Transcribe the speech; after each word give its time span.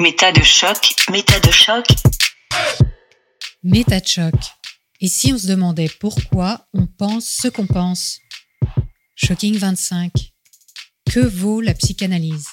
Méta 0.00 0.30
de 0.30 0.44
choc, 0.44 0.94
méta 1.10 1.40
de 1.40 1.50
choc. 1.50 1.84
Méta 3.64 3.98
de 3.98 4.06
choc. 4.06 4.34
Et 5.00 5.08
si 5.08 5.32
on 5.32 5.38
se 5.38 5.48
demandait 5.48 5.90
pourquoi 5.98 6.68
on 6.72 6.86
pense 6.86 7.26
ce 7.26 7.48
qu'on 7.48 7.66
pense 7.66 8.20
Shocking 9.16 9.56
25. 9.56 10.12
Que 11.10 11.18
vaut 11.18 11.60
la 11.60 11.74
psychanalyse? 11.74 12.46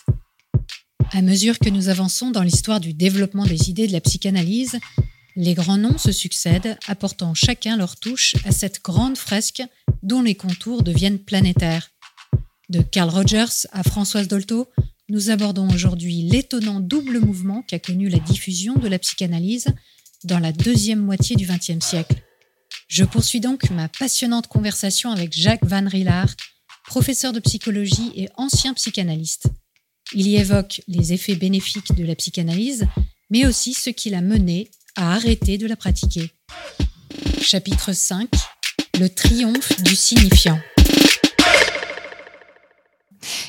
À 1.12 1.22
mesure 1.22 1.60
que 1.60 1.70
nous 1.70 1.90
avançons 1.90 2.32
dans 2.32 2.42
l'histoire 2.42 2.80
du 2.80 2.96
développement 2.96 3.46
des 3.46 3.70
idées 3.70 3.86
de 3.86 3.94
la 3.94 4.02
psychanalyse, 4.02 4.80
les 5.36 5.54
grands 5.54 5.78
noms 5.78 6.00
se 6.00 6.12
succèdent, 6.12 6.80
apportant 6.88 7.36
chacun 7.36 7.78
leur 7.78 7.96
touche 7.98 8.34
à 8.46 8.52
cette 8.52 8.82
grande 8.84 9.20
fresque 9.20 9.62
dont 10.02 10.24
les 10.24 10.34
contours 10.34 10.82
deviennent 10.82 11.20
planétaires. 11.20 11.92
De 12.70 12.82
Carl 12.82 13.10
Rogers 13.12 13.68
à 13.72 13.84
Françoise 13.84 14.28
Dolto, 14.28 14.68
nous 15.10 15.30
abordons 15.30 15.70
aujourd'hui 15.70 16.24
l'étonnant 16.24 16.80
double 16.80 17.20
mouvement 17.20 17.64
qu'a 17.68 17.80
connu 17.80 18.10
la 18.10 18.20
diffusion 18.20 18.76
de 18.76 18.88
la 18.88 19.00
psychanalyse 19.00 19.68
dans 20.24 20.40
la 20.40 20.52
deuxième 20.52 21.00
moitié 21.00 21.36
du 21.36 21.46
XXe 21.46 21.86
siècle. 21.86 22.16
Je 22.88 23.04
poursuis 23.04 23.40
donc 23.40 23.70
ma 23.70 23.88
passionnante 23.88 24.48
conversation 24.48 25.12
avec 25.12 25.34
Jacques 25.34 25.66
Van 25.66 25.88
Rillard, 25.88 26.34
professeur 26.88 27.34
de 27.34 27.40
psychologie 27.40 28.12
et 28.16 28.30
ancien 28.36 28.74
psychanalyste. 28.74 29.48
Il 30.14 30.28
y 30.28 30.36
évoque 30.36 30.82
les 30.88 31.14
effets 31.14 31.36
bénéfiques 31.36 31.96
de 31.96 32.06
la 32.06 32.16
psychanalyse, 32.16 32.88
mais 33.30 33.46
aussi 33.46 33.74
ce 33.74 33.90
qui 33.90 34.10
l'a 34.10 34.22
mené 34.22 34.70
à 34.96 35.14
arrêter 35.14 35.58
de 35.58 35.68
la 35.68 35.76
pratiquer. 35.76 36.32
Chapitre 37.42 37.94
5 37.94 38.30
Le 39.00 39.10
triomphe 39.10 39.82
du 39.84 39.96
signifiant. 39.96 40.60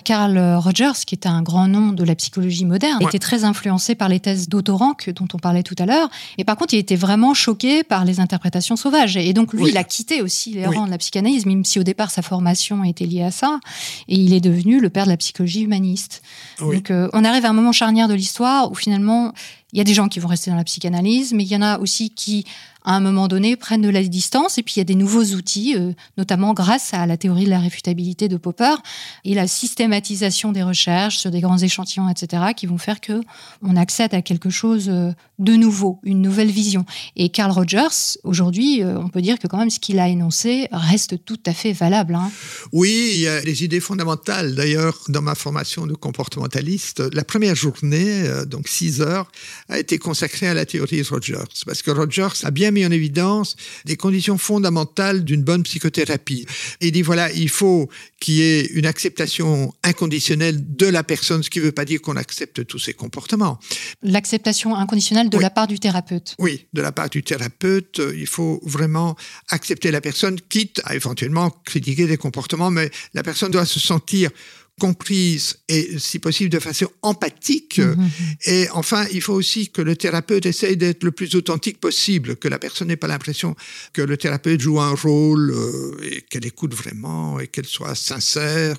Carl 0.04 0.38
Rogers, 0.56 1.04
qui 1.06 1.14
est 1.14 1.26
un 1.26 1.42
grand 1.42 1.68
nom 1.68 1.92
de 1.92 2.04
la 2.04 2.14
psychologie 2.14 2.64
moderne, 2.64 3.02
était 3.02 3.18
très 3.18 3.44
influencé 3.44 3.94
par 3.94 4.08
les 4.08 4.20
thèses 4.20 4.48
d'Autorank 4.48 5.10
dont 5.10 5.28
on 5.34 5.38
parlait 5.38 5.62
tout 5.62 5.74
à 5.78 5.86
l'heure. 5.86 6.08
Et 6.38 6.44
par 6.44 6.56
contre, 6.56 6.74
il 6.74 6.78
était 6.78 6.96
vraiment 6.96 7.34
choqué 7.34 7.82
par 7.82 8.04
les 8.04 8.20
interprétations 8.20 8.76
sauvages. 8.76 9.16
Et 9.16 9.32
donc, 9.32 9.52
lui, 9.52 9.68
il 9.68 9.76
a 9.76 9.84
quitté 9.84 10.22
aussi 10.22 10.52
les 10.52 10.66
rangs 10.66 10.86
de 10.86 10.90
la 10.90 10.98
psychanalyse, 10.98 11.46
même 11.46 11.64
si 11.64 11.78
au 11.78 11.82
départ, 11.82 12.10
sa 12.10 12.22
formation 12.22 12.84
était 12.84 13.06
liée 13.06 13.22
à 13.22 13.30
ça. 13.30 13.60
Et 14.08 14.16
il 14.16 14.32
est 14.32 14.40
devenu 14.40 14.80
le 14.80 14.90
père 14.90 15.04
de 15.04 15.10
la 15.10 15.16
psychologie 15.16 15.62
humaniste. 15.62 16.22
Donc, 16.60 16.90
euh, 16.90 17.08
on 17.12 17.24
arrive 17.24 17.44
à 17.44 17.50
un 17.50 17.52
moment 17.52 17.72
charnière 17.72 18.08
de 18.08 18.14
l'histoire 18.14 18.70
où 18.70 18.74
finalement, 18.74 19.32
il 19.72 19.78
y 19.78 19.80
a 19.80 19.84
des 19.84 19.94
gens 19.94 20.08
qui 20.08 20.20
vont 20.20 20.28
rester 20.28 20.50
dans 20.50 20.56
la 20.56 20.64
psychanalyse, 20.64 21.32
mais 21.32 21.44
il 21.44 21.48
y 21.48 21.56
en 21.56 21.62
a 21.62 21.78
aussi 21.78 22.10
qui 22.10 22.44
à 22.86 22.92
un 22.94 23.00
moment 23.00 23.26
donné, 23.26 23.56
prennent 23.56 23.82
de 23.82 23.88
la 23.88 24.02
distance. 24.04 24.58
Et 24.58 24.62
puis, 24.62 24.74
il 24.76 24.78
y 24.78 24.80
a 24.80 24.84
des 24.84 24.94
nouveaux 24.94 25.24
outils, 25.34 25.74
euh, 25.76 25.92
notamment 26.16 26.54
grâce 26.54 26.94
à 26.94 27.04
la 27.06 27.16
théorie 27.16 27.44
de 27.44 27.50
la 27.50 27.58
réfutabilité 27.58 28.28
de 28.28 28.36
Popper 28.36 28.76
et 29.24 29.34
la 29.34 29.48
systématisation 29.48 30.52
des 30.52 30.62
recherches 30.62 31.18
sur 31.18 31.32
des 31.32 31.40
grands 31.40 31.58
échantillons, 31.58 32.08
etc., 32.08 32.44
qui 32.56 32.66
vont 32.66 32.78
faire 32.78 33.00
que 33.00 33.20
on 33.60 33.74
accède 33.74 34.14
à 34.14 34.22
quelque 34.22 34.50
chose 34.50 34.86
euh, 34.88 35.10
de 35.40 35.54
nouveau, 35.54 35.98
une 36.04 36.22
nouvelle 36.22 36.50
vision. 36.50 36.86
Et 37.16 37.28
Carl 37.28 37.50
Rogers, 37.50 38.18
aujourd'hui, 38.22 38.84
euh, 38.84 38.96
on 38.98 39.08
peut 39.08 39.20
dire 39.20 39.40
que 39.40 39.48
quand 39.48 39.58
même 39.58 39.70
ce 39.70 39.80
qu'il 39.80 39.98
a 39.98 40.08
énoncé 40.08 40.68
reste 40.70 41.24
tout 41.24 41.40
à 41.44 41.52
fait 41.52 41.72
valable. 41.72 42.14
Hein. 42.14 42.30
Oui, 42.72 43.10
il 43.14 43.20
y 43.20 43.26
a 43.26 43.42
des 43.42 43.64
idées 43.64 43.80
fondamentales. 43.80 44.54
D'ailleurs, 44.54 44.96
dans 45.08 45.22
ma 45.22 45.34
formation 45.34 45.88
de 45.88 45.94
comportementaliste, 45.94 47.02
la 47.12 47.24
première 47.24 47.56
journée, 47.56 48.24
donc 48.46 48.68
6 48.68 49.00
heures, 49.00 49.28
a 49.68 49.80
été 49.80 49.98
consacrée 49.98 50.46
à 50.46 50.54
la 50.54 50.64
théorie 50.64 51.02
de 51.02 51.08
Rogers. 51.08 51.64
Parce 51.66 51.82
que 51.82 51.90
Rogers 51.90 52.44
a 52.44 52.52
bien 52.52 52.75
mis 52.76 52.86
en 52.86 52.90
évidence 52.90 53.56
des 53.84 53.96
conditions 53.96 54.38
fondamentales 54.38 55.24
d'une 55.24 55.42
bonne 55.42 55.62
psychothérapie. 55.62 56.46
Il 56.80 56.92
dit 56.92 57.02
voilà, 57.02 57.32
il 57.32 57.48
faut 57.48 57.88
qu'il 58.20 58.34
y 58.34 58.42
ait 58.42 58.66
une 58.66 58.86
acceptation 58.86 59.72
inconditionnelle 59.82 60.76
de 60.76 60.86
la 60.86 61.02
personne, 61.02 61.42
ce 61.42 61.50
qui 61.50 61.58
ne 61.58 61.64
veut 61.64 61.72
pas 61.72 61.84
dire 61.84 62.00
qu'on 62.00 62.16
accepte 62.16 62.66
tous 62.66 62.78
ses 62.78 62.92
comportements. 62.92 63.58
L'acceptation 64.02 64.76
inconditionnelle 64.76 65.30
de 65.30 65.38
la 65.38 65.50
part 65.50 65.66
du 65.66 65.78
thérapeute. 65.78 66.34
Oui, 66.38 66.66
de 66.72 66.82
la 66.82 66.92
part 66.92 67.10
du 67.10 67.22
thérapeute, 67.22 68.00
il 68.14 68.26
faut 68.26 68.60
vraiment 68.64 69.16
accepter 69.48 69.90
la 69.90 70.00
personne, 70.00 70.38
quitte 70.48 70.80
à 70.84 70.94
éventuellement 70.94 71.50
critiquer 71.64 72.06
des 72.06 72.16
comportements, 72.16 72.70
mais 72.70 72.90
la 73.14 73.22
personne 73.22 73.50
doit 73.50 73.66
se 73.66 73.80
sentir 73.80 74.30
comprise 74.78 75.56
et 75.68 75.98
si 75.98 76.18
possible 76.18 76.50
de 76.50 76.58
façon 76.58 76.88
empathique. 77.02 77.78
Mhm, 77.78 77.96
mhm. 77.96 78.10
Et 78.46 78.68
enfin, 78.70 79.06
il 79.12 79.22
faut 79.22 79.32
aussi 79.32 79.70
que 79.70 79.80
le 79.80 79.96
thérapeute 79.96 80.44
essaye 80.46 80.76
d'être 80.76 81.02
le 81.02 81.12
plus 81.12 81.34
authentique 81.34 81.80
possible, 81.80 82.36
que 82.36 82.48
la 82.48 82.58
personne 82.58 82.88
n'ait 82.88 82.96
pas 82.96 83.08
l'impression 83.08 83.56
que 83.92 84.02
le 84.02 84.16
thérapeute 84.16 84.60
joue 84.60 84.80
un 84.80 84.94
rôle 84.94 85.50
euh, 85.50 85.96
et 86.02 86.22
qu'elle 86.22 86.46
écoute 86.46 86.74
vraiment 86.74 87.40
et 87.40 87.48
qu'elle 87.48 87.66
soit 87.66 87.94
sincère 87.94 88.76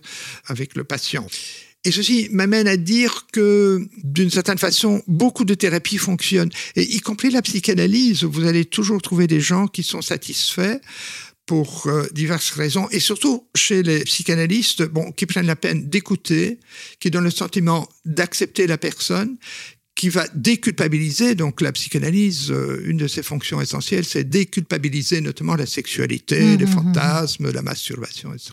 avec 0.48 0.76
le 0.76 0.84
patient. 0.84 1.28
Et 1.84 1.92
ceci 1.92 2.28
m'amène 2.32 2.68
à 2.68 2.76
dire 2.76 3.28
que, 3.32 3.88
d'une 4.04 4.30
certaine 4.30 4.58
façon, 4.58 5.02
beaucoup 5.08 5.46
de 5.46 5.54
thérapies 5.54 5.98
fonctionnent, 5.98 6.52
et 6.76 6.84
y 6.84 7.00
compris 7.00 7.30
la 7.30 7.42
psychanalyse, 7.42 8.24
vous 8.24 8.46
allez 8.46 8.66
toujours 8.66 9.02
trouver 9.02 9.26
des 9.26 9.40
gens 9.40 9.68
qui 9.68 9.84
sont 9.84 10.02
satisfaits 10.02 10.82
pour 11.48 11.88
euh, 11.88 12.06
diverses 12.12 12.52
raisons, 12.52 12.88
et 12.92 13.00
surtout 13.00 13.48
chez 13.56 13.82
les 13.82 14.04
psychanalystes, 14.04 14.84
bon, 14.84 15.12
qui 15.14 15.26
prennent 15.26 15.48
la 15.48 15.56
peine 15.56 15.90
d'écouter, 15.90 16.60
qui 17.00 17.10
donnent 17.10 17.24
le 17.24 17.32
sentiment 17.32 17.90
d'accepter 18.06 18.68
la 18.68 18.78
personne, 18.78 19.38
qui 19.98 20.10
va 20.10 20.28
déculpabiliser, 20.36 21.34
donc 21.34 21.60
la 21.60 21.72
psychanalyse, 21.72 22.52
euh, 22.52 22.84
une 22.86 22.98
de 22.98 23.08
ses 23.08 23.24
fonctions 23.24 23.60
essentielles, 23.60 24.06
c'est 24.06 24.24
déculpabiliser 24.24 25.22
notamment 25.22 25.56
la 25.56 25.66
sexualité, 25.66 26.40
mmh, 26.40 26.58
les 26.58 26.66
mmh, 26.66 26.70
mmh. 26.70 26.72
fantasmes, 26.72 27.52
la 27.52 27.64
masturbation, 27.64 28.32
etc. 28.32 28.52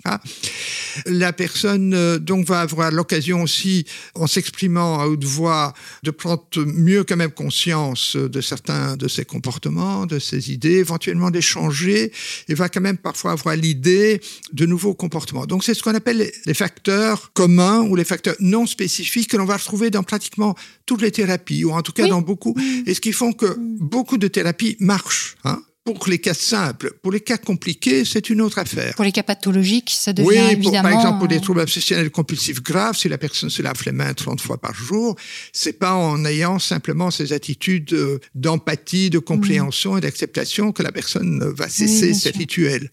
La 1.05 1.35
personne 1.35 1.93
euh, 1.93 2.19
donc 2.19 2.47
va 2.47 2.61
avoir 2.61 2.91
l'occasion 2.91 3.43
aussi, 3.43 3.85
en 4.15 4.27
s'exprimant 4.27 5.01
à 5.01 5.07
haute 5.07 5.25
voix, 5.25 5.75
de 6.03 6.11
prendre 6.11 6.45
mieux 6.57 7.05
quand 7.05 7.17
même 7.17 7.31
conscience 7.31 8.17
de 8.17 8.41
certains 8.41 8.97
de 8.97 9.07
ses 9.07 9.27
comportements, 9.27 10.07
de 10.07 10.19
ses 10.19 10.51
idées, 10.51 10.79
éventuellement 10.79 11.31
d'échanger, 11.31 12.11
et 12.49 12.55
va 12.55 12.71
quand 12.71 12.81
même 12.81 12.97
parfois 12.97 13.33
avoir 13.33 13.55
l'idée 13.55 14.23
de 14.55 14.65
nouveaux 14.65 14.95
comportements. 14.95 15.45
Donc 15.45 15.63
c'est 15.63 15.75
ce 15.75 15.83
qu'on 15.83 15.95
appelle 15.95 16.33
les 16.47 16.55
facteurs 16.55 17.33
communs 17.35 17.83
ou 17.83 17.97
les 17.97 18.05
facteurs 18.05 18.37
non 18.41 18.65
spécifiques 18.65 19.29
que 19.29 19.37
l'on 19.37 19.45
va 19.45 19.59
retrouver 19.59 19.91
dans 19.91 20.03
pratiquement 20.03 20.55
toutes 20.87 21.03
les 21.03 21.11
thérapies, 21.11 21.65
ou 21.65 21.73
en 21.73 21.83
tout 21.83 21.93
cas 21.93 22.07
dans 22.07 22.23
beaucoup, 22.23 22.55
et 22.87 22.95
ce 22.95 23.01
qui 23.01 23.13
font 23.13 23.33
que 23.33 23.57
beaucoup 23.59 24.19
de 24.19 24.29
thérapies 24.29 24.77
marchent. 24.81 25.37
Hein 25.45 25.63
pour 25.85 26.09
les 26.09 26.19
cas 26.19 26.35
simples. 26.35 26.93
Pour 27.03 27.13
les 27.13 27.21
cas 27.21 27.37
compliqués, 27.37 28.05
c'est 28.05 28.31
une 28.31 28.41
autre 28.41 28.59
affaire. 28.59 28.95
Pour 28.95 29.05
les 29.05 29.13
cas 29.13 29.23
pathologiques, 29.23 29.91
ça 29.91 30.13
devient 30.15 30.29
oui, 30.29 30.37
évidemment... 30.53 30.89
par 30.89 30.93
exemple, 30.93 31.19
pour 31.19 31.29
des 31.29 31.41
troubles 31.41 31.61
obsessionnels 31.61 32.11
compulsifs 32.11 32.63
graves, 32.63 32.97
si 32.97 33.09
la 33.09 33.19
personne 33.19 33.51
se 33.51 33.61
lave 33.61 33.81
les 33.85 33.93
mains 33.93 34.15
30 34.15 34.41
fois 34.41 34.59
par 34.59 34.75
jour, 34.75 35.15
c'est 35.53 35.79
pas 35.79 35.95
en 35.95 36.25
ayant 36.25 36.59
simplement 36.59 37.11
ces 37.11 37.35
attitudes 37.35 37.93
euh, 37.93 38.19
d'empathie, 38.35 39.11
de 39.11 39.19
compréhension 39.19 39.99
et 39.99 40.01
d'acceptation 40.01 40.73
que 40.73 40.83
la 40.83 40.91
personne 40.91 41.53
va 41.55 41.69
cesser 41.69 42.15
ces 42.15 42.31
rituels. 42.31 42.91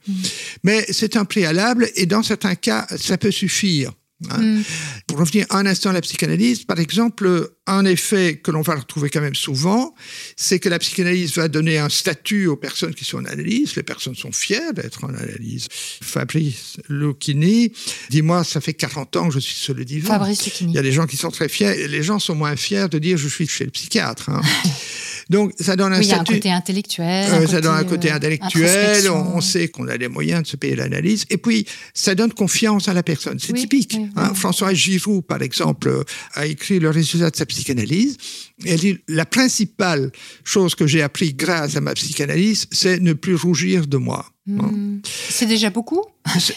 Mais 0.64 0.86
c'est 0.92 1.16
un 1.16 1.24
préalable 1.24 1.90
et 1.96 2.06
dans 2.06 2.24
certains 2.24 2.56
cas, 2.56 2.88
ça 2.98 3.18
peut 3.18 3.32
suffire. 3.32 3.94
Hein? 4.30 4.42
Mm. 4.42 4.64
Pour 5.08 5.18
revenir 5.20 5.46
un 5.50 5.66
instant 5.66 5.90
à 5.90 5.94
la 5.94 6.02
psychanalyse, 6.02 6.64
par 6.64 6.80
exemple, 6.80 7.52
un 7.68 7.86
effet 7.86 8.40
que 8.44 8.52
l'on 8.52 8.62
va 8.62 8.76
retrouver 8.76 9.10
quand 9.10 9.22
même 9.22 9.36
souvent, 9.36 9.94
c'est 10.36 10.60
que 10.60 10.70
la 10.70 10.80
psychanalyse 10.80 11.36
va 11.36 11.48
donner 11.48 11.78
un 11.78 11.90
statut 11.90 12.48
aux 12.48 12.58
personnes 12.58 12.94
qui 12.94 13.06
sont 13.06 13.18
en 13.20 13.26
analyse. 13.26 13.76
Les 13.76 13.84
personnes 13.84 14.16
sont 14.16 14.32
fières 14.32 14.74
d'être 14.74 15.04
en 15.04 15.10
analyse. 15.10 15.68
Fabrice 15.72 16.78
Lucchini 16.90 17.72
dis-moi, 18.10 18.44
ça 18.44 18.62
fait 18.62 18.74
40 18.74 19.16
ans 19.18 19.28
que 19.28 19.34
je 19.34 19.40
suis 19.40 19.56
sur 19.56 19.74
le 19.74 19.86
divan. 19.86 20.08
Fabrice 20.08 20.46
Lucchini. 20.46 20.74
Il 20.74 20.76
y 20.76 20.80
a 20.80 20.84
des 20.84 20.92
gens 20.92 21.08
qui 21.08 21.18
sont 21.18 21.32
très 21.32 21.50
fiers. 21.50 21.88
Les 21.88 22.04
gens 22.04 22.20
sont 22.20 22.36
moins 22.36 22.56
fiers 22.56 22.88
de 22.90 23.00
dire 23.00 23.18
je 23.18 23.28
suis 23.28 23.48
chez 23.48 23.66
le 23.66 23.72
psychiatre. 23.72 24.30
Hein. 24.30 24.42
Donc, 25.32 25.54
ça 25.58 25.78
donne 25.78 25.94
un 25.94 26.00
oui, 26.00 26.06
statut. 26.06 26.34
un 26.34 26.36
côté 26.36 26.52
intellectuel. 26.52 27.32
Euh, 27.32 27.48
ça 27.48 27.62
donne 27.62 27.78
un 27.78 27.86
côté 27.86 28.12
euh, 28.12 28.16
intellectuel. 28.16 29.10
On, 29.10 29.40
sait 29.40 29.70
qu'on 29.70 29.88
a 29.88 29.96
les 29.96 30.10
moyens 30.10 30.44
de 30.44 30.48
se 30.48 30.58
payer 30.58 30.76
l'analyse. 30.76 31.24
Et 31.30 31.38
puis, 31.38 31.66
ça 31.94 32.16
donne 32.16 32.34
confiance 32.34 32.90
à 32.90 32.94
la 32.94 33.02
personne. 33.02 33.40
C'est 33.40 33.54
typique. 33.54 33.98
Hein. 34.18 34.34
François 34.34 34.74
Giroud, 34.74 35.26
par 35.26 35.42
exemple, 35.42 36.04
a 36.34 36.46
écrit 36.46 36.80
le 36.80 36.90
résultat 36.90 37.30
de 37.30 37.36
sa 37.38 37.46
psychanalyse. 37.46 38.18
Elle 38.66 38.80
dit 38.80 38.98
la 39.08 39.26
principale 39.26 40.12
chose 40.44 40.76
que 40.76 40.86
j'ai 40.86 41.02
appris 41.02 41.34
grâce 41.34 41.78
à 41.78 41.82
ma 41.82 41.94
psychanalyse, 41.94 42.68
c'est 42.70 43.00
ne 43.00 43.14
plus 43.14 43.36
rougir 43.36 43.88
de 43.88 43.96
moi. 43.96 44.26
Hmm. 44.58 45.02
C'est 45.04 45.46
déjà 45.46 45.70
beaucoup. 45.70 46.04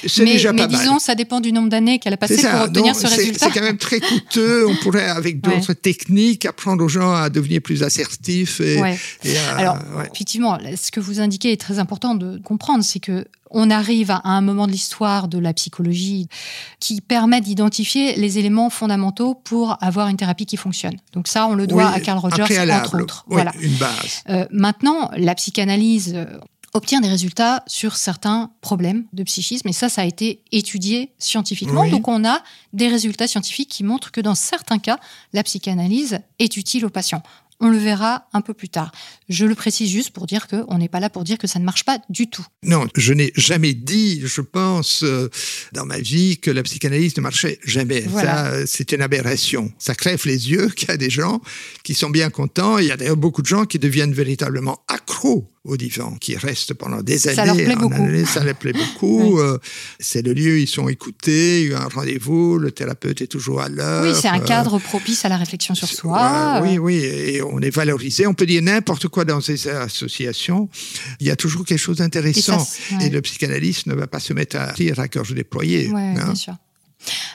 C'est 0.06 0.24
déjà 0.24 0.52
pas 0.52 0.66
mais 0.66 0.76
disons, 0.76 0.98
ça 0.98 1.14
dépend 1.14 1.40
du 1.40 1.52
nombre 1.52 1.68
d'années 1.68 1.98
qu'elle 1.98 2.12
a 2.12 2.16
passé 2.16 2.36
pour 2.36 2.62
obtenir 2.62 2.94
ce 2.94 3.06
résultat. 3.06 3.46
C'est 3.46 3.52
quand 3.52 3.64
même 3.64 3.78
très 3.78 4.00
coûteux. 4.00 4.66
On 4.66 4.76
pourrait, 4.76 5.08
avec 5.08 5.40
d'autres 5.40 5.72
techniques, 5.72 6.44
apprendre 6.44 6.84
aux 6.84 6.88
gens 6.88 7.12
à 7.12 7.30
devenir 7.30 7.60
plus 7.62 7.82
assertifs. 7.82 8.60
Et, 8.60 8.80
Alors, 9.56 9.78
effectivement, 10.12 10.58
ce 10.76 10.90
que 10.90 11.00
vous 11.00 11.20
indiquez 11.20 11.52
est 11.52 11.60
très 11.60 11.78
important 11.78 12.14
de 12.14 12.38
comprendre, 12.38 12.84
c'est 12.84 13.00
que 13.00 13.24
on 13.54 13.70
arrive 13.70 14.10
à 14.10 14.20
un 14.24 14.40
moment 14.40 14.66
de 14.66 14.72
l'histoire 14.72 15.28
de 15.28 15.38
la 15.38 15.54
psychologie 15.54 16.28
qui 16.80 17.00
permet 17.00 17.40
d'identifier 17.40 18.16
les 18.16 18.38
éléments 18.38 18.68
fondamentaux 18.68 19.34
pour 19.34 19.78
avoir 19.80 20.08
une 20.08 20.16
thérapie 20.16 20.44
qui 20.44 20.56
fonctionne. 20.56 20.96
Donc 21.12 21.28
ça, 21.28 21.46
on 21.46 21.54
le 21.54 21.66
doit 21.66 21.88
à 21.88 22.00
Carl 22.00 22.18
Rogers, 22.18 22.42
entre 22.72 23.00
autres. 23.00 23.24
voilà. 23.28 23.52
Une 23.60 23.74
base. 23.74 24.22
Euh, 24.28 24.44
maintenant, 24.50 25.10
la 25.16 25.36
psychanalyse, 25.36 26.16
obtient 26.74 27.00
des 27.00 27.08
résultats 27.08 27.62
sur 27.66 27.96
certains 27.96 28.50
problèmes 28.60 29.06
de 29.12 29.22
psychisme. 29.22 29.68
Et 29.68 29.72
ça, 29.72 29.88
ça 29.88 30.02
a 30.02 30.04
été 30.04 30.42
étudié 30.50 31.12
scientifiquement. 31.18 31.82
Oui. 31.82 31.90
Donc, 31.90 32.08
on 32.08 32.24
a 32.24 32.42
des 32.72 32.88
résultats 32.88 33.28
scientifiques 33.28 33.70
qui 33.70 33.84
montrent 33.84 34.10
que 34.10 34.20
dans 34.20 34.34
certains 34.34 34.78
cas, 34.78 34.98
la 35.32 35.44
psychanalyse 35.44 36.18
est 36.40 36.56
utile 36.56 36.84
aux 36.84 36.90
patients. 36.90 37.22
On 37.64 37.70
le 37.70 37.78
verra 37.78 38.28
un 38.34 38.42
peu 38.42 38.52
plus 38.52 38.68
tard. 38.68 38.92
Je 39.30 39.46
le 39.46 39.54
précise 39.54 39.90
juste 39.90 40.10
pour 40.10 40.26
dire 40.26 40.48
qu'on 40.48 40.76
n'est 40.76 40.90
pas 40.90 41.00
là 41.00 41.08
pour 41.08 41.24
dire 41.24 41.38
que 41.38 41.46
ça 41.46 41.58
ne 41.58 41.64
marche 41.64 41.86
pas 41.86 41.98
du 42.10 42.28
tout. 42.28 42.44
Non, 42.62 42.86
je 42.94 43.14
n'ai 43.14 43.32
jamais 43.36 43.72
dit, 43.72 44.20
je 44.22 44.42
pense, 44.42 45.02
euh, 45.02 45.30
dans 45.72 45.86
ma 45.86 45.98
vie, 45.98 46.36
que 46.36 46.50
la 46.50 46.62
psychanalyse 46.62 47.16
ne 47.16 47.22
marchait 47.22 47.58
jamais. 47.64 48.02
Voilà. 48.02 48.50
Ça, 48.50 48.66
c'est 48.66 48.92
une 48.92 49.00
aberration. 49.00 49.72
Ça 49.78 49.94
crève 49.94 50.20
les 50.26 50.50
yeux 50.50 50.68
qu'il 50.76 50.88
y 50.88 50.92
a 50.92 50.98
des 50.98 51.08
gens 51.08 51.40
qui 51.84 51.94
sont 51.94 52.10
bien 52.10 52.28
contents. 52.28 52.76
Il 52.76 52.84
y 52.84 52.92
a 52.92 52.98
d'ailleurs 52.98 53.16
beaucoup 53.16 53.40
de 53.40 53.46
gens 53.46 53.64
qui 53.64 53.78
deviennent 53.78 54.12
véritablement 54.12 54.80
accros 54.86 55.48
au 55.64 55.78
divan, 55.78 56.14
qui 56.20 56.36
restent 56.36 56.74
pendant 56.74 57.00
des 57.00 57.26
années. 57.26 57.36
Ça 57.36 57.46
leur 57.46 57.56
plaît 57.56 57.76
beaucoup. 57.76 58.08
ça 58.26 58.44
leur 58.44 58.54
plaît 58.54 58.74
beaucoup. 58.74 59.38
Euh, 59.38 59.58
c'est 59.98 60.20
le 60.20 60.34
lieu, 60.34 60.60
ils 60.60 60.68
sont 60.68 60.88
écoutés, 60.88 61.62
il 61.62 61.70
y 61.70 61.74
a 61.74 61.80
un 61.80 61.88
rendez-vous, 61.88 62.58
le 62.58 62.70
thérapeute 62.70 63.22
est 63.22 63.26
toujours 63.26 63.62
à 63.62 63.70
l'heure. 63.70 64.04
Oui, 64.04 64.12
c'est 64.20 64.28
un 64.28 64.40
euh, 64.40 64.44
cadre 64.44 64.78
propice 64.78 65.24
à 65.24 65.30
la 65.30 65.38
réflexion 65.38 65.74
sur 65.74 65.88
soi. 65.88 66.60
oui, 66.62 66.76
oui, 66.76 66.96
et 66.96 67.42
on 67.42 67.53
est 67.60 67.70
valorisé. 67.70 68.26
On 68.26 68.34
peut 68.34 68.46
dire 68.46 68.62
n'importe 68.62 69.08
quoi 69.08 69.24
dans 69.24 69.40
ces 69.40 69.68
associations. 69.68 70.68
Il 71.20 71.26
y 71.26 71.30
a 71.30 71.36
toujours 71.36 71.64
quelque 71.64 71.78
chose 71.78 71.98
d'intéressant. 71.98 72.66
Et 72.92 72.94
ouais. 73.04 73.10
Le 73.10 73.20
psychanalyste 73.22 73.86
ne 73.86 73.94
va 73.94 74.06
pas 74.06 74.20
se 74.20 74.32
mettre 74.32 74.56
à 74.56 74.66
rire 74.66 74.98
à 75.00 75.08
gorge 75.08 75.34
déployée. 75.34 75.88
Ouais, 75.88 76.00
hein. 76.00 76.24
bien 76.24 76.34
sûr. 76.34 76.54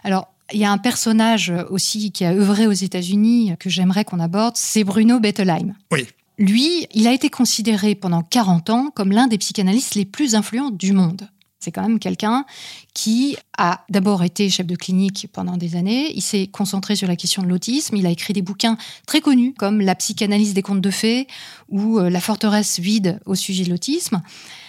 Alors, 0.03 0.27
il 0.51 0.59
y 0.59 0.65
a 0.65 0.71
un 0.71 0.77
personnage 0.77 1.53
aussi 1.69 2.11
qui 2.11 2.25
a 2.25 2.33
œuvré 2.33 2.67
aux 2.67 2.71
États-Unis 2.71 3.53
que 3.59 3.69
j'aimerais 3.69 4.05
qu'on 4.05 4.19
aborde, 4.19 4.55
c'est 4.57 4.83
Bruno 4.83 5.19
Bettelheim. 5.19 5.75
Oui. 5.91 6.07
Lui, 6.39 6.87
il 6.93 7.05
a 7.05 7.13
été 7.13 7.29
considéré 7.29 7.95
pendant 7.95 8.23
40 8.23 8.69
ans 8.69 8.91
comme 8.95 9.11
l'un 9.11 9.27
des 9.27 9.37
psychanalystes 9.37 9.95
les 9.95 10.05
plus 10.05 10.35
influents 10.35 10.71
du 10.71 10.93
monde. 10.93 11.29
C'est 11.59 11.71
quand 11.71 11.81
même 11.81 11.99
quelqu'un 11.99 12.45
qui 12.93 13.35
a 13.57 13.83
d'abord 13.89 14.23
été 14.23 14.49
chef 14.49 14.65
de 14.65 14.77
clinique 14.77 15.27
pendant 15.33 15.57
des 15.57 15.75
années. 15.75 16.11
Il 16.15 16.21
s'est 16.21 16.47
concentré 16.47 16.95
sur 16.95 17.07
la 17.07 17.17
question 17.17 17.43
de 17.43 17.47
l'autisme. 17.47 17.97
Il 17.97 18.05
a 18.05 18.11
écrit 18.11 18.31
des 18.31 18.41
bouquins 18.41 18.77
très 19.05 19.19
connus 19.19 19.53
comme 19.57 19.81
La 19.81 19.95
psychanalyse 19.95 20.53
des 20.53 20.61
contes 20.61 20.79
de 20.79 20.89
fées 20.89 21.27
ou 21.67 21.99
euh, 21.99 22.09
La 22.09 22.21
forteresse 22.21 22.79
vide 22.79 23.19
au 23.25 23.35
sujet 23.35 23.65
de 23.65 23.69
l'autisme. 23.69 24.21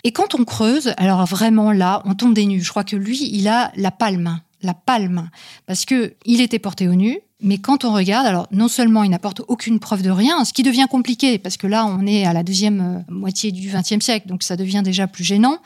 Et 0.02 0.10
quand 0.10 0.34
on 0.34 0.44
creuse, 0.44 0.92
alors 0.96 1.24
vraiment 1.26 1.70
là, 1.70 2.02
on 2.06 2.14
tombe 2.14 2.34
des 2.34 2.46
nues. 2.46 2.62
Je 2.62 2.70
crois 2.70 2.84
que 2.84 2.96
lui, 2.96 3.30
il 3.32 3.46
a 3.46 3.70
la 3.76 3.92
palme, 3.92 4.40
la 4.62 4.74
palme, 4.74 5.30
parce 5.66 5.84
que 5.84 6.14
il 6.24 6.40
était 6.40 6.58
porté 6.58 6.88
au 6.88 6.94
nu. 6.94 7.20
Mais 7.42 7.58
quand 7.58 7.84
on 7.84 7.92
regarde, 7.92 8.26
alors 8.26 8.46
non 8.50 8.68
seulement 8.68 9.02
il 9.02 9.10
n'apporte 9.10 9.42
aucune 9.48 9.78
preuve 9.78 10.02
de 10.02 10.10
rien, 10.10 10.44
ce 10.44 10.52
qui 10.52 10.62
devient 10.62 10.86
compliqué, 10.90 11.38
parce 11.38 11.56
que 11.56 11.66
là 11.66 11.86
on 11.86 12.06
est 12.06 12.26
à 12.26 12.32
la 12.32 12.42
deuxième 12.42 12.80
euh, 12.80 13.12
moitié 13.12 13.52
du 13.52 13.70
XXe 13.70 14.04
siècle, 14.04 14.28
donc 14.28 14.42
ça 14.42 14.56
devient 14.56 14.82
déjà 14.84 15.06
plus 15.06 15.24
gênant. 15.24 15.58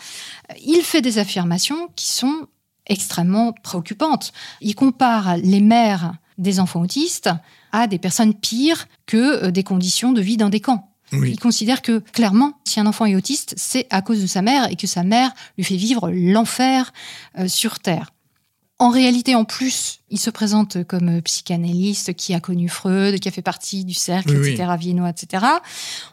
Il 0.64 0.82
fait 0.82 1.02
des 1.02 1.18
affirmations 1.18 1.88
qui 1.96 2.08
sont 2.08 2.46
extrêmement 2.86 3.52
préoccupantes. 3.52 4.32
Il 4.60 4.74
compare 4.74 5.36
les 5.38 5.60
mères 5.60 6.14
des 6.38 6.60
enfants 6.60 6.82
autistes 6.82 7.30
à 7.72 7.86
des 7.86 7.98
personnes 7.98 8.34
pires 8.34 8.86
que 9.06 9.44
euh, 9.44 9.50
des 9.50 9.64
conditions 9.64 10.12
de 10.12 10.20
vie 10.20 10.36
dans 10.36 10.48
des 10.48 10.60
camps. 10.60 10.90
Oui. 11.12 11.30
Il 11.30 11.38
considère 11.38 11.82
que 11.82 11.98
clairement, 11.98 12.54
si 12.64 12.80
un 12.80 12.86
enfant 12.86 13.06
est 13.06 13.14
autiste, 13.14 13.54
c'est 13.56 13.86
à 13.90 14.02
cause 14.02 14.20
de 14.20 14.26
sa 14.26 14.42
mère 14.42 14.70
et 14.70 14.76
que 14.76 14.86
sa 14.86 15.02
mère 15.02 15.32
lui 15.56 15.64
fait 15.64 15.76
vivre 15.76 16.10
l'enfer 16.10 16.92
euh, 17.38 17.48
sur 17.48 17.78
Terre. 17.78 18.13
En 18.80 18.90
réalité, 18.90 19.36
en 19.36 19.44
plus, 19.44 20.00
il 20.10 20.18
se 20.18 20.30
présente 20.30 20.82
comme 20.84 21.08
euh, 21.08 21.20
psychanalyste 21.20 22.14
qui 22.14 22.34
a 22.34 22.40
connu 22.40 22.68
Freud, 22.68 23.20
qui 23.20 23.28
a 23.28 23.30
fait 23.30 23.40
partie 23.40 23.84
du 23.84 23.94
cercle, 23.94 24.32
Oui, 24.32 24.38
oui. 24.42 24.50
etc., 24.50 24.68
viennois, 24.76 25.10
etc. 25.10 25.44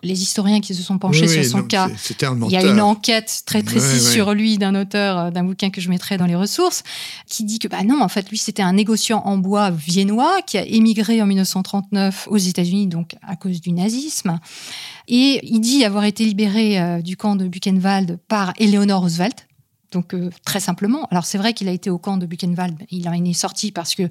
Les 0.04 0.22
historiens 0.22 0.62
qui 0.62 0.76
se 0.76 0.84
sont 0.84 1.00
penchés 1.00 1.28
Oui, 1.28 1.30
sur 1.30 1.46
son 1.46 1.58
non, 1.60 1.64
cas 1.64 1.90
il 1.90 2.52
y 2.52 2.58
a 2.58 2.64
une 2.64 2.82
enquête 2.82 3.44
très 3.48 3.64
précise 3.64 4.12
sur 4.12 4.34
lui 4.34 4.60
d'un 4.60 4.76
auteur 4.76 5.18
euh, 5.18 5.32
d'un 5.32 5.44
bouquin 5.44 5.72
que 5.72 5.82
je 5.82 5.90
mettrai 5.90 6.18
dans 6.18 6.26
les 6.26 6.36
ressources 6.36 6.84
qui 7.28 7.44
dit 7.44 7.60
que 7.60 7.68
bah 7.68 7.84
non 7.84 8.02
en 8.02 8.08
fait 8.08 8.30
lui 8.30 8.38
c'était 8.38 8.62
un 8.62 8.74
négociant 8.74 9.22
en 9.26 9.38
bois 9.38 9.72
viennois 9.72 10.42
qui 10.46 10.58
a 10.58 10.66
émigré 10.66 11.22
en 11.22 11.26
1939 11.26 12.28
aux 12.30 12.38
États-Unis 12.38 12.88
donc 12.88 13.16
à 13.28 13.36
cause 13.36 13.62
du 13.62 13.72
nazisme 13.72 14.40
et 15.08 15.40
il 15.44 15.60
dit 15.62 15.84
avoir 15.84 16.06
été 16.06 16.26
libéré 16.26 16.80
euh, 16.80 17.02
du 17.02 17.18
camp 17.18 17.36
de 17.36 17.48
Buchenwald 17.48 18.20
par 18.28 18.54
Eleanor 18.60 19.02
Roosevelt 19.02 19.48
donc 19.92 20.14
euh, 20.14 20.30
très 20.46 20.60
simplement. 20.60 21.08
Alors 21.12 21.26
c'est 21.26 21.38
vrai 21.38 21.54
qu'il 21.54 21.68
a 21.68 21.72
été 21.72 21.90
au 21.90 21.98
camp 21.98 22.18
de 22.18 22.26
Buchenwald. 22.26 22.76
Il 22.92 23.08
en 23.10 23.14
est 23.14 23.34
sorti 23.34 23.72
parce 23.72 23.94
que 23.96 24.04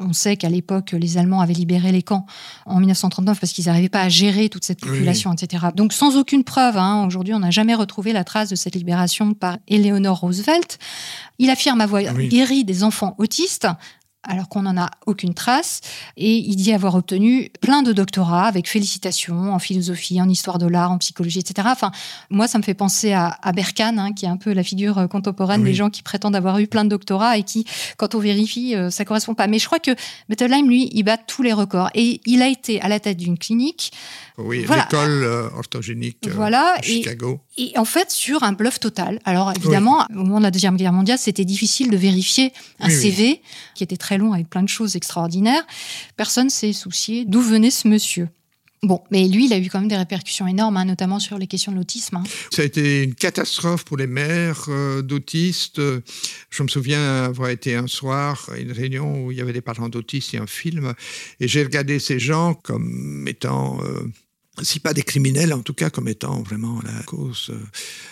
on 0.00 0.12
sait 0.12 0.36
qu'à 0.36 0.48
l'époque 0.48 0.92
les 0.92 1.18
Allemands 1.18 1.40
avaient 1.40 1.52
libéré 1.54 1.92
les 1.92 2.02
camps 2.02 2.26
en 2.64 2.78
1939 2.80 3.38
parce 3.40 3.52
qu'ils 3.52 3.66
n'arrivaient 3.66 3.88
pas 3.88 4.02
à 4.02 4.08
gérer 4.08 4.48
toute 4.48 4.64
cette 4.64 4.82
Oui, 4.82 4.88
population, 4.90 5.32
etc. 5.32 5.66
Donc 5.74 5.92
sans 5.92 6.16
aucune 6.16 6.44
preuve. 6.44 6.76
hein, 6.76 7.04
Aujourd'hui, 7.06 7.34
on 7.34 7.40
n'a 7.40 7.50
jamais 7.50 7.74
retrouvé 7.74 8.12
la 8.12 8.24
trace 8.24 8.48
de 8.48 8.56
cette 8.56 8.74
libération 8.74 9.34
par 9.34 9.58
Eleanor 9.68 10.18
Roosevelt. 10.20 10.78
Il 11.38 11.50
affirme 11.50 11.80
avoir 11.80 12.02
Oui. 12.14 12.28
guéri 12.28 12.64
des 12.64 12.82
enfants 12.84 13.14
autistes 13.18 13.66
alors 14.26 14.48
qu'on 14.48 14.62
n'en 14.62 14.76
a 14.76 14.90
aucune 15.06 15.34
trace. 15.34 15.80
Et 16.16 16.36
il 16.36 16.56
dit 16.56 16.72
avoir 16.72 16.94
obtenu 16.94 17.50
plein 17.60 17.82
de 17.82 17.92
doctorats 17.92 18.46
avec 18.46 18.68
félicitations 18.68 19.52
en 19.52 19.58
philosophie, 19.58 20.20
en 20.20 20.28
histoire 20.28 20.58
de 20.58 20.66
l'art, 20.66 20.90
en 20.92 20.98
psychologie, 20.98 21.38
etc. 21.40 21.68
Enfin, 21.70 21.90
moi, 22.30 22.48
ça 22.48 22.58
me 22.58 22.62
fait 22.62 22.74
penser 22.74 23.12
à, 23.12 23.38
à 23.42 23.52
Berkane, 23.52 23.98
hein, 23.98 24.12
qui 24.12 24.24
est 24.26 24.28
un 24.28 24.36
peu 24.36 24.52
la 24.52 24.62
figure 24.62 24.98
euh, 24.98 25.06
contemporaine 25.06 25.62
Oui. 25.62 25.68
des 25.70 25.74
gens 25.74 25.90
qui 25.90 26.02
prétendent 26.02 26.36
avoir 26.36 26.58
eu 26.58 26.66
plein 26.66 26.84
de 26.84 26.90
doctorats 26.90 27.38
et 27.38 27.42
qui, 27.42 27.64
quand 27.96 28.14
on 28.14 28.18
vérifie, 28.18 28.74
euh, 28.74 28.90
ça 28.90 29.04
correspond 29.04 29.34
pas. 29.34 29.46
Mais 29.46 29.58
je 29.58 29.66
crois 29.66 29.78
que 29.78 29.90
Bettelheim, 30.28 30.66
lui, 30.66 30.88
il 30.92 31.02
bat 31.02 31.16
tous 31.16 31.42
les 31.42 31.52
records. 31.52 31.90
Et 31.94 32.20
il 32.26 32.42
a 32.42 32.48
été 32.48 32.80
à 32.80 32.88
la 32.88 33.00
tête 33.00 33.16
d'une 33.16 33.38
clinique. 33.38 33.92
Oui, 34.38 34.60
l'école 34.60 35.22
euh, 35.24 35.48
orthogénique 35.56 36.28
Voilà, 36.34 36.74
et- 36.82 36.82
Chicago. 36.82 37.40
Et 37.58 37.72
en 37.78 37.86
fait, 37.86 38.10
sur 38.10 38.42
un 38.42 38.52
bluff 38.52 38.78
total. 38.80 39.18
Alors 39.24 39.50
évidemment, 39.56 40.04
au 40.10 40.14
moment 40.18 40.38
de 40.38 40.42
la 40.42 40.50
Deuxième 40.50 40.76
Guerre 40.76 40.92
mondiale, 40.92 41.18
c'était 41.18 41.46
difficile 41.46 41.90
de 41.90 41.96
vérifier 41.96 42.52
un 42.80 42.88
oui. 42.88 42.94
CV 42.94 43.42
qui 43.74 43.82
était 43.82 43.96
très 43.96 44.15
long 44.18 44.32
avec 44.32 44.48
plein 44.48 44.62
de 44.62 44.68
choses 44.68 44.96
extraordinaires. 44.96 45.66
Personne 46.16 46.50
s'est 46.50 46.72
soucié 46.72 47.24
d'où 47.24 47.40
venait 47.40 47.70
ce 47.70 47.88
monsieur. 47.88 48.28
Bon, 48.82 49.02
mais 49.10 49.26
lui, 49.26 49.46
il 49.46 49.52
a 49.52 49.58
eu 49.58 49.68
quand 49.68 49.80
même 49.80 49.88
des 49.88 49.96
répercussions 49.96 50.46
énormes, 50.46 50.76
hein, 50.76 50.84
notamment 50.84 51.18
sur 51.18 51.38
les 51.38 51.46
questions 51.46 51.72
de 51.72 51.76
l'autisme. 51.78 52.16
hein. 52.16 52.22
Ça 52.52 52.62
a 52.62 52.64
été 52.64 53.02
une 53.02 53.14
catastrophe 53.14 53.84
pour 53.84 53.96
les 53.96 54.06
mères 54.06 54.66
euh, 54.68 55.02
d'autistes. 55.02 55.80
Je 56.50 56.62
me 56.62 56.68
souviens 56.68 57.24
avoir 57.24 57.48
été 57.48 57.74
un 57.74 57.86
soir 57.86 58.48
à 58.52 58.58
une 58.58 58.70
réunion 58.72 59.24
où 59.24 59.32
il 59.32 59.38
y 59.38 59.40
avait 59.40 59.54
des 59.54 59.62
parents 59.62 59.88
d'autistes 59.88 60.34
et 60.34 60.38
un 60.38 60.46
film, 60.46 60.92
et 61.40 61.48
j'ai 61.48 61.64
regardé 61.64 61.98
ces 61.98 62.18
gens 62.18 62.54
comme 62.54 63.26
étant, 63.26 63.82
euh, 63.82 64.12
si 64.62 64.80
pas 64.80 64.94
des 64.94 65.02
criminels, 65.02 65.52
en 65.52 65.60
tout 65.60 65.74
cas 65.74 65.90
comme 65.90 66.08
étant 66.08 66.42
vraiment 66.42 66.80
la 66.82 67.02
cause 67.02 67.50
euh, 67.50 67.58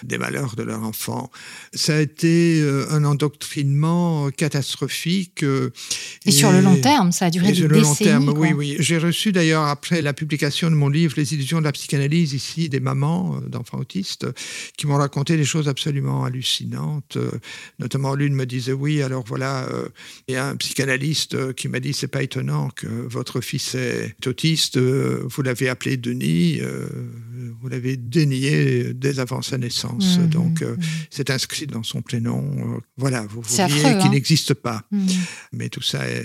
des 0.02 0.18
malheurs 0.18 0.56
de 0.56 0.62
leur 0.62 0.82
enfant. 0.82 1.30
Ça 1.72 1.96
a 1.96 2.00
été 2.00 2.60
euh, 2.60 2.86
un 2.90 3.04
endoctrinement 3.04 4.30
catastrophique. 4.30 5.42
euh, 5.42 5.70
Et, 6.26 6.30
sur 6.30 6.52
le 6.52 6.60
long 6.60 6.76
terme, 6.76 7.12
ça 7.12 7.26
a 7.26 7.30
duré 7.30 7.48
des 7.48 7.54
sur 7.54 7.68
le 7.68 7.80
long 7.80 7.94
terme, 7.94 8.26
quoi. 8.26 8.40
oui, 8.40 8.52
oui. 8.52 8.76
J'ai 8.78 8.98
reçu 8.98 9.32
d'ailleurs, 9.32 9.64
après 9.64 10.02
la 10.02 10.12
publication 10.12 10.70
de 10.70 10.76
mon 10.76 10.88
livre 10.88 11.14
Les 11.16 11.32
illusions 11.34 11.60
de 11.60 11.64
la 11.64 11.72
psychanalyse, 11.72 12.34
ici, 12.34 12.68
des 12.68 12.80
mamans 12.80 13.40
d'enfants 13.48 13.78
autistes 13.78 14.26
qui 14.76 14.86
m'ont 14.86 14.96
raconté 14.96 15.36
des 15.36 15.44
choses 15.44 15.68
absolument 15.68 16.24
hallucinantes. 16.24 17.16
Notamment, 17.78 18.14
l'une 18.14 18.34
me 18.34 18.44
disait 18.44 18.72
Oui, 18.72 19.02
alors 19.02 19.24
voilà, 19.26 19.66
il 20.28 20.34
y 20.34 20.36
a 20.36 20.48
un 20.48 20.56
psychanalyste 20.56 21.54
qui 21.54 21.68
m'a 21.68 21.80
dit 21.80 21.94
C'est 21.94 22.08
pas 22.08 22.22
étonnant 22.22 22.70
que 22.70 22.86
votre 22.86 23.40
fils 23.40 23.74
est 23.74 24.26
autiste, 24.26 24.78
vous 24.78 25.42
l'avez 25.42 25.68
appelé 25.68 25.96
Denis, 25.96 26.33
euh, 26.60 26.86
vous 27.60 27.68
l'avez 27.68 27.96
dénié 27.96 28.92
dès 28.94 29.18
avant 29.18 29.42
sa 29.42 29.58
naissance. 29.58 30.18
Mhm, 30.18 30.28
Donc, 30.28 30.62
euh, 30.62 30.76
mhm. 30.76 30.82
c'est 31.10 31.30
inscrit 31.30 31.66
dans 31.66 31.82
son 31.82 32.02
prénom. 32.02 32.42
Euh, 32.42 32.80
voilà, 32.96 33.22
vous 33.22 33.42
voyez 33.42 33.72
qu'il 33.72 33.86
hein. 33.86 34.08
n'existe 34.10 34.54
pas. 34.54 34.82
Mhm. 34.90 35.06
Mais 35.52 35.68
tout 35.68 35.82
ça 35.82 36.06
est 36.08 36.24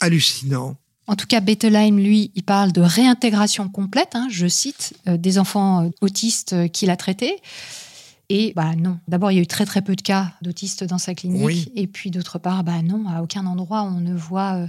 hallucinant. 0.00 0.76
En 1.06 1.16
tout 1.16 1.26
cas, 1.26 1.40
Bettelheim, 1.40 1.96
lui, 1.96 2.30
il 2.34 2.42
parle 2.42 2.72
de 2.72 2.80
réintégration 2.80 3.68
complète, 3.68 4.10
hein, 4.14 4.28
je 4.30 4.46
cite, 4.46 4.94
euh, 5.08 5.16
des 5.16 5.38
enfants 5.38 5.90
autistes 6.00 6.70
qu'il 6.72 6.90
a 6.90 6.96
traités. 6.96 7.36
Et 8.28 8.52
bah 8.54 8.76
non, 8.76 8.98
d'abord, 9.08 9.32
il 9.32 9.36
y 9.36 9.38
a 9.38 9.42
eu 9.42 9.46
très 9.48 9.66
très 9.66 9.82
peu 9.82 9.96
de 9.96 10.02
cas 10.02 10.32
d'autistes 10.40 10.84
dans 10.84 10.98
sa 10.98 11.14
clinique. 11.14 11.42
Oui. 11.42 11.72
Et 11.74 11.88
puis 11.88 12.12
d'autre 12.12 12.38
part, 12.38 12.62
bah 12.62 12.80
non, 12.82 13.08
à 13.08 13.22
aucun 13.22 13.44
endroit 13.44 13.82
on 13.82 14.00
ne 14.00 14.14
voit 14.14 14.68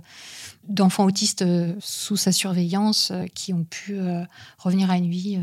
d'enfants 0.68 1.06
autistes 1.06 1.42
euh, 1.42 1.74
sous 1.80 2.16
sa 2.18 2.32
surveillance 2.32 3.12
euh, 3.12 3.26
qui 3.34 3.54
ont 3.54 3.64
pu 3.64 3.94
euh, 3.98 4.22
revenir 4.58 4.90
à 4.92 4.98
une 4.98 5.10
vie 5.10 5.40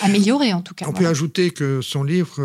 améliorée 0.00 0.52
en 0.54 0.62
tout 0.62 0.72
cas. 0.74 0.86
On 0.88 0.92
peut 0.92 1.06
ajouter 1.06 1.50
que 1.50 1.80
son 1.82 2.02
livre 2.02 2.40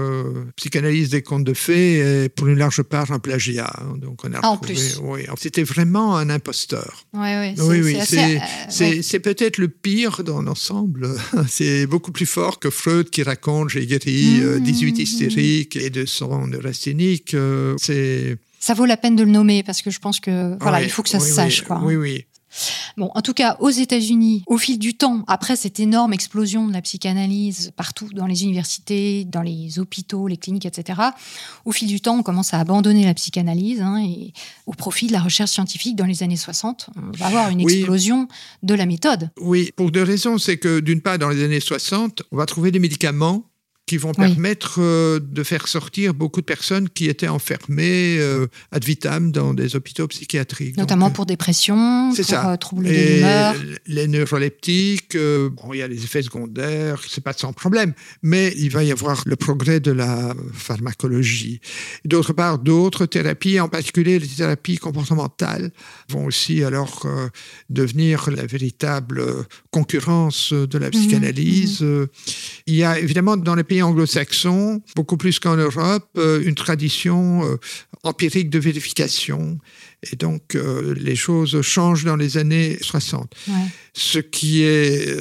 Psychanalyse 0.57 1.09
des 1.09 1.21
contes 1.21 1.43
de 1.45 1.53
fées 1.53 1.99
est 1.99 2.29
pour 2.29 2.47
une 2.47 2.57
large 2.57 2.81
part 2.81 3.11
un 3.11 3.19
plagiat. 3.19 3.71
hein. 3.79 3.95
Donc 3.97 4.25
on 4.25 4.33
a 4.33 4.39
Ah, 4.41 4.49
en 4.49 4.57
plus. 4.57 4.99
oui, 5.03 5.21
c'était 5.37 5.63
vraiment 5.63 6.17
un 6.17 6.29
imposteur. 6.29 7.05
Ouais, 7.13 7.19
ouais, 7.37 7.53
c'est- 7.55 7.61
Oui, 7.63 7.81
oui, 7.81 7.97
c'est 8.05 8.37
euh, 8.37 8.39
c'est- 8.69 9.13
ouais. 9.13 9.19
peut-être 9.19 9.59
le 9.59 9.67
pire 9.69 10.23
dans 10.25 10.41
l'ensemble. 10.41 11.09
c'est 11.47 11.85
beaucoup 11.87 12.11
plus 12.11 12.25
fort 12.25 12.59
que 12.59 12.69
Freud 12.69 13.09
qui 13.11 13.23
raconte 13.23 13.69
j'ai 13.69 13.85
guéri 13.85 14.39
euh, 14.41 14.59
Mmh, 14.59 14.63
18 14.63 14.91
mmh. 14.97 15.01
hystériques 15.01 15.75
et 15.77 15.89
de 15.89 16.05
son 16.05 16.47
neurasthénique. 16.47 17.35
c'est 17.77 18.37
Ça 18.59 18.73
vaut 18.73 18.85
la 18.85 18.97
peine 18.97 19.15
de 19.15 19.23
le 19.23 19.31
nommer 19.31 19.63
parce 19.63 19.81
que 19.81 19.91
je 19.91 19.99
pense 19.99 20.19
que 20.19 20.57
voilà, 20.59 20.79
Ouais, 20.79 20.85
il 20.85 20.89
faut 20.89 21.03
que 21.03 21.09
ça 21.09 21.19
oui, 21.19 21.27
se 21.27 21.33
sache. 21.33 21.61
oui, 21.61 21.67
quoi. 21.67 21.75
hein. 21.77 21.81
Oui, 21.85 21.95
oui. 21.95 22.25
Bon, 22.95 23.11
en 23.13 23.21
tout 23.21 23.33
cas, 23.33 23.57
aux 23.59 23.69
États-Unis, 23.69 24.41
au 24.47 24.57
fil 24.57 24.79
du 24.79 24.95
temps, 24.95 25.23
après 25.27 25.55
cette 25.57 25.79
énorme 25.81 26.13
explosion 26.13 26.65
de 26.65 26.73
la 26.73 26.81
psychanalyse 26.81 27.71
partout 27.75 28.07
dans 28.13 28.25
les 28.25 28.43
universités, 28.45 29.25
dans 29.25 29.41
les 29.41 29.79
hôpitaux, 29.79 30.27
les 30.27 30.37
cliniques, 30.37 30.65
etc., 30.65 30.99
au 31.65 31.71
fil 31.73 31.87
du 31.89 31.99
temps, 31.99 32.17
on 32.17 32.23
commence 32.23 32.53
à 32.53 32.59
abandonner 32.59 33.03
la 33.05 33.13
psychanalyse 33.13 33.81
hein, 33.81 34.01
et 34.01 34.31
au 34.65 34.71
profit 34.71 35.07
de 35.07 35.11
la 35.11 35.19
recherche 35.19 35.51
scientifique 35.51 35.95
dans 35.97 36.05
les 36.05 36.23
années 36.23 36.37
60. 36.37 36.89
On 36.95 37.17
va 37.17 37.27
avoir 37.27 37.49
une 37.49 37.59
explosion 37.59 38.27
de 38.63 38.73
la 38.73 38.85
méthode. 38.85 39.29
Oui, 39.39 39.71
pour 39.75 39.91
deux 39.91 40.03
raisons. 40.03 40.37
C'est 40.37 40.57
que 40.57 40.79
d'une 40.79 41.01
part, 41.01 41.19
dans 41.19 41.29
les 41.29 41.43
années 41.43 41.59
60, 41.59 42.23
on 42.31 42.37
va 42.37 42.45
trouver 42.45 42.71
des 42.71 42.79
médicaments 42.79 43.43
qui 43.87 43.95
vont 43.95 44.13
permettre 44.13 44.79
euh, 44.79 45.19
de 45.21 45.43
faire 45.43 45.69
sortir 45.69 46.13
beaucoup 46.13 46.41
de 46.41 46.45
personnes 46.45 46.89
qui 46.89 47.07
étaient 47.07 47.29
enfermées 47.29 48.17
euh, 48.19 48.47
ad 48.73 48.83
vitam 48.83 49.31
dans 49.31 49.53
des 49.53 49.77
hôpitaux 49.77 50.07
psychiatriques. 50.09 50.75
Notamment 50.75 51.09
pour 51.09 51.25
dépression, 51.25 52.11
pour 52.13 52.25
ça. 52.25 52.51
Euh, 52.51 52.57
troubles 52.57 52.83
de 52.83 52.91
l'humeur. 52.91 53.55
Les 53.85 54.07
neuroleptiques, 54.07 55.15
bon, 55.15 55.73
il 55.73 55.77
y 55.77 55.81
a 55.81 55.87
les 55.87 56.03
effets 56.03 56.21
secondaires, 56.21 57.01
c'est 57.07 57.23
pas 57.23 57.31
sans 57.31 57.53
problème, 57.53 57.93
mais 58.21 58.53
il 58.57 58.69
va 58.71 58.83
y 58.83 58.91
avoir 58.91 59.23
le 59.25 59.37
progrès 59.37 59.79
de 59.79 59.91
la 59.91 60.35
pharmacologie. 60.51 61.61
D'autre 62.03 62.33
part, 62.33 62.59
d'autres 62.59 63.05
thérapies, 63.05 63.61
en 63.61 63.69
particulier 63.69 64.19
les 64.19 64.27
thérapies 64.27 64.77
comportementales, 64.77 65.71
vont 66.09 66.25
aussi 66.25 66.61
alors 66.61 67.07
devenir 67.69 68.29
la 68.31 68.45
véritable 68.45 69.23
concurrence 69.71 70.51
de 70.51 70.77
la 70.77 70.87
mmh, 70.87 70.91
psychanalyse. 70.91 71.81
Mmh. 71.81 72.05
Il 72.65 72.75
y 72.75 72.83
a 72.83 72.99
évidemment 72.99 73.37
dans 73.37 73.55
les 73.55 73.63
pays 73.63 73.76
anglo-saxons, 73.81 74.81
beaucoup 74.95 75.17
plus 75.17 75.39
qu'en 75.39 75.55
Europe, 75.55 76.07
euh, 76.17 76.41
une 76.43 76.55
tradition 76.55 77.45
euh, 77.45 77.57
empirique 78.03 78.49
de 78.49 78.59
vérification. 78.59 79.59
Et 80.11 80.15
donc, 80.15 80.55
euh, 80.55 80.93
les 80.97 81.15
choses 81.15 81.61
changent 81.61 82.03
dans 82.03 82.15
les 82.15 82.37
années 82.37 82.77
60. 82.81 83.33
Ce 83.93 84.19
qui 84.19 84.61
est 84.61 85.11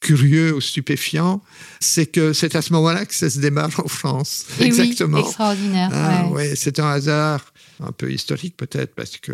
curieux 0.00 0.54
ou 0.54 0.60
stupéfiant, 0.60 1.42
c'est 1.78 2.06
que 2.06 2.32
c'est 2.32 2.56
à 2.56 2.62
ce 2.62 2.72
moment-là 2.72 3.06
que 3.06 3.14
ça 3.14 3.30
se 3.30 3.38
démarre 3.38 3.70
en 3.78 3.88
France. 3.88 4.46
Exactement. 4.60 5.18
Oui, 5.18 5.24
extraordinaire. 5.24 5.90
Ah, 5.92 6.26
ouais. 6.28 6.54
c'est 6.56 6.80
un 6.80 6.90
hasard 6.90 7.52
un 7.78 7.92
peu 7.92 8.12
historique 8.12 8.56
peut-être, 8.56 8.94
parce 8.94 9.16
que 9.16 9.32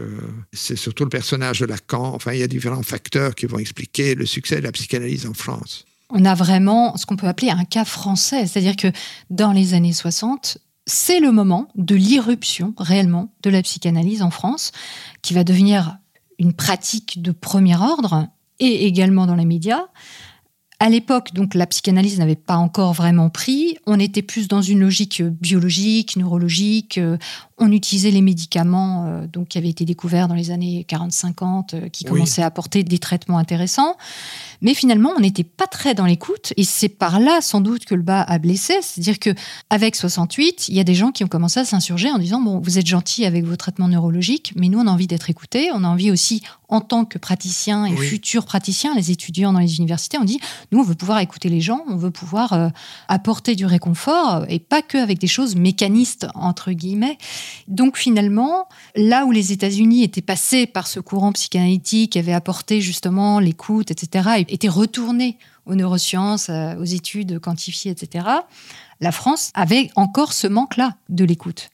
c'est 0.53 0.77
surtout 0.77 1.05
le 1.05 1.11
personnage 1.11 1.61
de 1.61 1.67
Lacan. 1.67 2.15
Enfin, 2.15 2.33
il 2.33 2.41
y 2.41 2.43
a 2.43 2.49
différents 2.49 2.83
facteurs 2.83 3.35
qui 3.35 3.47
vont 3.47 3.59
expliquer 3.59 4.15
le 4.15 4.27
succès 4.27 4.57
de 4.57 4.63
la 4.63 4.73
psychanalyse 4.73 5.27
en 5.27 5.35
France 5.35 5.87
on 6.11 6.25
a 6.25 6.35
vraiment 6.35 6.97
ce 6.97 7.07
qu'on 7.07 7.17
peut 7.17 7.27
appeler 7.27 7.51
un 7.51 7.65
cas 7.65 7.85
français. 7.85 8.47
C'est-à-dire 8.47 8.77
que 8.77 8.93
dans 9.31 9.53
les 9.53 9.75
années 9.75 9.93
60, 9.93 10.59
c'est 10.87 11.21
le 11.21 11.33
moment 11.33 11.69
de 11.75 11.95
l'irruption 11.95 12.75
réellement 12.79 13.33
de 13.43 13.51
la 13.51 13.63
psychanalyse 13.63 14.23
en 14.23 14.31
France, 14.31 14.73
qui 15.23 15.35
va 15.35 15.45
devenir 15.45 15.99
une 16.39 16.53
pratique 16.53 17.23
de 17.23 17.33
premier 17.33 17.77
ordre 17.77 18.29
et 18.61 18.87
également 18.87 19.27
dans 19.27 19.35
les 19.35 19.45
médias. 19.45 19.87
À 20.79 20.91
l'époque, 20.91 21.33
donc, 21.33 21.55
la 21.55 21.67
psychanalyse 21.67 22.19
n'avait 22.19 22.37
pas 22.37 22.57
encore 22.57 22.93
vraiment 22.93 23.31
pris. 23.31 23.79
On 23.87 23.99
était 23.99 24.23
plus 24.23 24.47
dans 24.47 24.61
une 24.61 24.81
logique 24.81 25.23
biologique, 25.23 26.17
neurologique. 26.17 27.01
On 27.59 27.73
utilisait 27.73 28.11
les 28.11 28.21
médicaments 28.21 29.07
euh, 29.07 29.27
donc, 29.27 29.49
qui 29.49 29.59
avaient 29.59 29.71
été 29.71 29.87
découverts 29.87 30.29
dans 30.29 30.35
les 30.35 30.51
années 30.51 30.85
40-50, 30.89 31.75
euh, 31.75 31.89
qui 31.89 32.05
commençaient 32.05 32.43
à 32.43 32.47
apporter 32.47 32.85
des 32.85 32.99
traitements 32.99 33.39
intéressants. 33.39 33.97
Mais 34.61 34.75
finalement, 34.75 35.13
on 35.17 35.21
n'était 35.21 35.45
pas 35.45 35.67
très 35.67 35.95
dans 35.95 36.05
l'écoute. 36.05 36.53
Et 36.59 36.65
c'est 36.65 36.91
par 36.91 37.19
là, 37.19 37.41
sans 37.41 37.63
doute, 37.63 37.87
que 37.87 37.95
le 37.95 38.03
bas 38.03 38.21
a 38.23 38.39
blessé. 38.39 38.75
C'est-à-dire 38.83 39.19
que 39.19 39.31
avec 39.71 39.97
68, 39.97 40.69
il 40.69 40.75
y 40.75 40.81
a 40.81 40.85
des 40.85 40.95
gens 40.95 41.13
qui 41.13 41.25
ont 41.25 41.29
commencé 41.29 41.59
à 41.61 41.65
s'insurger 41.65 42.11
en 42.11 42.19
disant 42.19 42.41
bon, 42.41 42.61
vous 42.61 42.79
êtes 42.79 42.87
gentil 42.87 43.25
avec 43.25 43.45
vos 43.45 43.57
traitements 43.57 43.89
neurologiques, 43.89 44.53
mais 44.57 44.69
nous, 44.69 44.79
on 44.79 44.87
a 44.87 44.91
envie 44.91 45.07
d'être 45.07 45.31
écoutés. 45.31 45.71
On 45.73 45.83
a 45.83 45.89
envie 45.89 46.11
aussi, 46.11 46.43
en 46.69 46.83
tant 46.83 47.07
que 47.07 47.17
praticiens 47.17 47.87
et 47.87 47.97
futurs 47.97 48.45
praticiens, 48.45 48.95
les 48.95 49.11
étudiants 49.11 49.53
dans 49.53 49.61
les 49.61 49.79
universités, 49.79 50.19
on 50.19 50.25
dit 50.25 50.41
nous, 50.73 50.81
on 50.81 50.85
veut 50.85 50.95
pouvoir 50.95 51.21
écouter 51.21 51.49
les 51.49 51.61
gens, 51.61 51.85
on 51.89 51.97
veut 51.97 52.11
pouvoir 52.11 52.53
euh, 52.53 52.69
apporter 53.09 53.55
du 53.55 53.67
réconfort 53.67 54.45
et 54.49 54.59
pas 54.59 54.83
que 54.83 54.99
avec 54.99 55.19
des 55.19 55.27
choses 55.27 55.57
mécanistes 55.57 56.27
entre 56.35 56.73
guillemets. 56.73 57.19
Donc 57.69 57.97
finalement, 57.97 58.69
là 58.95 59.25
où 59.25 59.33
les 59.33 59.53
États-Unis 59.53 60.05
étaient 60.05 60.23
passés 60.23 60.67
par 60.67 60.87
ce 60.87 61.01
courant 61.01 61.33
psychanalytique, 61.33 62.17
avait 62.17 62.33
apporté 62.33 62.81
justement 62.81 63.39
l'écoute, 63.41 63.91
etc., 63.91 64.29
et 64.39 64.55
étaient 64.55 64.69
retournés 64.69 65.39
aux 65.67 65.75
neurosciences, 65.75 66.49
euh, 66.49 66.77
aux 66.77 66.85
études 66.85 67.39
quantifiées, 67.41 67.93
etc., 67.93 68.27
la 69.01 69.13
France 69.13 69.51
avait 69.55 69.91
encore 69.97 70.33
ce 70.33 70.47
manque-là 70.47 70.97
de 71.09 71.25
l'écoute. 71.25 71.71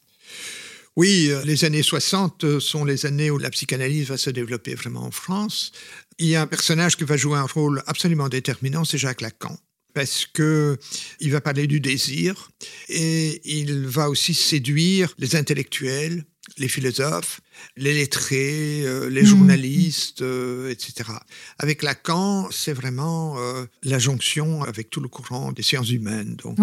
Oui, 0.96 1.28
euh, 1.30 1.42
les 1.44 1.64
années 1.64 1.82
60 1.82 2.44
euh, 2.44 2.60
sont 2.60 2.84
les 2.84 3.06
années 3.06 3.30
où 3.30 3.38
la 3.38 3.50
psychanalyse 3.50 4.08
va 4.08 4.18
se 4.18 4.28
développer 4.30 4.74
vraiment 4.74 5.04
en 5.04 5.10
France. 5.10 5.72
Il 6.18 6.26
y 6.26 6.36
a 6.36 6.42
un 6.42 6.46
personnage 6.46 6.96
qui 6.96 7.04
va 7.04 7.16
jouer 7.16 7.38
un 7.38 7.46
rôle 7.46 7.82
absolument 7.86 8.28
déterminant, 8.28 8.84
c'est 8.84 8.98
Jacques 8.98 9.22
Lacan 9.22 9.56
parce 9.94 10.26
que 10.26 10.78
il 11.20 11.30
va 11.30 11.40
parler 11.40 11.66
du 11.66 11.80
désir 11.80 12.50
et 12.88 13.40
il 13.44 13.86
va 13.86 14.08
aussi 14.08 14.34
séduire 14.34 15.14
les 15.18 15.36
intellectuels, 15.36 16.24
les 16.58 16.68
philosophes, 16.68 17.40
les 17.76 17.94
lettrés, 17.94 18.82
euh, 18.84 19.08
les 19.08 19.22
mmh. 19.22 19.26
journalistes, 19.26 20.22
euh, 20.22 20.70
etc. 20.70 21.10
Avec 21.58 21.82
Lacan, 21.82 22.48
c'est 22.50 22.72
vraiment 22.72 23.38
euh, 23.38 23.64
la 23.82 23.98
jonction 23.98 24.62
avec 24.62 24.90
tout 24.90 25.00
le 25.00 25.08
courant 25.08 25.52
des 25.52 25.62
sciences 25.62 25.90
humaines. 25.90 26.36
Donc, 26.42 26.58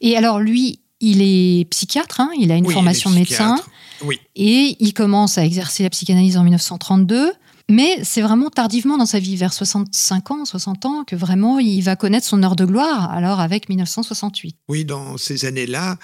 Et 0.00 0.16
alors 0.16 0.40
lui, 0.40 0.80
il 1.00 1.22
est 1.22 1.64
psychiatre, 1.70 2.20
hein, 2.20 2.30
il 2.38 2.50
a 2.52 2.56
une 2.56 2.70
formation 2.70 3.10
de 3.10 3.16
médecin, 3.16 3.56
oui. 4.02 4.20
et 4.36 4.76
il 4.80 4.92
commence 4.92 5.38
à 5.38 5.44
exercer 5.44 5.84
la 5.84 5.90
psychanalyse 5.90 6.36
en 6.36 6.42
1932. 6.42 7.32
Mais 7.70 8.02
c'est 8.02 8.22
vraiment 8.22 8.48
tardivement 8.48 8.96
dans 8.96 9.06
sa 9.06 9.18
vie, 9.18 9.36
vers 9.36 9.52
65 9.52 10.30
ans, 10.30 10.44
60 10.46 10.86
ans, 10.86 11.04
que 11.04 11.14
vraiment 11.14 11.58
il 11.58 11.82
va 11.82 11.96
connaître 11.96 12.26
son 12.26 12.42
heure 12.42 12.56
de 12.56 12.64
gloire, 12.64 13.10
alors 13.12 13.40
avec 13.40 13.68
1968. 13.68 14.56
Oui, 14.68 14.86
dans 14.86 15.18
ces 15.18 15.44
années-là, 15.44 15.98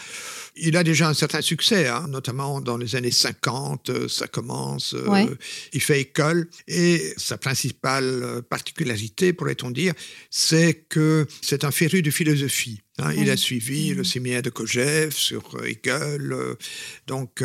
il 0.56 0.76
a 0.76 0.84
déjà 0.84 1.08
un 1.08 1.14
certain 1.14 1.40
succès, 1.40 1.88
hein, 1.88 2.06
notamment 2.08 2.61
dans 2.61 2.76
les 2.76 2.96
années 2.96 3.11
50, 3.11 3.90
euh, 3.90 4.08
ça 4.08 4.28
commence, 4.28 4.94
euh, 4.94 5.26
il 5.73 5.80
fait 5.80 6.00
école, 6.00 6.49
et 6.68 7.12
sa 7.16 7.38
principale 7.38 8.04
euh, 8.04 8.42
particularité, 8.42 9.32
pourrait-on 9.32 9.70
dire, 9.70 9.94
c'est 10.30 10.84
que 10.88 11.26
c'est 11.42 11.64
un 11.64 11.70
féru 11.70 12.02
de 12.02 12.11
philosophie. 12.11 12.80
Hein, 12.99 13.12
il 13.16 13.28
a 13.28 13.37
suivi 13.37 13.92
le 13.92 14.02
mm. 14.02 14.04
séminaire 14.04 14.42
de 14.42 14.50
Kojève 14.50 15.12
sur 15.12 15.42
Hegel, 15.64 16.32
donc 17.08 17.42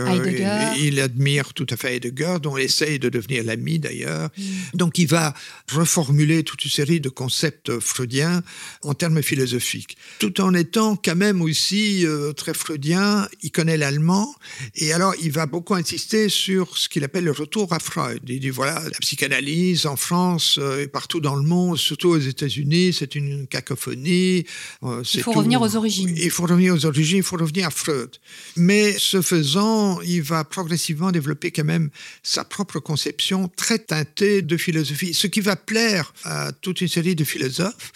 il, 0.78 1.00
admire 1.00 1.56
tout 1.56 1.66
à 1.72 1.76
fait 1.76 1.96
Heidegger, 1.96 2.36
dont 2.40 2.56
il 2.56 2.66
essaye 2.66 3.00
de 3.00 3.10
devenir 3.10 3.44
l'ami 3.44 3.80
d'ailleurs. 3.80 4.30
Mm. 4.38 4.44
Donc 4.76 5.00
il 5.00 5.08
va 5.08 5.34
reformuler 5.72 6.44
toute 6.44 6.64
une 6.66 6.70
série 6.70 7.00
de 7.00 7.10
concepts 7.10 7.80
freudiens 7.80 8.44
en 8.84 8.94
termes 8.94 9.24
philosophiques, 9.24 9.98
tout 10.20 10.40
en 10.40 10.54
étant 10.54 10.96
quand 10.96 11.16
même 11.16 11.42
aussi 11.42 12.06
très 12.36 12.54
freudien 12.54 12.99
il 13.42 13.52
connaît 13.52 13.78
l'allemand, 13.78 14.34
et 14.76 14.94
alors 14.94 15.14
il 15.22 15.32
va 15.32 15.46
beaucoup 15.46 15.76
insister 15.76 16.30
sur 16.30 16.78
ce 16.78 16.90
qu'il 16.90 17.04
appelle 17.04 17.24
le 17.24 17.32
retour 17.32 17.72
à 17.74 17.80
Freud. 17.80 18.22
Il 18.28 18.40
dit 18.40 18.50
voilà, 18.50 18.82
la 18.84 19.00
psychanalyse 19.00 19.86
en 19.86 19.96
France 19.96 20.58
euh, 20.62 20.84
et 20.84 20.88
partout 20.88 21.20
dans 21.20 21.36
le 21.36 21.44
monde, 21.44 21.78
surtout 21.78 22.10
aux 22.10 22.20
États-Unis, 22.20 22.94
c'est 22.94 23.16
une 23.16 23.48
cacophonie. 23.48 24.46
Euh, 24.84 25.04
il 25.14 25.22
faut 25.22 25.32
revenir 25.32 25.62
aux 25.62 25.76
origines. 25.76 26.14
Il 26.18 26.32
faut 26.32 26.44
revenir 26.44 26.74
aux 26.74 26.86
origines, 26.86 27.18
il 27.18 27.24
faut 27.24 27.38
revenir 27.38 27.68
à 27.68 27.72
Freud. 27.72 28.12
Mais 28.56 28.96
ce 28.98 29.22
faisant, 29.22 30.02
il 30.02 30.22
va 30.22 30.44
progressivement 30.44 31.12
développer 31.12 31.52
quand 31.52 31.66
même 31.66 31.90
sa 32.24 32.44
propre 32.44 32.80
conception 32.80 33.50
très 33.56 33.80
teintée 33.80 34.42
de 34.42 34.58
philosophie, 34.58 35.14
ce 35.14 35.28
qui 35.28 35.42
va 35.42 35.56
plaire 35.56 36.14
à 36.24 36.52
toute 36.52 36.82
une 36.82 36.88
série 36.88 37.16
de 37.16 37.24
philosophes 37.24 37.92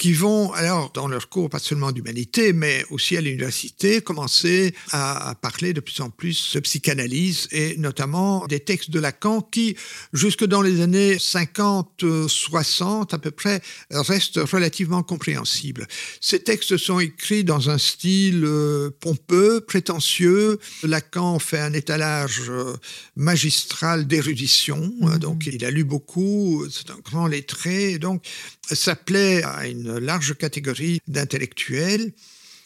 qui 0.00 0.14
vont, 0.14 0.50
alors, 0.54 0.90
dans 0.94 1.08
leur 1.08 1.28
cours, 1.28 1.50
pas 1.50 1.58
seulement 1.58 1.92
d'humanité, 1.92 2.54
mais 2.54 2.86
aussi 2.88 3.18
à 3.18 3.20
l'université, 3.20 4.00
commencer 4.00 4.74
à, 4.92 5.34
parler 5.42 5.74
de 5.74 5.80
plus 5.80 6.00
en 6.00 6.08
plus 6.08 6.54
de 6.54 6.60
psychanalyse 6.60 7.48
et 7.52 7.76
notamment 7.76 8.46
des 8.46 8.60
textes 8.60 8.88
de 8.88 8.98
Lacan 8.98 9.42
qui, 9.42 9.76
jusque 10.14 10.46
dans 10.46 10.62
les 10.62 10.80
années 10.80 11.16
50-60 11.16 13.14
à 13.14 13.18
peu 13.18 13.30
près, 13.30 13.60
restent 13.90 14.38
relativement 14.38 15.02
compréhensibles. 15.02 15.86
Ces 16.22 16.40
textes 16.40 16.78
sont 16.78 16.98
écrits 16.98 17.44
dans 17.44 17.68
un 17.68 17.76
style 17.76 18.44
euh, 18.46 18.88
pompeux, 19.00 19.60
prétentieux. 19.60 20.58
Lacan 20.82 21.38
fait 21.38 21.60
un 21.60 21.74
étalage 21.74 22.44
euh, 22.48 22.74
magistral 23.16 24.06
d'érudition, 24.06 24.94
mmh. 25.00 25.18
donc 25.18 25.46
il 25.46 25.62
a 25.62 25.70
lu 25.70 25.84
beaucoup, 25.84 26.66
c'est 26.70 26.88
un 26.88 27.00
grand 27.04 27.26
lettré, 27.26 27.98
donc 27.98 28.24
ça 28.66 28.96
plaît 28.96 29.42
à 29.42 29.66
une 29.66 29.89
large 29.98 30.36
catégorie 30.36 31.00
d'intellectuels. 31.08 32.12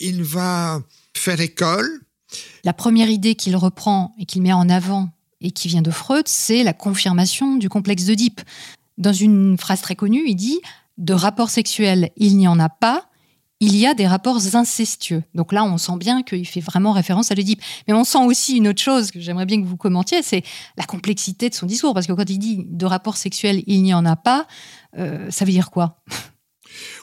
Il 0.01 0.23
va 0.23 0.83
faire 1.17 1.41
école. 1.41 1.89
La 2.65 2.73
première 2.73 3.09
idée 3.09 3.35
qu'il 3.35 3.57
reprend 3.57 4.15
et 4.19 4.27
qu'il 4.27 4.43
met 4.43 4.53
en 4.53 4.69
avant 4.69 5.11
et 5.41 5.51
qui 5.51 5.69
vient 5.69 5.83
de 5.83 5.91
Freud, 5.91 6.27
c'est 6.27 6.63
la 6.63 6.73
confirmation 6.73 7.57
du 7.57 7.69
complexe 7.69 8.05
d'Oedipe. 8.05 8.41
Dans 8.99 9.13
une 9.13 9.59
phrase 9.59 9.81
très 9.81 9.95
connue, 9.95 10.25
il 10.27 10.35
dit 10.35 10.61
De 10.99 11.15
rapport 11.15 11.51
sexuel, 11.51 12.11
il 12.17 12.37
n'y 12.37 12.49
en 12.49 12.59
a 12.59 12.69
pas, 12.69 13.09
il 13.61 13.77
y 13.77 13.87
a 13.87 13.95
des 13.95 14.07
rapports 14.07 14.39
incestueux. 14.55 15.23
Donc 15.35 15.53
là, 15.53 15.65
on 15.65 15.79
sent 15.79 15.97
bien 15.99 16.23
qu'il 16.23 16.47
fait 16.47 16.61
vraiment 16.61 16.93
référence 16.93 17.31
à 17.31 17.35
l'Oedipe. 17.35 17.63
Mais 17.87 17.95
on 17.95 18.05
sent 18.05 18.25
aussi 18.25 18.57
une 18.57 18.69
autre 18.69 18.83
chose 18.83 19.11
que 19.11 19.21
j'aimerais 19.21 19.47
bien 19.47 19.61
que 19.61 19.67
vous 19.67 19.77
commentiez, 19.77 20.23
c'est 20.23 20.43
la 20.77 20.85
complexité 20.85 21.49
de 21.49 21.55
son 21.55 21.67
discours. 21.67 21.95
Parce 21.95 22.07
que 22.07 22.13
quand 22.13 22.29
il 22.29 22.39
dit 22.39 22.67
de 22.69 22.87
rapports 22.87 23.17
sexuels, 23.17 23.63
il 23.67 23.83
n'y 23.83 23.95
en 23.95 24.05
a 24.05 24.17
pas, 24.17 24.47
euh, 24.99 25.31
ça 25.31 25.45
veut 25.45 25.53
dire 25.53 25.71
quoi? 25.71 26.03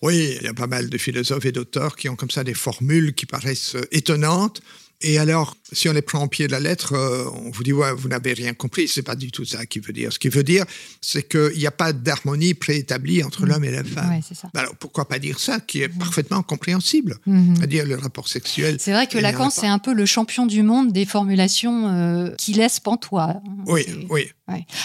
Oui, 0.01 0.37
il 0.39 0.45
y 0.45 0.47
a 0.47 0.53
pas 0.53 0.67
mal 0.67 0.89
de 0.89 0.97
philosophes 0.97 1.45
et 1.45 1.51
d'auteurs 1.51 1.95
qui 1.95 2.09
ont 2.09 2.15
comme 2.15 2.31
ça 2.31 2.43
des 2.43 2.53
formules 2.53 3.13
qui 3.13 3.25
paraissent 3.25 3.75
étonnantes. 3.91 4.61
Et 5.01 5.17
alors, 5.17 5.57
si 5.71 5.89
on 5.89 5.93
les 5.93 6.01
prend 6.01 6.23
au 6.23 6.27
pied 6.27 6.47
de 6.47 6.51
la 6.51 6.59
lettre, 6.59 6.93
euh, 6.93 7.25
on 7.33 7.51
vous 7.51 7.63
dit 7.63 7.73
ouais, 7.73 7.93
vous 7.93 8.09
n'avez 8.09 8.33
rien 8.33 8.53
compris. 8.53 8.87
C'est 8.87 9.01
pas 9.01 9.15
du 9.15 9.31
tout 9.31 9.45
ça 9.45 9.65
qu'il 9.65 9.81
veut 9.81 9.93
dire. 9.93 10.11
Ce 10.11 10.19
qu'il 10.19 10.31
veut 10.31 10.43
dire, 10.43 10.65
c'est 11.01 11.27
qu'il 11.27 11.57
n'y 11.57 11.67
a 11.67 11.71
pas 11.71 11.93
d'harmonie 11.93 12.53
préétablie 12.53 13.23
entre 13.23 13.45
l'homme 13.45 13.63
et 13.63 13.71
la 13.71 13.83
femme. 13.83 14.09
Ouais, 14.09 14.21
c'est 14.27 14.35
ça. 14.35 14.49
Bah 14.53 14.61
alors 14.61 14.75
pourquoi 14.75 15.07
pas 15.07 15.19
dire 15.19 15.39
ça, 15.39 15.59
qui 15.59 15.81
est 15.81 15.89
parfaitement 15.89 16.43
compréhensible, 16.43 17.17
c'est-à-dire 17.55 17.85
le 17.85 17.95
rapport 17.95 18.27
sexuel. 18.27 18.77
C'est 18.79 18.91
vrai 18.91 19.07
que 19.07 19.17
Lacan, 19.17 19.49
c'est 19.49 19.67
un 19.67 19.79
peu 19.79 19.93
le 19.93 20.05
champion 20.05 20.45
du 20.45 20.63
monde 20.63 20.91
des 20.91 21.05
formulations 21.05 21.87
euh, 21.87 22.35
qui 22.37 22.53
laissent 22.53 22.79
pantois. 22.79 23.41
Oui, 23.65 23.85
oui. 24.09 24.31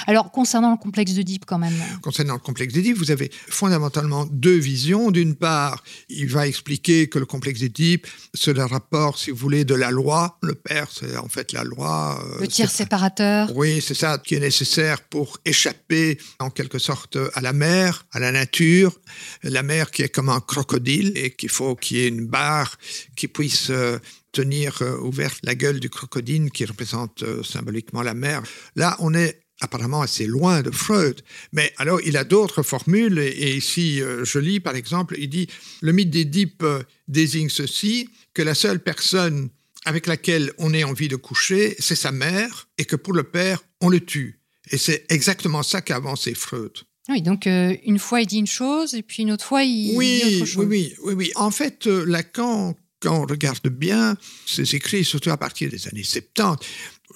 Alors, 0.07 0.31
concernant 0.31 0.71
le 0.71 0.77
complexe 0.77 1.13
d'Oedipe, 1.13 1.45
quand 1.47 1.59
même. 1.59 1.75
Concernant 2.03 2.35
le 2.35 2.41
complexe 2.41 2.75
d'Édipe, 2.75 2.97
vous 2.97 3.11
avez 3.11 3.31
fondamentalement 3.49 4.27
deux 4.31 4.57
visions. 4.57 5.11
D'une 5.11 5.35
part, 5.35 5.83
il 6.09 6.29
va 6.29 6.47
expliquer 6.47 7.09
que 7.09 7.19
le 7.19 7.27
complexe 7.27 7.61
d'Édipe, 7.61 8.07
c'est 8.35 8.53
le 8.53 8.65
rapport, 8.65 9.19
si 9.19 9.31
vous 9.31 9.37
voulez, 9.37 9.65
de 9.65 9.75
la 9.75 9.91
loi. 9.91 10.39
Le 10.43 10.55
père, 10.55 10.76
c'est 10.91 11.17
en 11.17 11.29
fait 11.29 11.53
la 11.53 11.65
loi. 11.65 12.21
euh, 12.25 12.41
Le 12.41 12.49
tiers 12.49 12.71
séparateur. 12.71 13.51
Oui, 13.55 13.81
c'est 13.81 13.95
ça 13.95 14.19
qui 14.19 14.35
est 14.35 14.41
nécessaire 14.41 15.01
pour 15.03 15.39
échapper 15.45 16.19
en 16.39 16.51
quelque 16.51 16.79
sorte 16.79 17.17
à 17.35 17.41
la 17.41 17.53
mer, 17.53 18.07
à 18.13 18.19
la 18.19 18.33
nature. 18.33 18.99
La 19.43 19.63
mer 19.63 19.91
qui 19.91 20.03
est 20.03 20.09
comme 20.09 20.29
un 20.29 20.41
crocodile 20.41 21.13
et 21.17 21.31
qu'il 21.35 21.49
faut 21.49 21.75
qu'il 21.75 21.97
y 21.97 22.01
ait 22.01 22.09
une 22.09 22.27
barre 22.27 22.77
qui 23.17 23.29
puisse 23.29 23.71
euh, 23.71 23.99
tenir 24.33 24.83
euh, 24.83 24.99
ouverte 24.99 25.39
la 25.43 25.55
gueule 25.55 25.81
du 25.81 25.89
crocodile 25.89 26.51
qui 26.51 26.65
représente 26.65 27.25
symboliquement 27.43 28.03
la 28.03 28.15
mer. 28.15 28.43
Là, 28.75 28.97
on 28.99 29.15
est 29.15 29.41
apparemment 29.63 30.03
assez 30.03 30.27
loin 30.27 30.61
de 30.61 30.71
Freud. 30.71 31.23
Mais 31.53 31.73
alors, 31.79 32.01
il 32.05 32.17
a 32.19 32.25
d'autres 32.25 32.63
formules, 32.63 33.19
et, 33.19 33.57
ici, 33.57 34.03
je 34.23 34.39
lis 34.39 34.61
par 34.61 34.77
exemple, 34.77 35.17
il 35.19 35.31
dit, 35.31 35.49
le 35.81 35.93
mythe 35.93 36.11
d'Édipe 36.11 36.63
désigne 37.09 37.49
ceci, 37.49 38.11
que 38.35 38.43
la 38.43 38.55
seule 38.55 38.81
personne 38.81 39.49
avec 39.87 40.07
laquelle 40.07 40.53
on 40.59 40.75
ait 40.75 40.85
envie 40.85 41.09
de 41.09 41.17
coucher, 41.17 41.77
c'est 41.79 41.97
sa 41.97 42.13
mère, 42.13 42.69
et 42.77 42.85
que 42.85 42.97
pour 42.97 43.15
le 43.15 43.23
père, 43.23 43.63
on 43.81 43.89
le 43.89 44.01
tue. 44.01 44.41
Et 44.71 44.79
c'est 44.79 45.07
exactement 45.09 45.63
ça 45.63 45.81
qu'a 45.81 45.97
avancé 45.97 46.35
Freud. 46.35 46.73
Oui, 47.09 47.23
donc 47.23 47.47
euh, 47.47 47.75
une 47.85 48.01
fois 48.01 48.21
il 48.21 48.27
dit 48.27 48.39
une 48.39 48.49
chose, 48.49 48.95
et 48.95 49.03
puis 49.03 49.23
une 49.23 49.31
autre 49.31 49.45
fois 49.45 49.63
il 49.63 49.91
dit 49.91 49.97
Oui, 49.97 50.23
autre 50.25 50.41
oui, 50.41 50.47
chose. 50.47 50.67
oui, 50.67 50.95
oui, 51.05 51.15
oui. 51.15 51.33
En 51.37 51.53
fait, 51.53 51.87
euh, 51.87 52.05
Lacan, 52.05 52.75
quand 53.01 53.23
on 53.23 53.27
regarde 53.27 53.69
bien 53.69 54.17
ses 54.45 54.75
écrits, 54.75 55.05
surtout 55.05 55.31
à 55.31 55.37
partir 55.37 55.71
des 55.71 55.87
années 55.87 56.03
70, 56.03 56.67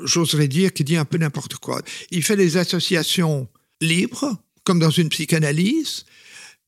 j'oserais 0.04 0.46
dire 0.46 0.72
qu'il 0.72 0.86
dit 0.86 0.96
un 0.96 1.04
peu 1.04 1.18
n'importe 1.18 1.56
quoi. 1.56 1.82
Il 2.12 2.22
fait 2.22 2.36
des 2.36 2.56
associations 2.56 3.48
libres, 3.80 4.36
comme 4.62 4.78
dans 4.78 4.90
une 4.90 5.08
psychanalyse, 5.08 6.04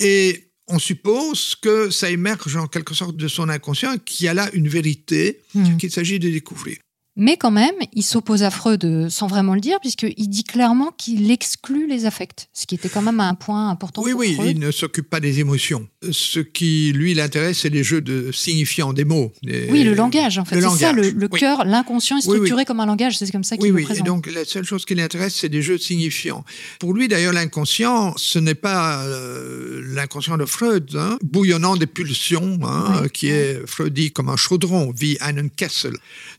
et 0.00 0.51
on 0.68 0.78
suppose 0.78 1.54
que 1.60 1.90
ça 1.90 2.10
émerge 2.10 2.56
en 2.56 2.66
quelque 2.66 2.94
sorte 2.94 3.16
de 3.16 3.28
son 3.28 3.48
inconscient, 3.48 3.96
qu'il 4.04 4.26
y 4.26 4.28
a 4.28 4.34
là 4.34 4.48
une 4.52 4.68
vérité 4.68 5.40
Hmm. 5.54 5.76
qu'il 5.76 5.90
s'agit 5.90 6.18
de 6.18 6.30
découvrir. 6.30 6.78
Mais 7.14 7.36
quand 7.36 7.50
même, 7.50 7.74
il 7.92 8.02
s'oppose 8.02 8.42
à 8.42 8.50
Freud 8.50 8.82
euh, 8.86 9.10
sans 9.10 9.26
vraiment 9.26 9.54
le 9.54 9.60
dire, 9.60 9.78
puisqu'il 9.80 10.28
dit 10.30 10.44
clairement 10.44 10.92
qu'il 10.96 11.30
exclut 11.30 11.86
les 11.86 12.06
affects, 12.06 12.48
ce 12.54 12.64
qui 12.66 12.74
était 12.74 12.88
quand 12.88 13.02
même 13.02 13.20
un 13.20 13.34
point 13.34 13.68
important 13.68 14.02
Oui, 14.02 14.12
pour 14.12 14.20
oui, 14.20 14.34
Freud. 14.34 14.50
il 14.52 14.58
ne 14.58 14.70
s'occupe 14.70 15.10
pas 15.10 15.20
des 15.20 15.38
émotions. 15.40 15.86
Ce 16.10 16.40
qui, 16.40 16.92
lui, 16.92 17.14
l'intéresse, 17.14 17.60
c'est 17.60 17.68
les 17.68 17.84
jeux 17.84 18.00
de 18.00 18.32
signifiants 18.32 18.92
des 18.92 19.04
mots. 19.04 19.32
des- 19.42 19.68
Oui, 19.70 19.84
le 19.84 19.94
langage, 19.94 20.38
en 20.38 20.44
fait. 20.44 20.56
C'est 20.56 20.68
ça, 20.76 20.92
le, 20.92 21.02
langage, 21.02 21.14
le 21.14 21.28
oui. 21.30 21.40
cœur, 21.40 21.64
l'inconscient 21.64 22.16
est 22.18 22.26
Oui, 22.26 22.30
oui. 22.32 22.36
structuré 22.38 22.64
comme 22.64 22.80
un 22.80 22.86
langage, 22.86 23.16
c'est 23.18 23.30
comme 23.30 23.44
ça 23.44 23.56
qu'il 23.56 23.64
Oui, 23.72 23.82
le 23.82 23.88
oui. 23.88 23.98
Et 23.98 24.02
donc, 24.02 24.26
la 24.32 24.44
seule 24.44 24.64
chose 24.64 24.84
qui 24.84 24.94
l'intéresse, 24.94 25.34
c'est 25.36 25.48
des 25.48 25.62
jeux 25.62 25.76
de 25.78 25.82
signifiants. 25.82 26.44
Pour 26.80 26.92
lui, 26.94 27.08
d'ailleurs, 27.08 27.32
l'inconscient, 27.32 28.14
ce 28.16 28.38
n'est 28.38 28.54
pas 28.56 29.04
euh, 29.04 29.82
l'inconscient 29.94 30.36
de 30.36 30.44
Freud, 30.44 30.90
hein, 30.96 31.18
bouillonnant 31.22 31.76
des 31.76 31.86
pulsions, 31.86 32.58
hein, 32.64 33.04
qui 33.12 33.28
est, 33.28 33.60
Freud 33.66 33.92
dit, 33.92 34.10
comme 34.10 34.28
un 34.28 34.36
chaudron, 34.36 34.92
wie 34.98 35.16
einen 35.20 35.50
Kessel. 35.50 35.92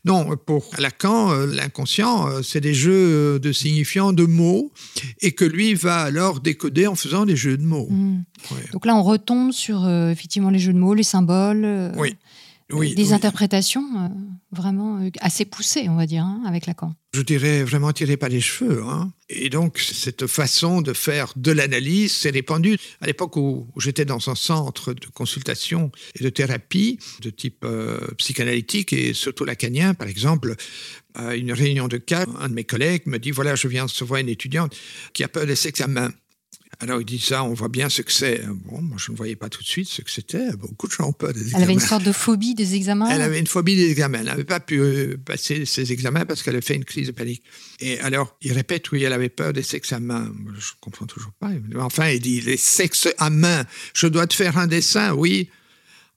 Non, 0.04 0.36
pour 0.36 0.70
Lacan, 0.78 1.32
euh, 1.32 1.46
l'inconscient, 1.46 2.28
euh, 2.28 2.42
c'est 2.42 2.60
des 2.60 2.74
jeux 2.74 3.38
de 3.38 3.52
signifiants 3.52 4.12
de 4.12 4.24
mots, 4.24 4.72
et 5.22 5.32
que 5.32 5.44
lui 5.44 5.74
va 5.74 6.00
alors 6.00 6.40
décoder 6.40 6.86
en 6.86 6.94
faisant 6.94 7.24
des 7.24 7.36
jeux 7.36 7.56
de 7.56 7.62
mots. 7.64 7.88
Hmm. 7.90 8.22
Donc 8.72 8.86
là, 8.86 8.94
on 8.96 9.02
retombe 9.02 9.52
sur 9.52 9.84
euh, 9.84 10.10
effectivement 10.10 10.50
les 10.50 10.58
jeux 10.58 10.72
de 10.72 10.78
mots, 10.78 10.94
les 10.94 11.02
symboles, 11.02 11.64
euh, 11.64 11.92
Oui. 11.96 12.16
Oui, 12.72 12.94
des 12.94 13.12
interprétations 13.12 13.84
euh, 13.98 14.08
vraiment 14.50 14.98
assez 15.20 15.44
poussées, 15.44 15.86
on 15.90 15.96
va 15.96 16.06
dire, 16.06 16.24
hein, 16.24 16.42
avec 16.46 16.64
Lacan. 16.64 16.94
je 17.12 17.20
dirais 17.20 17.62
vraiment 17.62 17.92
tiré 17.92 18.16
par 18.16 18.30
les 18.30 18.40
cheveux. 18.40 18.82
hein. 18.88 19.12
Et 19.28 19.50
donc, 19.50 19.78
cette 19.78 20.26
façon 20.26 20.80
de 20.80 20.94
faire 20.94 21.34
de 21.36 21.52
l'analyse 21.52 22.12
s'est 22.12 22.30
répandue. 22.30 22.78
À 23.02 23.06
l'époque 23.06 23.36
où, 23.36 23.68
j'étais 23.76 24.06
dans 24.06 24.30
un 24.30 24.34
centre 24.34 24.94
de 24.94 25.06
consultation 25.12 25.92
et 26.18 26.24
de 26.24 26.30
thérapie 26.30 26.98
de 27.20 27.28
type 27.28 27.66
psychanalytique 28.16 28.94
et 28.94 29.12
surtout 29.12 29.44
lacanien, 29.44 29.92
par 29.92 30.08
exemple, 30.08 30.56
à 31.14 31.36
une 31.36 31.52
réunion 31.52 31.86
de 31.86 31.98
cas, 31.98 32.24
un 32.40 32.48
de 32.48 32.54
mes 32.54 32.64
collègues 32.64 33.02
me 33.06 33.18
dit, 33.18 33.30
voilà, 33.30 33.54
je 33.54 33.68
viens 33.68 33.84
de 33.84 33.90
recevoir 33.90 34.20
une 34.20 34.30
étudiante 34.30 34.74
qui 35.12 35.22
a 35.22 35.28
peur 35.28 35.46
des 35.46 35.68
examens. 35.68 36.10
Alors 36.80 37.00
il 37.00 37.04
dit 37.04 37.18
ça, 37.18 37.44
on 37.44 37.54
voit 37.54 37.68
bien 37.68 37.88
ce 37.88 38.02
que 38.02 38.12
c'est. 38.12 38.42
Bon, 38.66 38.80
moi 38.80 38.96
je 38.98 39.12
ne 39.12 39.16
voyais 39.16 39.36
pas 39.36 39.48
tout 39.48 39.62
de 39.62 39.66
suite 39.66 39.88
ce 39.88 40.02
que 40.02 40.10
c'était. 40.10 40.52
Beaucoup 40.56 40.86
de 40.86 40.92
gens 40.92 41.08
ont 41.08 41.12
peur 41.12 41.32
des 41.32 41.40
examens. 41.40 41.58
Elle 41.58 41.62
avait 41.64 41.72
une 41.72 41.80
sorte 41.80 42.02
de 42.02 42.12
phobie 42.12 42.54
des 42.54 42.74
examens. 42.74 43.08
Elle 43.10 43.22
avait 43.22 43.38
une 43.38 43.46
phobie 43.46 43.76
des 43.76 43.90
examens. 43.90 44.18
Elle 44.18 44.26
n'avait 44.26 44.44
pas 44.44 44.60
pu 44.60 44.78
euh, 44.78 45.16
passer 45.24 45.66
ses 45.66 45.92
examens 45.92 46.24
parce 46.24 46.42
qu'elle 46.42 46.54
avait 46.54 46.66
fait 46.66 46.74
une 46.76 46.84
crise 46.84 47.06
de 47.06 47.12
panique. 47.12 47.42
Et 47.80 48.00
alors, 48.00 48.36
il 48.42 48.52
répète, 48.52 48.90
oui, 48.92 49.02
elle 49.04 49.12
avait 49.12 49.28
peur 49.28 49.52
des 49.52 49.74
examens. 49.76 50.32
Je 50.46 50.50
ne 50.50 50.80
comprends 50.80 51.06
toujours 51.06 51.32
pas. 51.32 51.50
Enfin, 51.78 52.08
il 52.08 52.20
dit, 52.20 52.40
les 52.40 52.56
sexes 52.56 53.08
à 53.18 53.30
main. 53.30 53.64
Je 53.94 54.06
dois 54.06 54.26
te 54.26 54.34
faire 54.34 54.58
un 54.58 54.66
dessin, 54.66 55.12
oui. 55.14 55.48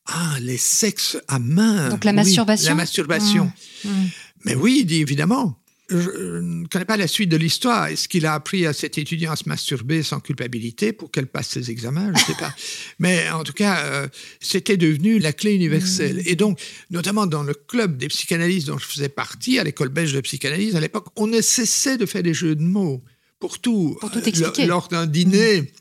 Ah, 0.08 0.38
les 0.42 0.58
sexes 0.58 1.18
à 1.28 1.38
main. 1.40 1.90
Donc 1.90 2.04
la 2.04 2.12
Oui, 2.12 2.16
masturbation 2.16 2.70
La 2.70 2.76
masturbation. 2.76 3.52
Mmh. 3.84 3.90
Mmh. 3.90 4.08
Mais 4.46 4.56
oui, 4.56 4.80
il 4.82 4.86
dit 4.86 5.02
évidemment. 5.02 5.58
Je, 5.90 6.40
ne 6.42 6.68
connais 6.68 6.84
pas 6.86 6.98
la 6.98 7.08
suite 7.08 7.30
de 7.30 7.38
l'histoire. 7.38 7.88
Est-ce 7.88 8.08
qu'il 8.10 8.26
a 8.26 8.34
appris 8.34 8.66
à 8.66 8.74
cet 8.74 8.98
étudiant 8.98 9.32
à 9.32 9.36
se 9.38 9.48
masturber 9.48 10.04
sans 10.04 10.20
culpabilité 10.20 10.92
pour 10.92 11.12
qu'elle 11.12 11.28
passe 11.28 11.48
ses 11.50 11.72
examens? 11.72 12.08
Je 12.14 12.20
ne 12.20 12.26
sais 12.26 12.34
pas. 12.40 12.54
Mais 13.00 13.30
en 13.30 13.44
tout 13.44 13.54
cas, 13.54 13.86
euh, 13.86 14.08
c'était 14.42 14.76
devenu 14.78 15.18
la 15.20 15.32
clé 15.32 15.54
universelle. 15.56 16.22
Et 16.26 16.36
donc, 16.36 16.60
notamment 16.90 17.26
dans 17.26 17.44
le 17.44 17.54
club 17.54 17.98
des 17.98 18.10
psychanalystes 18.10 18.68
dont 18.68 18.78
je 18.78 18.86
faisais 18.86 19.10
partie, 19.10 19.60
à 19.60 19.64
l'école 19.64 19.90
belge 19.90 20.12
de 20.14 20.20
psychanalyse, 20.22 20.76
à 20.76 20.82
l'époque, 20.82 21.08
on 21.16 21.28
ne 21.28 21.40
cessait 21.42 21.98
de 21.98 22.06
faire 22.06 22.24
des 22.24 22.34
jeux 22.34 22.56
de 22.56 22.64
mots 22.64 23.02
pour 23.40 23.60
tout. 23.60 23.96
Pour 24.02 24.12
tout 24.12 24.20
Euh, 24.20 24.24
expliquer. 24.24 24.66
Lors 24.66 24.90
d'un 24.90 25.06
dîner. 25.08 25.72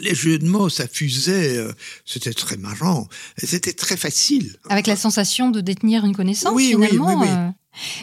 Les 0.00 0.14
jeux 0.14 0.38
de 0.38 0.46
mots, 0.46 0.68
ça 0.68 0.86
fusait, 0.86 1.56
euh, 1.56 1.72
c'était 2.06 2.32
très 2.32 2.56
marrant, 2.56 3.08
c'était 3.36 3.72
très 3.72 3.96
facile. 3.96 4.54
Avec 4.68 4.86
la 4.86 4.94
sensation 4.94 5.50
de 5.50 5.60
détenir 5.60 6.04
une 6.04 6.14
connaissance, 6.14 6.52
Oui, 6.54 6.74
oui, 6.76 6.86
finalement. 6.86 7.20
oui, 7.20 7.26
oui. 7.28 7.34
euh. 7.36 7.48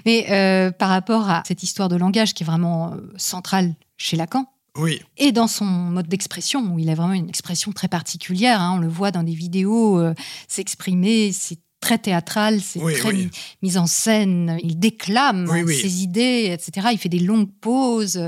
Mais 0.06 0.28
euh, 0.30 0.72
par 0.72 0.90
rapport 0.90 1.30
à 1.30 1.44
cette 1.46 1.64
histoire 1.64 1.90
de 1.90 1.96
langage 1.96 2.34
qui 2.34 2.44
est 2.44 2.46
vraiment 2.46 2.94
euh, 2.94 2.98
centrale 3.18 3.76
chez 3.98 4.18
Lacan, 4.18 4.46
Oui, 4.78 5.02
et 5.18 5.32
dans 5.32 5.48
son 5.48 5.66
mode 5.66 6.08
d'expression, 6.08 6.62
où 6.74 6.80
il 6.80 6.90
a 6.90 6.96
vraiment 6.96 7.14
une 7.14 7.30
expression 7.30 7.72
très 7.72 7.88
particulière, 7.88 8.62
hein, 8.62 8.74
on 8.76 8.80
le 8.80 8.88
voit 8.88 9.12
dans 9.12 9.24
des 9.24 9.34
vidéos 9.34 10.00
euh, 10.00 10.14
s'exprimer, 10.48 11.32
c'est 11.32 11.60
très 11.80 11.98
théâtral, 12.00 12.60
c'est 12.60 12.80
Oui, 12.82 12.94
très 12.96 13.10
oui. 13.10 13.26
mis, 13.26 13.30
mis 13.70 13.78
en 13.78 13.86
scène, 13.86 14.58
il 14.64 14.80
déclame 14.80 15.48
Oui, 15.52 15.76
ses 15.76 16.02
idées, 16.02 16.50
etc. 16.52 16.88
Il 16.92 16.98
fait 16.98 17.10
des 17.10 17.20
longues 17.20 17.52
pauses, 17.62 18.20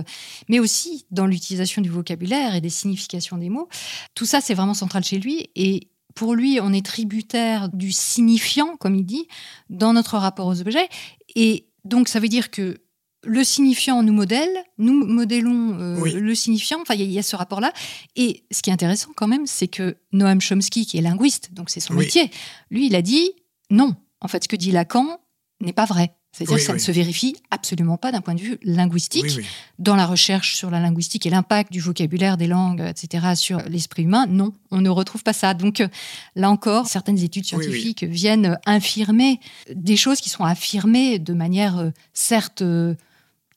mais 0.50 0.60
aussi 0.60 1.06
dans 1.12 1.26
l'utilisation 1.26 1.82
du 1.82 1.90
vocabulaire 1.90 2.54
et 2.56 2.62
des 2.62 2.70
significations 2.70 3.38
des 3.38 3.50
mots. 3.50 3.68
Tout 4.14 4.26
ça, 4.26 4.40
c'est 4.40 4.54
vraiment 4.54 4.76
central 4.76 5.04
chez 5.04 5.18
lui. 5.18 5.50
Et 5.56 5.90
pour 6.16 6.36
lui, 6.36 6.60
on 6.62 6.72
est 6.74 6.86
tributaire 6.86 7.70
du 7.70 7.92
signifiant, 7.92 8.76
comme 8.78 8.96
il 8.96 9.06
dit, 9.06 9.28
dans 9.70 9.94
notre 9.94 10.18
rapport 10.18 10.48
aux 10.48 10.62
objets. 10.62 10.88
Et 11.36 11.66
donc, 11.86 12.08
ça 12.08 12.20
veut 12.20 12.28
dire 12.28 12.52
que 12.52 12.78
le 13.26 13.44
signifiant 13.44 14.02
nous 14.02 14.14
modèle, 14.14 14.50
nous 14.78 14.94
modélons 15.06 15.78
euh, 15.80 16.00
Oui. 16.00 16.14
le 16.14 16.34
signifiant, 16.36 16.80
enfin, 16.82 16.94
il 16.94 17.02
y, 17.02 17.04
a- 17.04 17.06
il 17.08 17.12
y 17.12 17.20
a 17.20 17.24
ce 17.24 17.36
rapport-là. 17.36 17.74
Et 18.16 18.44
ce 18.52 18.62
qui 18.62 18.70
est 18.70 18.74
intéressant 18.74 19.10
quand 19.16 19.28
même, 19.28 19.46
c'est 19.46 19.68
que 19.68 19.98
Noam 20.14 20.40
Chomsky, 20.40 20.86
qui 20.86 20.98
est 20.98 21.02
linguiste, 21.02 21.50
donc 21.54 21.70
c'est 21.70 21.82
son 21.82 21.94
Oui. 21.96 22.06
métier, 22.06 22.32
lui, 22.72 22.88
il 22.88 22.96
a 22.96 23.02
dit 23.02 23.32
non. 23.70 23.96
En 24.22 24.28
fait, 24.28 24.44
ce 24.44 24.48
que 24.48 24.56
dit 24.56 24.72
Lacan 24.72 25.20
n'est 25.62 25.74
pas 25.74 25.86
vrai. 25.86 26.16
C'est-à-dire 26.40 26.56
Oui, 26.56 26.62
que 26.62 26.66
ça 26.66 26.72
oui. 26.72 26.80
ne 26.80 26.84
se 26.84 26.92
vérifie 26.94 27.36
absolument 27.52 27.98
pas 27.98 28.14
d'un 28.14 28.22
point 28.22 28.34
de 28.34 28.40
vue 28.40 28.58
linguistique 28.64 29.26
oui, 29.38 29.46
dans 29.78 29.98
la 29.98 30.06
recherche 30.06 30.56
sur 30.56 30.70
la 30.70 30.80
linguistique 30.80 31.26
et 31.26 31.30
l'impact 31.30 31.70
du 31.70 31.82
vocabulaire 31.82 32.38
des 32.38 32.48
langues, 32.48 32.80
etc., 32.80 33.36
sur 33.36 33.60
l'esprit 33.68 34.04
humain, 34.04 34.26
non, 34.26 34.54
on 34.72 34.80
ne 34.80 34.90
retrouve 34.90 35.22
pas 35.22 35.34
ça. 35.34 35.54
Donc 35.54 35.82
euh, 35.82 35.90
là 36.36 36.50
encore, 36.50 36.88
certaines 36.88 37.20
études 37.20 37.44
scientifiques 37.44 38.06
viennent 38.06 38.58
infirmer 38.66 39.42
des 39.76 39.98
choses 39.98 40.22
qui 40.22 40.30
sont 40.30 40.46
affirmées 40.46 41.20
de 41.20 41.34
manière, 41.34 41.78
euh, 41.78 41.90
certes, 42.14 42.62
euh, 42.62 42.96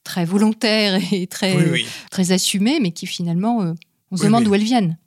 très 0.03 0.25
volontaire 0.25 0.99
et 1.13 1.27
très, 1.27 1.55
très 2.11 2.33
assumée, 2.33 2.81
mais 2.81 2.91
qui 2.91 3.07
finalement, 3.07 3.73
on 4.11 4.17
se 4.17 4.25
demande 4.25 4.43
d'où 4.43 4.53
elles 4.53 4.63
viennent. 4.63 4.97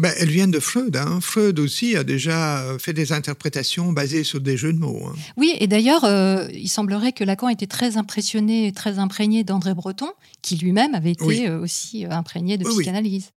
Ben, 0.00 0.12
Elles 0.18 0.30
viennent 0.30 0.50
de 0.50 0.60
Freud. 0.60 0.96
Hein. 0.96 1.20
Freud 1.20 1.58
aussi 1.58 1.94
a 1.96 2.04
déjà 2.04 2.62
euh, 2.62 2.78
fait 2.78 2.92
des 2.92 3.12
interprétations 3.12 3.92
basées 3.92 4.24
sur 4.24 4.40
des 4.40 4.56
jeux 4.56 4.72
de 4.72 4.78
mots. 4.78 5.02
Hein. 5.06 5.14
Oui, 5.36 5.54
et 5.60 5.66
d'ailleurs, 5.66 6.04
euh, 6.04 6.48
il 6.52 6.68
semblerait 6.68 7.12
que 7.12 7.22
Lacan 7.22 7.48
était 7.48 7.66
très 7.66 7.96
impressionné 7.96 8.66
et 8.66 8.72
très 8.72 8.98
imprégné 8.98 9.44
d'André 9.44 9.74
Breton, 9.74 10.10
qui 10.42 10.56
lui-même 10.56 10.94
avait 10.94 11.12
été 11.12 11.48
euh, 11.48 11.60
aussi 11.60 12.06
imprégné 12.06 12.56
de 12.56 12.64
psychanalyse. 12.64 13.30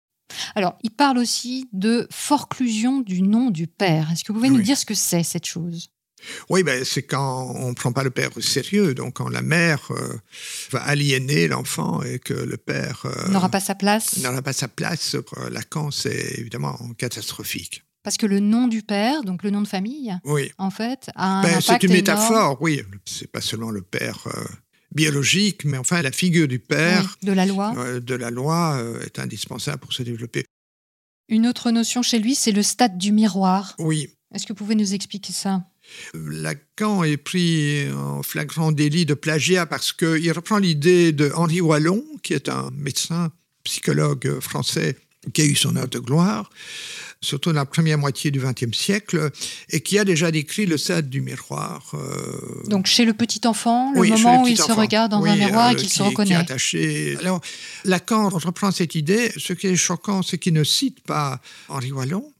Alors, 0.54 0.78
il 0.82 0.90
parle 0.90 1.18
aussi 1.18 1.68
de 1.72 2.06
forclusion 2.10 3.00
du 3.00 3.22
nom 3.22 3.50
du 3.50 3.66
père. 3.66 4.10
Est-ce 4.12 4.24
que 4.24 4.32
vous 4.32 4.38
pouvez 4.38 4.50
nous 4.50 4.62
dire 4.62 4.78
ce 4.78 4.86
que 4.86 4.94
c'est, 4.94 5.22
cette 5.22 5.44
chose? 5.44 5.88
Oui, 6.48 6.62
ben, 6.62 6.84
c'est 6.84 7.02
quand 7.02 7.52
on 7.56 7.70
ne 7.70 7.74
prend 7.74 7.92
pas 7.92 8.04
le 8.04 8.10
père 8.10 8.30
au 8.36 8.40
sérieux, 8.40 8.94
donc 8.94 9.14
quand 9.14 9.28
la 9.28 9.42
mère 9.42 9.88
euh, 9.90 10.18
va 10.70 10.82
aliéner 10.82 11.48
l'enfant 11.48 12.02
et 12.02 12.18
que 12.18 12.34
le 12.34 12.56
père 12.56 13.02
euh, 13.04 13.28
n'aura 13.28 13.48
pas 13.48 13.60
sa 13.60 13.74
place. 13.74 14.18
N'aura 14.18 14.42
pas 14.42 14.52
sa 14.52 14.68
place, 14.68 15.16
pour 15.26 15.38
Lacan, 15.50 15.90
c'est 15.90 16.38
évidemment 16.38 16.78
catastrophique. 16.98 17.84
Parce 18.02 18.16
que 18.16 18.26
le 18.26 18.40
nom 18.40 18.66
du 18.66 18.82
père, 18.82 19.22
donc 19.22 19.42
le 19.44 19.50
nom 19.50 19.62
de 19.62 19.68
famille, 19.68 20.16
oui. 20.24 20.50
en 20.58 20.70
fait, 20.70 21.10
a 21.14 21.40
un 21.40 21.42
ben, 21.42 21.48
impact 21.50 21.82
C'est 21.82 21.86
une 21.86 21.92
métaphore, 21.92 22.58
oui. 22.60 22.82
C'est 23.04 23.30
pas 23.30 23.40
seulement 23.40 23.70
le 23.70 23.82
père 23.82 24.26
euh, 24.26 24.44
biologique, 24.92 25.64
mais 25.64 25.78
enfin 25.78 26.02
la 26.02 26.10
figure 26.10 26.48
du 26.48 26.58
père. 26.58 27.16
de 27.22 27.32
la 27.32 27.46
loi. 27.46 27.74
de 28.00 28.14
la 28.14 28.30
loi 28.30 28.82
est 29.04 29.18
indispensable 29.18 29.78
pour 29.78 29.92
se 29.92 30.02
développer. 30.02 30.44
Une 31.28 31.46
autre 31.46 31.70
notion 31.70 32.02
chez 32.02 32.18
lui, 32.18 32.34
c'est 32.34 32.52
le 32.52 32.62
stade 32.62 32.98
du 32.98 33.12
miroir. 33.12 33.74
Oui. 33.78 34.08
Est-ce 34.34 34.46
que 34.46 34.52
vous 34.52 34.58
pouvez 34.58 34.74
nous 34.74 34.94
expliquer 34.94 35.32
ça? 35.32 35.64
Lacan 36.14 37.04
est 37.04 37.16
pris 37.16 37.90
en 37.92 38.22
flagrant 38.22 38.72
délit 38.72 39.06
de 39.06 39.14
plagiat 39.14 39.66
parce 39.66 39.92
qu'il 39.92 40.32
reprend 40.32 40.58
l'idée 40.58 41.12
de 41.12 41.30
Henri 41.34 41.60
Wallon, 41.60 42.04
qui 42.22 42.34
est 42.34 42.48
un 42.48 42.70
médecin 42.76 43.30
psychologue 43.64 44.40
français 44.40 44.96
qui 45.32 45.42
a 45.42 45.44
eu 45.44 45.54
son 45.54 45.76
heure 45.76 45.88
de 45.88 45.98
gloire, 45.98 46.50
surtout 47.22 47.50
dans 47.52 47.60
la 47.60 47.64
première 47.64 47.98
moitié 47.98 48.30
du 48.30 48.40
XXe 48.40 48.76
siècle, 48.76 49.30
et 49.70 49.80
qui 49.80 49.98
a 49.98 50.04
déjà 50.04 50.30
décrit 50.30 50.66
le 50.66 50.76
stade 50.76 51.08
du 51.08 51.20
miroir. 51.20 51.92
Euh, 51.94 52.68
Donc 52.68 52.86
chez 52.86 53.04
le 53.04 53.14
petit 53.14 53.40
enfant, 53.46 53.92
le 53.94 54.02
moment 54.02 54.42
où 54.42 54.46
il 54.48 54.58
se 54.58 54.72
regarde 54.72 55.12
dans 55.12 55.24
un 55.24 55.36
miroir 55.36 55.70
et 55.70 55.74
euh, 55.74 55.78
qu'il 55.78 55.88
se 55.88 56.02
reconnaît. 56.02 56.30
Qui 56.30 56.32
est 56.32 56.36
attaché. 56.36 57.16
Alors, 57.20 57.40
Lacan 57.84 58.28
reprend 58.28 58.70
cette 58.70 58.94
idée. 58.94 59.32
Ce 59.36 59.52
qui 59.52 59.68
est 59.68 59.76
choquant, 59.76 60.22
c'est 60.22 60.38
qu'il 60.38 60.52
ne 60.52 60.64
cite 60.64 61.00
pas 61.00 61.40
Henri 61.68 61.92
Wallon. 61.92 62.32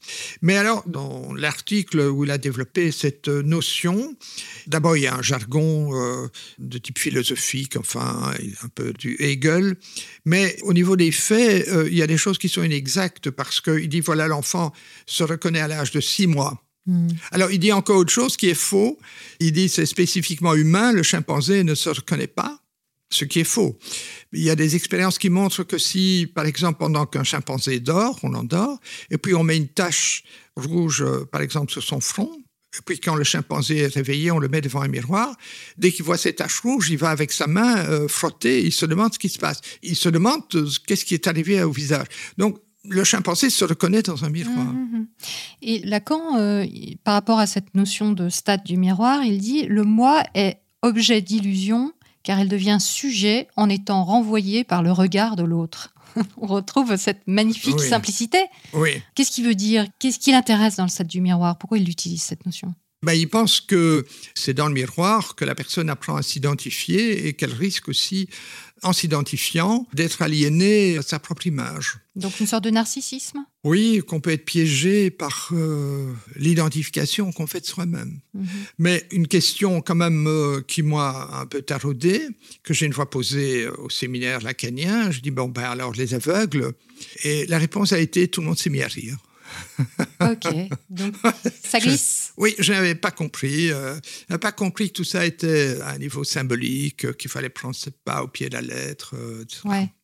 Mais 0.43 0.57
alors, 0.57 0.83
dans 0.89 1.33
l'article 1.33 2.01
où 2.01 2.25
il 2.25 2.31
a 2.33 2.39
développé 2.39 2.91
cette 2.91 3.29
notion, 3.29 4.17
d'abord, 4.67 4.97
il 4.97 5.05
y 5.05 5.07
a 5.07 5.15
un 5.15 5.23
jargon 5.23 5.95
euh, 5.95 6.27
de 6.59 6.79
type 6.79 6.99
philosophique, 6.99 7.77
enfin, 7.77 8.33
un 8.65 8.69
peu 8.69 8.93
du 8.93 9.17
Hegel, 9.21 9.77
mais 10.25 10.57
au 10.63 10.73
niveau 10.73 10.97
des 10.97 11.13
faits, 11.13 11.69
il 11.87 11.95
y 11.95 12.03
a 12.03 12.09
des 12.09 12.17
choses 12.17 12.39
qui 12.39 12.49
sont 12.49 12.65
inexactes 12.65 13.31
parce 13.31 13.61
qu'il 13.61 13.89
dit, 13.89 14.01
voilà, 14.01 14.27
l'enfant 14.27 14.72
se 15.07 15.25
reconnaît 15.25 15.61
à 15.61 15.69
l'âge 15.69 15.91
de 15.91 16.01
six 16.01 16.27
mois. 16.27 16.63
Hmm. 16.87 17.09
Alors, 17.31 17.51
il 17.51 17.59
dit 17.59 17.73
encore 17.73 17.97
autre 17.97 18.13
chose 18.13 18.37
qui 18.37 18.49
est 18.49 18.55
faux. 18.55 18.99
Il 19.41 19.53
dit 19.53 19.69
c'est 19.69 19.87
spécifiquement 19.87 20.55
humain, 20.55 20.93
le 20.93 21.03
chimpanzé 21.03 21.63
ne 21.65 21.75
se 21.75 21.91
reconnaît 21.91 22.27
pas, 22.27 22.59
ce 23.11 23.25
qui 23.25 23.41
est 23.41 23.45
faux. 23.45 23.79
Il 24.33 24.43
y 24.43 24.51
a 24.51 24.57
des 24.57 24.75
expériences 24.75 25.19
qui 25.19 25.31
montrent 25.31 25.63
que 25.63 25.79
si, 25.79 26.31
par 26.35 26.47
exemple, 26.47 26.79
pendant 26.79 27.07
qu'un 27.07 27.25
chimpanzé 27.25 27.79
dort, 27.79 28.19
on 28.23 28.35
endort, 28.35 28.81
et 29.11 29.19
puis 29.19 29.35
on 29.35 29.45
met 29.45 29.57
une 29.57 29.69
tache 29.69 30.25
rouge, 30.57 31.03
euh, 31.03 31.25
par 31.31 31.41
exemple, 31.41 31.71
sur 31.71 31.83
son 31.83 32.01
front, 32.01 32.43
et 32.79 32.83
puis 32.85 32.99
quand 32.99 33.17
le 33.17 33.25
chimpanzé 33.25 33.79
est 33.79 33.95
réveillé, 33.95 34.31
on 34.31 34.39
le 34.39 34.49
met 34.49 34.63
devant 34.63 34.81
un 34.81 34.89
miroir. 34.89 35.37
Dès 35.77 35.93
qu'il 35.93 36.05
voit 36.05 36.17
cette 36.17 36.37
tache 36.37 36.61
rouge, 36.61 36.89
il 36.91 36.97
va 36.97 37.11
avec 37.11 37.31
sa 37.31 37.47
main 37.47 37.85
euh, 37.87 38.09
frotter, 38.09 38.63
il 38.63 38.73
se 38.73 38.87
demande 38.87 39.13
ce 39.13 39.19
qui 39.19 39.29
se 39.29 39.39
passe. 39.39 39.61
Il 39.83 39.95
se 39.95 40.09
demande 40.09 40.43
euh, 40.55 40.67
qu'est-ce 40.87 41.05
qui 41.05 41.15
est 41.15 41.27
arrivé 41.27 41.63
au 41.63 41.71
visage. 41.71 42.07
Donc, 42.39 42.59
le 42.89 43.05
chimpanzé 43.05 43.51
se 43.51 43.65
reconnaît 43.65 44.03
dans 44.03 44.25
un 44.25 44.31
miroir. 44.31 44.65
Mmh, 44.65 44.79
mmh, 44.79 44.99
mmh. 44.99 45.07
Et 45.63 45.79
Lacan, 45.81 46.37
euh, 46.37 46.67
par 47.05 47.15
rapport 47.15 47.39
à 47.39 47.47
cette 47.47 47.75
notion 47.75 48.13
de 48.13 48.29
stade 48.29 48.65
du 48.65 48.77
miroir, 48.77 49.23
il 49.25 49.39
dit 49.39 49.65
le 49.67 49.85
moi 49.85 50.23
est 50.35 50.59
objet 50.83 51.21
d'illusion 51.21 51.93
car 52.23 52.41
il 52.41 52.49
devient 52.49 52.79
sujet 52.81 53.49
en 53.57 53.69
étant 53.69 54.05
renvoyé 54.05 54.65
par 54.65 54.83
le 54.83 54.93
regard 54.93 55.37
de 55.37 55.45
l'autre. 55.45 55.95
On 56.37 56.47
retrouve 56.47 56.97
cette 56.97 57.23
magnifique 57.27 57.81
simplicité. 57.81 58.39
Oui. 58.75 59.03
Qu'est-ce 59.15 59.31
qu'il 59.31 59.45
veut 59.45 59.55
dire? 59.55 59.87
Qu'est-ce 59.99 60.19
qui 60.19 60.33
l'intéresse 60.33 60.77
dans 60.77 60.85
le 60.85 60.89
stade 60.89 61.07
du 61.07 61.21
miroir? 61.21 61.59
Pourquoi 61.59 61.79
il 61.79 61.89
utilise 61.89 62.23
cette 62.23 62.45
notion? 62.47 62.75
Ben, 63.03 63.15
il 63.15 63.29
pense 63.29 63.61
que 63.61 64.05
c'est 64.35 64.55
dans 64.55 64.69
le 64.69 64.75
miroir 64.75 65.35
que 65.35 65.45
la 65.45 65.55
personne 65.55 65.91
apprend 65.91 66.17
à 66.17 66.23
s'identifier 66.23 67.27
et 67.27 67.33
qu'elle 67.33 67.53
risque 67.53 67.89
aussi, 67.89 68.29
en 68.83 68.93
s'identifiant, 68.93 69.89
d'être 69.93 70.23
aliénée 70.23 70.99
à 70.99 71.03
sa 71.03 71.19
propre 71.19 71.47
image. 71.49 71.99
Donc 72.15 72.39
une 72.39 72.47
sorte 72.47 72.65
de 72.65 72.71
narcissisme? 72.71 73.45
Oui, 73.65 74.03
qu'on 74.07 74.21
peut 74.21 74.31
être 74.31 74.45
piégé 74.45 75.11
par 75.11 75.49
euh, 75.53 76.13
l'identification 76.37 77.33
qu'on 77.33 77.47
fait 77.47 77.61
de 77.61 77.67
soi-même. 77.67 78.21
Mhm. 78.35 78.47
Mais 78.79 79.07
une 79.11 79.27
question 79.27 79.81
quand 79.81 79.95
même 79.95 80.27
euh, 80.29 80.61
qui 80.61 80.83
m'a 80.83 81.29
un 81.33 81.47
peu 81.47 81.63
taraudé, 81.63 82.29
que 82.63 82.73
j'ai 82.73 82.87
une 82.87 82.93
fois 82.93 83.11
posée 83.11 83.69
au 83.69 83.91
séminaire 83.91 84.41
lacanien, 84.43 85.11
je 85.11 85.21
dis, 85.21 85.31
bon, 85.31 85.49
ben 85.49 85.65
alors 85.65 85.93
les 85.93 86.15
aveugles, 86.15 86.73
et 87.25 87.47
la 87.47 87.59
réponse 87.59 87.93
a 87.93 87.99
été, 87.99 88.29
tout 88.29 88.43
le 88.43 88.49
monde 88.49 88.59
s'est 88.59 88.71
mis 88.71 88.83
à 88.83 88.89
rire. 88.89 89.17
ok, 90.21 90.55
donc 90.91 91.15
ça 91.65 91.79
glisse. 91.79 92.33
oui, 92.37 92.55
je 92.59 92.73
n'avais 92.73 92.95
pas 92.95 93.11
compris. 93.11 93.71
Euh, 93.71 93.95
je 93.95 94.25
n'avais 94.31 94.41
pas 94.41 94.53
compris 94.53 94.89
que 94.89 94.95
tout 94.95 95.05
ça 95.05 95.25
était 95.25 95.81
à 95.83 95.91
un 95.91 95.99
niveau 95.99 96.25
symbolique, 96.25 97.17
qu'il 97.17 97.31
fallait 97.31 97.49
prendre 97.49 97.75
ce 97.75 97.91
pas 97.91 98.23
au 98.23 98.29
pied 98.29 98.49
de 98.49 98.55
la 98.55 98.63
lettre. 98.63 99.15
Euh, 99.17 99.45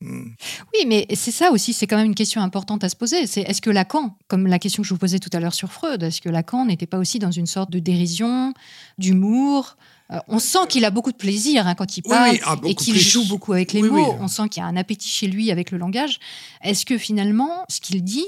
hmm. 0.00 0.30
Oui, 0.74 0.86
mais 0.86 1.06
c'est 1.14 1.30
ça 1.30 1.50
aussi, 1.52 1.72
c'est 1.72 1.86
quand 1.86 1.96
même 1.96 2.06
une 2.06 2.14
question 2.14 2.40
importante 2.40 2.84
à 2.84 2.88
se 2.88 2.96
poser. 2.96 3.26
C'est 3.26 3.42
est-ce 3.42 3.62
que 3.62 3.70
Lacan, 3.70 4.16
comme 4.28 4.46
la 4.46 4.58
question 4.58 4.82
que 4.82 4.88
je 4.88 4.94
vous 4.94 4.98
posais 4.98 5.18
tout 5.18 5.30
à 5.32 5.40
l'heure 5.40 5.54
sur 5.54 5.72
Freud, 5.72 6.02
est-ce 6.02 6.20
que 6.20 6.28
Lacan 6.28 6.66
n'était 6.66 6.86
pas 6.86 6.98
aussi 6.98 7.18
dans 7.18 7.30
une 7.30 7.46
sorte 7.46 7.70
de 7.70 7.78
dérision, 7.78 8.54
d'humour 8.98 9.76
euh, 10.10 10.18
on 10.26 10.38
sent 10.38 10.66
qu'il 10.68 10.84
a 10.84 10.90
beaucoup 10.90 11.12
de 11.12 11.16
plaisir 11.16 11.66
hein, 11.66 11.74
quand 11.74 11.96
il 11.96 12.02
parle 12.02 12.38
ah, 12.44 12.56
et 12.64 12.74
qu'il 12.74 12.98
joue 12.98 13.26
beaucoup 13.28 13.52
avec 13.52 13.72
les 13.72 13.82
mots. 13.82 14.16
On 14.20 14.28
sent 14.28 14.48
qu'il 14.48 14.62
y 14.62 14.64
a 14.64 14.66
un 14.66 14.76
appétit 14.76 15.08
chez 15.08 15.26
lui 15.26 15.50
avec 15.50 15.70
le 15.70 15.78
langage. 15.78 16.18
Est-ce 16.62 16.86
que 16.86 16.96
finalement, 16.96 17.64
ce 17.68 17.80
qu'il 17.80 18.02
dit, 18.02 18.26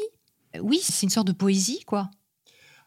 oui, 0.60 0.80
c'est 0.82 1.02
une 1.02 1.10
sorte 1.10 1.26
de 1.26 1.32
poésie, 1.32 1.80
quoi. 1.86 2.10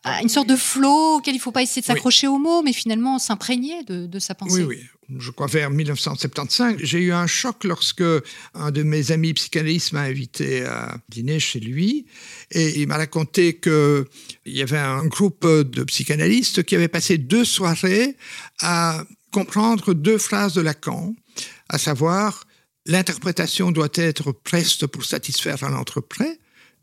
Ah, 0.06 0.22
une 0.22 0.28
sorte 0.28 0.50
de 0.50 0.58
flot 0.58 1.18
auquel 1.18 1.34
il 1.34 1.38
ne 1.38 1.42
faut 1.42 1.54
pas 1.54 1.64
essayer 1.64 1.82
de 1.82 1.86
s'accrocher 1.86 2.28
aux 2.28 2.38
mots, 2.38 2.62
mais 2.62 2.74
finalement 2.74 3.20
s'imprégner 3.20 3.84
de, 3.84 4.20
sa 4.20 4.36
pensée. 4.36 4.64
Oui, 4.64 4.80
oui. 5.10 5.18
Je 5.20 5.32
crois 5.32 5.48
vers 5.48 5.70
1975, 5.70 6.78
j'ai 6.80 7.00
eu 7.00 7.14
un 7.14 7.28
choc 7.28 7.64
lorsque 7.64 8.04
un 8.54 8.72
de 8.72 8.84
mes 8.84 9.12
amis 9.12 9.34
psychanalystes 9.34 9.94
m'a 9.94 10.02
invité 10.02 10.66
à 10.66 10.98
dîner 11.08 11.40
chez 11.40 11.60
lui 11.60 12.06
et 12.52 12.82
il 12.82 12.88
m'a 12.88 12.98
raconté 12.98 13.60
qu'il 13.60 14.06
y 14.46 14.62
avait 14.62 14.78
un 14.78 15.06
groupe 15.06 15.46
de 15.46 15.84
psychanalystes 15.84 16.64
qui 16.64 16.76
avait 16.76 16.88
passé 16.88 17.18
deux 17.18 17.46
soirées 17.46 18.18
à 18.62 19.06
comprendre 19.32 19.94
deux 19.94 20.18
phrases 20.18 20.54
de 20.54 20.62
Lacan, 20.62 21.14
à 21.70 21.78
savoir 21.78 22.46
l'interprétation 22.86 23.72
doit 23.72 23.90
être 23.94 24.32
preste 24.32 24.88
pour 24.88 25.06
satisfaire 25.06 25.64
un 25.64 25.74
entrepreneur 25.74 26.34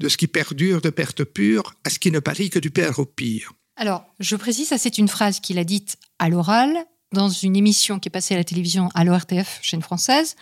de 0.01 0.09
ce 0.09 0.17
qui 0.17 0.27
perdure 0.27 0.81
de 0.81 0.91
perte 0.91 1.25
pure 1.25 1.75
à 1.85 1.91
ce 1.91 1.99
qui 1.99 2.11
ne 2.11 2.19
parie 2.19 2.51
que 2.51 2.59
du 2.59 2.71
père 2.71 2.99
au 2.99 3.05
pire. 3.05 3.53
Alors, 3.77 4.05
je 4.19 4.35
précise, 4.37 4.69
ça 4.69 4.79
c'est 4.79 4.99
une 4.99 5.09
phrase 5.09 5.41
qu'il 5.41 5.59
a 5.59 5.65
dite 5.65 5.97
à 6.19 6.29
l'oral 6.29 6.75
dans 7.13 7.29
une 7.29 7.57
émission 7.57 7.99
qui 7.99 8.09
est 8.09 8.11
passée 8.11 8.35
à 8.35 8.39
la 8.39 8.45
télévision 8.45 8.89
à 8.95 9.05
l'ORTF, 9.05 9.59
chaîne 9.63 9.83
française. 9.83 10.37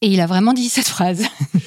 Et 0.00 0.08
il 0.08 0.20
a 0.20 0.26
vraiment 0.26 0.52
dit 0.52 0.68
cette 0.68 0.88
phrase. 0.88 1.24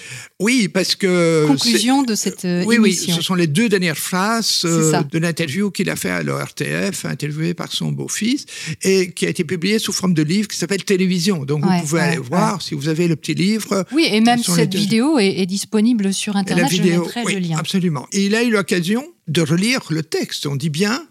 Oui, 0.41 0.69
parce 0.69 0.95
que... 0.95 1.45
Conclusion 1.45 2.01
de 2.01 2.15
cette 2.15 2.45
euh, 2.45 2.63
oui, 2.65 2.77
émission. 2.77 3.13
Oui, 3.13 3.17
ce 3.19 3.23
sont 3.23 3.35
les 3.35 3.45
deux 3.45 3.69
dernières 3.69 3.97
phrases 3.97 4.63
euh, 4.65 5.03
de 5.03 5.19
l'interview 5.19 5.69
qu'il 5.69 5.87
a 5.87 5.95
fait 5.95 6.09
à 6.09 6.23
l'ORTF, 6.23 7.05
interviewé 7.05 7.53
par 7.53 7.71
son 7.71 7.91
beau-fils, 7.91 8.47
et 8.81 9.11
qui 9.11 9.27
a 9.27 9.29
été 9.29 9.43
publié 9.43 9.77
sous 9.77 9.93
forme 9.93 10.15
de 10.15 10.23
livre 10.23 10.47
qui 10.47 10.57
s'appelle 10.57 10.83
Télévision. 10.83 11.45
Donc 11.45 11.63
vous 11.63 11.79
pouvez 11.81 12.01
aller 12.01 12.17
voir 12.17 12.59
si 12.59 12.73
vous 12.73 12.89
avez 12.89 13.07
le 13.07 13.15
petit 13.15 13.35
livre. 13.35 13.85
Oui, 13.91 14.07
et 14.11 14.19
même 14.19 14.41
cette 14.41 14.73
vidéo 14.73 15.19
est, 15.19 15.45
disponible 15.45 16.11
sur 16.11 16.35
Internet, 16.35 16.63
la 16.63 16.69
vidéo, 16.69 17.07
je 17.13 17.19
mettrai 17.19 17.35
le 17.35 17.39
lien. 17.39 17.57
Absolument. 17.59 18.07
Et 18.11 18.25
il 18.25 18.33
a 18.33 18.41
eu 18.41 18.49
l'occasion 18.49 19.05
de 19.27 19.41
relire 19.41 19.81
le 19.89 20.01
texte. 20.01 20.47
On 20.47 20.55
dit 20.55 20.69
bien 20.69 21.05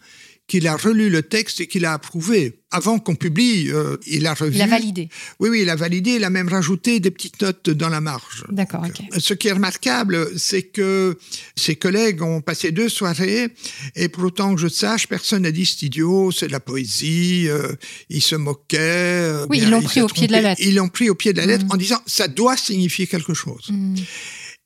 qu'il 0.51 0.67
a 0.67 0.77
relu 0.77 1.11
le 1.11 1.23
texte 1.23 1.61
et 1.61 1.69
qu'il 1.69 1.85
a 1.85 1.93
approuvé. 1.93 2.59
Avant 2.73 2.99
qu'on 2.99 3.15
publie, 3.15 3.71
euh, 3.71 3.97
il 4.09 4.27
a 4.27 4.35
revu. 4.35 4.57
Il 4.57 4.63
a 4.63 4.67
validé. 4.67 5.09
Oui, 5.39 5.49
oui, 5.49 5.61
il 5.63 5.71
a 5.71 5.77
validé. 5.77 6.15
Il 6.17 6.25
a 6.25 6.31
même 6.31 6.49
rajouté 6.49 6.99
des 6.99 7.13
petites 7.13 7.41
notes 7.41 7.71
dans 7.71 7.89
la 7.89 8.01
marge. 8.01 8.45
D'accord, 8.51 8.85
ok. 8.85 9.01
Euh, 9.13 9.21
ce 9.21 9.33
qui 9.33 9.47
est 9.47 9.53
remarquable, 9.53 10.37
c'est 10.37 10.63
que 10.63 11.17
ses 11.55 11.77
collègues 11.77 12.23
ont 12.23 12.41
passé 12.41 12.73
deux 12.73 12.89
soirées 12.89 13.55
et 13.95 14.09
pour 14.09 14.25
autant 14.25 14.57
que 14.57 14.61
je 14.61 14.67
sache, 14.67 15.07
personne 15.07 15.43
n'a 15.43 15.53
dit 15.53 15.65
c'est 15.65 15.87
idiot, 15.87 16.33
c'est 16.33 16.49
de 16.49 16.53
la 16.53 16.59
poésie, 16.59 17.49
euh, 17.49 17.73
ils 18.09 18.21
se 18.21 18.35
moquaient. 18.35 19.33
oui, 19.49 19.61
ils 19.63 19.71
l'ont 19.71 19.83
pris 19.83 20.03
au 20.03 20.09
pied 20.09 20.27
de 20.27 20.33
la 20.33 20.41
lettre. 20.41 20.61
Ils 20.65 20.75
l'ont 20.75 20.89
pris 20.89 21.11
au 21.11 21.15
pied 21.15 21.33
de 21.33 21.39
la 21.39 21.47
lettre 21.47 21.67
mm. 21.67 21.73
en 21.73 21.77
disant 21.77 22.03
ça 22.07 22.27
doit 22.27 22.57
signifier 22.57 23.07
quelque 23.07 23.35
chose. 23.35 23.69
Mm. 23.71 23.95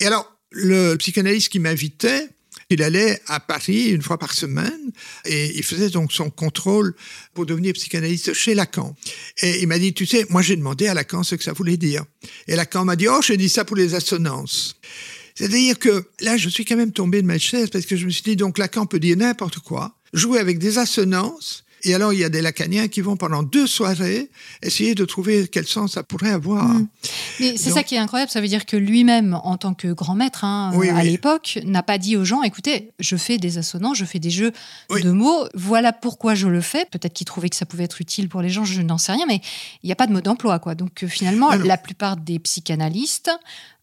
Et 0.01 0.07
alors, 0.07 0.35
le 0.51 0.97
psychanalyste 0.97 1.51
qui 1.51 1.59
m'invitait, 1.59 2.31
il 2.71 2.83
allait 2.83 3.21
à 3.27 3.41
Paris 3.41 3.91
une 3.91 4.03
fois 4.03 4.19
par 4.19 4.33
semaine 4.33 4.93
et 5.25 5.57
il 5.57 5.63
faisait 5.63 5.91
donc 5.91 6.13
son 6.13 6.31
contrôle 6.31 6.95
pour 7.35 7.47
devenir 7.47 7.73
psychanalyste 7.75 8.33
chez 8.33 8.55
Lacan. 8.55 8.97
Et 9.43 9.61
il 9.63 9.69
m'a 9.69 9.79
dit, 9.79 9.93
tu 9.93 10.07
sais, 10.07 10.27
moi 10.31 10.43
j'ai 10.43 10.57
demandé 10.57 10.87
à 10.87 10.95
Lacan 10.95 11.23
ce 11.23 11.35
que 11.35 11.45
ça 11.45 11.53
voulait 11.53 11.77
dire. 11.77 12.05
Et 12.49 12.57
Lacan 12.57 12.85
m'a 12.85 12.97
dit, 12.97 13.09
oh, 13.09 13.21
j'ai 13.23 13.37
dit 13.37 13.49
ça 13.49 13.65
pour 13.65 13.77
les 13.77 13.95
assonances. 13.95 14.77
C'est-à-dire 15.35 15.79
que 15.79 16.07
là, 16.21 16.37
je 16.37 16.49
suis 16.49 16.65
quand 16.65 16.77
même 16.77 16.93
tombé 16.93 17.21
de 17.21 17.27
ma 17.27 17.39
chaise 17.39 17.69
parce 17.71 17.87
que 17.87 17.97
je 17.97 18.07
me 18.07 18.11
suis 18.11 18.23
dit, 18.23 18.37
donc 18.37 18.59
Lacan 18.59 18.87
peut 18.87 19.01
dire 19.01 19.17
n'importe 19.17 19.59
quoi, 19.59 19.97
jouer 20.13 20.39
avec 20.39 20.59
des 20.59 20.79
assonances, 20.79 21.65
et 21.85 21.95
alors, 21.95 22.15
il 22.15 22.19
y 22.19 22.25
a 22.25 22.31
des 22.31 22.41
lacaniens 22.41 22.89
qui 22.89 23.03
vont 23.03 23.17
pendant 23.17 23.43
deux 23.43 23.67
soirées 23.67 24.31
essayer 24.63 24.95
de 24.95 25.05
trouver 25.05 25.49
quel 25.49 25.67
sens 25.67 25.93
ça 25.93 26.03
pourrait 26.03 26.31
avoir. 26.31 26.65
Mm. 26.65 26.89
Mais 27.41 27.57
c'est 27.59 27.71
ça 27.71 27.83
qui 27.83 27.95
est 27.95 27.99
incroyable. 27.99 28.31
Ça 28.31 28.41
veut 28.41 28.49
dire 28.49 28.65
que 28.65 28.77
lui-même, 28.77 29.39
en 29.45 29.59
tant 29.59 29.75
que 29.75 29.89
grand 29.89 30.15
maître 30.15 30.45
hein, 30.45 30.73
à 30.95 31.05
l'époque, 31.05 31.59
n'a 31.65 31.83
pas 31.83 31.99
dit 31.99 32.17
aux 32.17 32.25
gens 32.25 32.43
écoutez, 32.43 32.93
je 32.99 33.17
fais 33.17 33.37
des 33.37 33.59
assonances, 33.59 33.99
je 33.99 34.05
fais 34.07 34.19
des 34.19 34.31
jeux 34.31 34.53
de 34.91 35.11
mots, 35.11 35.47
voilà 35.55 35.93
pourquoi 35.93 36.35
je 36.35 36.49
le 36.49 36.63
fais. 36.63 36.87
Peut-être 36.87 37.13
qu'il 37.13 37.27
trouvait 37.27 37.51
que 37.51 37.57
ça 37.57 37.67
pouvait 37.67 37.85
être 37.85 38.01
utile 38.01 38.29
pour 38.29 38.41
les 38.41 38.49
gens, 38.49 38.65
je 38.65 38.81
n'en 38.81 38.99
sais 38.99 39.13
rien, 39.13 39.27
mais 39.27 39.41
il 39.83 39.87
n'y 39.87 39.93
a 39.93 39.97
pas 39.97 40.07
de 40.07 40.13
mode 40.13 40.25
d'emploi. 40.25 40.59
quoi. 40.59 40.75
Donc 40.75 41.05
euh, 41.05 41.07
finalement, 41.07 41.51
la 41.55 41.77
plupart 41.77 42.17
des 42.17 42.39
psychanalystes 42.39 43.31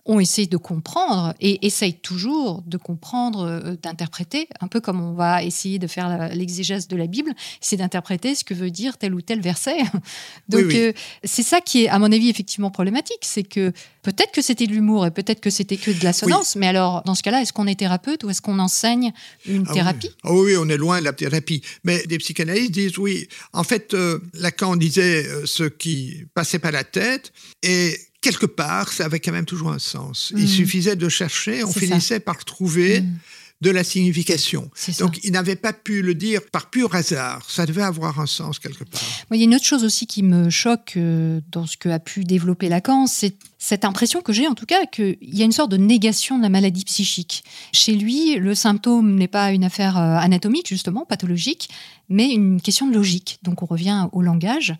on 0.05 0.19
essaye 0.19 0.47
de 0.47 0.57
comprendre 0.57 1.33
et 1.39 1.65
essaye 1.65 1.93
toujours 1.93 2.63
de 2.65 2.77
comprendre, 2.77 3.45
euh, 3.45 3.75
d'interpréter, 3.81 4.47
un 4.59 4.67
peu 4.67 4.81
comme 4.81 5.01
on 5.01 5.13
va 5.13 5.43
essayer 5.43 5.79
de 5.79 5.87
faire 5.87 6.33
l'exégèse 6.33 6.87
de 6.87 6.95
la 6.95 7.07
Bible, 7.07 7.33
c'est 7.59 7.77
d'interpréter 7.77 8.35
ce 8.35 8.43
que 8.43 8.53
veut 8.53 8.71
dire 8.71 8.97
tel 8.97 9.13
ou 9.13 9.21
tel 9.21 9.41
verset. 9.41 9.77
Donc 10.49 10.73
euh, 10.73 10.93
c'est 11.23 11.43
ça 11.43 11.61
qui 11.61 11.83
est, 11.83 11.89
à 11.89 11.99
mon 11.99 12.11
avis, 12.11 12.29
effectivement 12.29 12.71
problématique, 12.71 13.19
c'est 13.21 13.43
que 13.43 13.71
peut-être 14.01 14.31
que 14.31 14.41
c'était 14.41 14.67
de 14.67 14.71
l'humour 14.71 15.05
et 15.05 15.11
peut-être 15.11 15.39
que 15.39 15.49
c'était 15.49 15.77
que 15.77 15.91
de 15.91 16.03
l'assonance, 16.03 16.55
mais 16.55 16.67
alors 16.67 17.03
dans 17.03 17.15
ce 17.15 17.23
cas-là, 17.23 17.41
est-ce 17.41 17.53
qu'on 17.53 17.67
est 17.67 17.79
thérapeute 17.79 18.23
ou 18.23 18.29
est-ce 18.29 18.41
qu'on 18.41 18.59
enseigne 18.59 19.11
une 19.45 19.65
ah 19.69 19.73
thérapie? 19.73 20.11
ah 20.23 20.33
oui. 20.33 20.55
on 20.57 20.67
est 20.69 20.77
loin 20.77 20.99
de 20.99 21.05
la 21.05 21.13
thérapie. 21.13 21.61
Mais 21.83 22.03
des 22.07 22.17
psychanalystes 22.17 22.71
disent 22.71 22.97
oui. 22.97 23.27
En 23.53 23.63
fait, 23.63 23.93
euh, 23.93 24.19
Lacan 24.33 24.75
disait 24.75 25.25
ce 25.45 25.63
qui 25.63 26.25
passait 26.33 26.59
par 26.59 26.71
la 26.71 26.83
tête 26.83 27.31
et 27.63 27.95
quelque 28.21 28.45
part, 28.45 28.93
ça 28.93 29.05
avait 29.05 29.19
quand 29.19 29.31
même 29.31 29.45
toujours 29.45 29.71
un 29.71 29.79
sens. 29.79 30.31
Il 30.37 30.43
mm. 30.43 30.47
suffisait 30.47 30.95
de 30.95 31.09
chercher, 31.09 31.63
on 31.63 31.71
finissait 31.71 32.19
par 32.19 32.45
trouver 32.45 33.01
mm. 33.01 33.17
de 33.61 33.69
la 33.71 33.83
signification. 33.83 34.69
Donc, 34.99 35.19
il 35.23 35.31
n'avait 35.31 35.55
pas 35.55 35.73
pu 35.73 36.03
le 36.03 36.13
dire 36.13 36.41
par 36.51 36.69
pur 36.69 36.93
hasard. 36.93 37.43
Ça 37.49 37.65
devait 37.65 37.81
avoir 37.81 38.19
un 38.19 38.27
sens 38.27 38.59
quelque 38.59 38.83
part. 38.83 39.01
il 39.31 39.37
y 39.37 39.41
a 39.41 39.45
une 39.45 39.55
autre 39.55 39.65
chose 39.65 39.83
aussi 39.83 40.05
qui 40.05 40.21
me 40.21 40.51
choque 40.51 40.93
euh, 40.97 41.41
dans 41.51 41.65
ce 41.65 41.77
que 41.77 41.89
a 41.89 41.99
pu 41.99 42.23
développer 42.23 42.69
Lacan, 42.69 43.07
c'est 43.07 43.35
cette 43.57 43.85
impression 43.85 44.21
que 44.21 44.33
j'ai 44.33 44.47
en 44.47 44.55
tout 44.55 44.65
cas 44.65 44.85
qu'il 44.85 45.17
y 45.21 45.41
a 45.41 45.45
une 45.45 45.51
sorte 45.51 45.71
de 45.71 45.77
négation 45.77 46.37
de 46.37 46.43
la 46.43 46.49
maladie 46.49 46.85
psychique. 46.85 47.43
Chez 47.73 47.95
lui, 47.95 48.35
le 48.35 48.55
symptôme 48.55 49.15
n'est 49.15 49.27
pas 49.27 49.51
une 49.51 49.63
affaire 49.63 49.97
euh, 49.97 50.15
anatomique, 50.17 50.67
justement, 50.67 51.05
pathologique, 51.05 51.69
mais 52.07 52.29
une 52.29 52.61
question 52.61 52.87
de 52.87 52.93
logique. 52.93 53.39
Donc 53.41 53.63
on 53.63 53.65
revient 53.65 54.07
au 54.11 54.21
langage. 54.21 54.75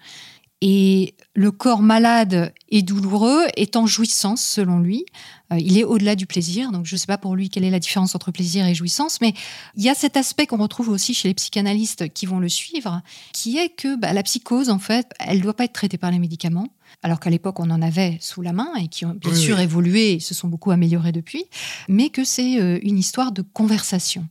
Et 0.62 1.15
le 1.34 1.52
corps 1.52 1.82
malade 1.82 2.54
et 2.69 2.84
douloureux 2.84 3.45
est 3.56 3.76
en 3.76 3.88
jouissance, 3.88 4.43
selon 4.43 4.80
lui. 4.80 5.06
Euh, 5.52 5.58
il 5.60 5.78
est 5.80 5.84
au-delà 5.84 6.15
du 6.15 6.28
plaisir. 6.28 6.71
Donc, 6.71 6.86
je 6.86 6.93
ne 6.93 7.00
sais 7.00 7.08
pas 7.08 7.17
pour 7.17 7.36
lui 7.36 7.50
quelle 7.50 7.63
est 7.63 7.71
la 7.71 7.80
différence 7.80 8.13
entre 8.13 8.32
plaisir 8.32 8.65
et 8.67 8.76
jouissance, 8.76 9.21
mais 9.21 9.34
il 9.76 9.84
y 9.84 9.89
a 9.89 9.95
cet 9.95 10.17
aspect 10.17 10.45
qu'on 10.45 10.58
retrouve 10.58 10.89
aussi 10.89 11.15
chez 11.15 11.30
les 11.30 11.34
psychanalystes 11.34 12.13
qui 12.13 12.28
vont 12.28 12.39
le 12.39 12.47
suivre, 12.47 13.02
qui 13.34 13.58
est 13.58 13.69
que 13.69 13.95
bah, 13.95 14.13
la 14.13 14.21
psychose, 14.21 14.69
en 14.69 14.80
fait, 14.80 15.08
elle 15.19 15.38
ne 15.38 15.43
doit 15.43 15.56
pas 15.56 15.63
être 15.63 15.74
traitée 15.74 15.97
par 15.97 16.12
les 16.12 16.19
médicaments, 16.19 16.67
alors 17.02 17.19
qu'à 17.19 17.32
l'époque, 17.32 17.60
on 17.60 17.71
en 17.71 17.82
avait 17.82 18.19
sous 18.21 18.43
la 18.43 18.54
main 18.54 18.74
et 18.76 18.88
qui 18.88 19.06
ont 19.06 19.15
bien 19.15 19.34
sûr 19.34 19.60
évolué 19.60 20.13
et 20.13 20.19
se 20.19 20.36
sont 20.36 20.47
beaucoup 20.47 20.69
améliorés 20.69 21.12
depuis, 21.12 21.45
mais 21.89 22.10
que 22.10 22.24
c'est 22.24 22.62
euh, 22.62 22.80
une 22.84 23.00
histoire 23.00 23.32
de 23.32 23.41
conversation. 23.41 24.28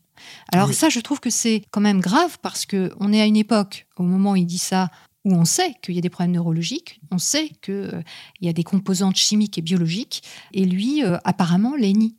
Alors 0.53 0.73
ça, 0.75 0.91
je 0.91 1.01
trouve 1.01 1.19
que 1.19 1.31
c'est 1.31 1.63
quand 1.71 1.81
même 1.81 2.01
grave 2.01 2.39
parce 2.43 2.67
que 2.67 2.93
on 3.01 3.13
est 3.13 3.21
à 3.21 3.27
une 3.27 3.37
époque, 3.37 3.87
au 3.97 4.03
moment 4.03 4.33
où 4.33 4.37
il 4.37 4.47
dit 4.47 4.59
ça, 4.59 4.91
où 5.25 5.35
on 5.35 5.45
sait 5.45 5.75
qu'il 5.83 5.95
y 5.95 5.99
a 5.99 6.01
des 6.01 6.11
problèmes 6.11 6.33
neurologiques, 6.33 7.01
on 7.11 7.19
sait 7.19 7.51
qu'il 7.63 7.75
euh, 7.75 8.03
y 8.41 8.49
a 8.49 8.53
des 8.53 8.65
composantes 8.65 9.17
chimiques 9.17 9.59
et 9.59 9.63
biologiques, 9.63 10.23
et 10.53 10.65
lui, 10.65 11.05
euh, 11.05 11.19
apparemment, 11.25 11.77
les 11.77 11.93
nie. 11.93 12.17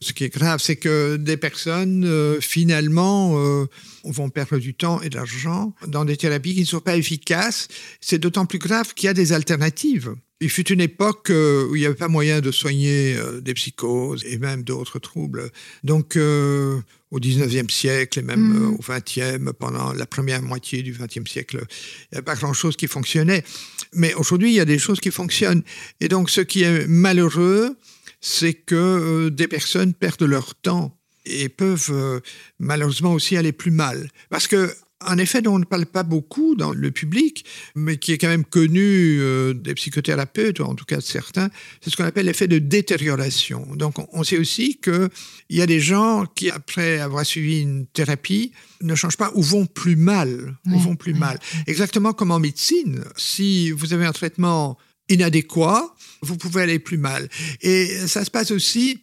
Ce 0.00 0.12
qui 0.12 0.24
est 0.24 0.34
grave, 0.34 0.60
c'est 0.60 0.76
que 0.76 1.16
des 1.16 1.36
personnes, 1.36 2.04
euh, 2.04 2.40
finalement, 2.40 3.34
vont 4.02 4.28
perdre 4.28 4.58
du 4.58 4.74
temps 4.74 5.00
et 5.00 5.08
de 5.08 5.16
l'argent 5.16 5.72
dans 5.86 6.04
des 6.04 6.16
thérapies 6.16 6.54
qui 6.54 6.60
ne 6.60 6.66
sont 6.66 6.80
pas 6.80 6.96
efficaces. 6.96 7.68
C'est 8.00 8.18
d'autant 8.18 8.46
plus 8.46 8.58
grave 8.58 8.94
qu'il 8.94 9.06
y 9.06 9.08
a 9.08 9.14
des 9.14 9.32
alternatives. 9.32 10.14
Il 10.40 10.50
fut 10.50 10.70
une 10.72 10.80
époque 10.80 11.30
où 11.30 11.76
il 11.76 11.78
n'y 11.78 11.86
avait 11.86 11.94
pas 11.94 12.08
moyen 12.08 12.40
de 12.40 12.50
soigner 12.50 13.16
des 13.40 13.54
psychoses 13.54 14.24
et 14.26 14.38
même 14.38 14.64
d'autres 14.64 14.98
troubles. 14.98 15.50
Donc, 15.84 16.18
au 17.14 17.20
19e 17.20 17.70
siècle 17.70 18.18
et 18.18 18.22
même 18.22 18.40
mm. 18.40 18.62
euh, 18.62 18.76
au 18.76 18.82
20e, 18.82 19.52
pendant 19.52 19.92
la 19.92 20.04
première 20.04 20.42
moitié 20.42 20.82
du 20.82 20.92
20e 20.92 21.26
siècle, 21.28 21.58
il 21.60 22.08
n'y 22.12 22.18
avait 22.18 22.24
pas 22.24 22.34
grand-chose 22.34 22.76
qui 22.76 22.88
fonctionnait. 22.88 23.44
Mais 23.92 24.14
aujourd'hui, 24.14 24.50
il 24.50 24.54
y 24.54 24.60
a 24.60 24.64
des 24.64 24.80
choses 24.80 25.00
qui 25.00 25.12
fonctionnent. 25.12 25.62
Et 26.00 26.08
donc, 26.08 26.28
ce 26.28 26.40
qui 26.40 26.62
est 26.62 26.88
malheureux, 26.88 27.76
c'est 28.20 28.54
que 28.54 28.74
euh, 28.74 29.30
des 29.30 29.46
personnes 29.46 29.94
perdent 29.94 30.24
leur 30.24 30.56
temps 30.56 30.98
et 31.24 31.48
peuvent 31.48 31.90
euh, 31.90 32.20
malheureusement 32.58 33.12
aussi 33.12 33.36
aller 33.36 33.52
plus 33.52 33.70
mal. 33.70 34.10
Parce 34.28 34.48
que 34.48 34.74
un 35.06 35.18
effet 35.18 35.42
dont 35.42 35.54
on 35.54 35.58
ne 35.58 35.64
parle 35.64 35.86
pas 35.86 36.02
beaucoup 36.02 36.54
dans 36.54 36.72
le 36.72 36.90
public, 36.90 37.44
mais 37.74 37.96
qui 37.96 38.12
est 38.12 38.18
quand 38.18 38.28
même 38.28 38.44
connu 38.44 39.18
euh, 39.20 39.54
des 39.54 39.74
psychothérapeutes, 39.74 40.60
ou 40.60 40.64
en 40.64 40.74
tout 40.74 40.84
cas 40.84 40.96
de 40.96 41.02
certains, 41.02 41.50
c'est 41.80 41.90
ce 41.90 41.96
qu'on 41.96 42.04
appelle 42.04 42.26
l'effet 42.26 42.48
de 42.48 42.58
détérioration. 42.58 43.66
Donc 43.74 43.94
on 44.12 44.22
sait 44.24 44.38
aussi 44.38 44.78
qu'il 44.78 45.10
y 45.50 45.60
a 45.60 45.66
des 45.66 45.80
gens 45.80 46.26
qui, 46.34 46.50
après 46.50 46.98
avoir 46.98 47.24
suivi 47.24 47.60
une 47.60 47.86
thérapie, 47.86 48.52
ne 48.82 48.94
changent 48.94 49.16
pas 49.16 49.32
ou 49.34 49.42
vont 49.42 49.66
plus 49.66 49.96
mal. 49.96 50.56
ou 50.66 50.78
vont 50.78 50.96
plus 50.96 51.14
mal. 51.14 51.38
Exactement 51.66 52.12
comme 52.12 52.30
en 52.30 52.38
médecine. 52.38 53.04
Si 53.16 53.70
vous 53.70 53.92
avez 53.92 54.06
un 54.06 54.12
traitement 54.12 54.78
inadéquat, 55.08 55.94
vous 56.22 56.36
pouvez 56.36 56.62
aller 56.62 56.78
plus 56.78 56.98
mal. 56.98 57.28
Et 57.60 57.86
ça 58.06 58.24
se 58.24 58.30
passe 58.30 58.50
aussi 58.50 59.02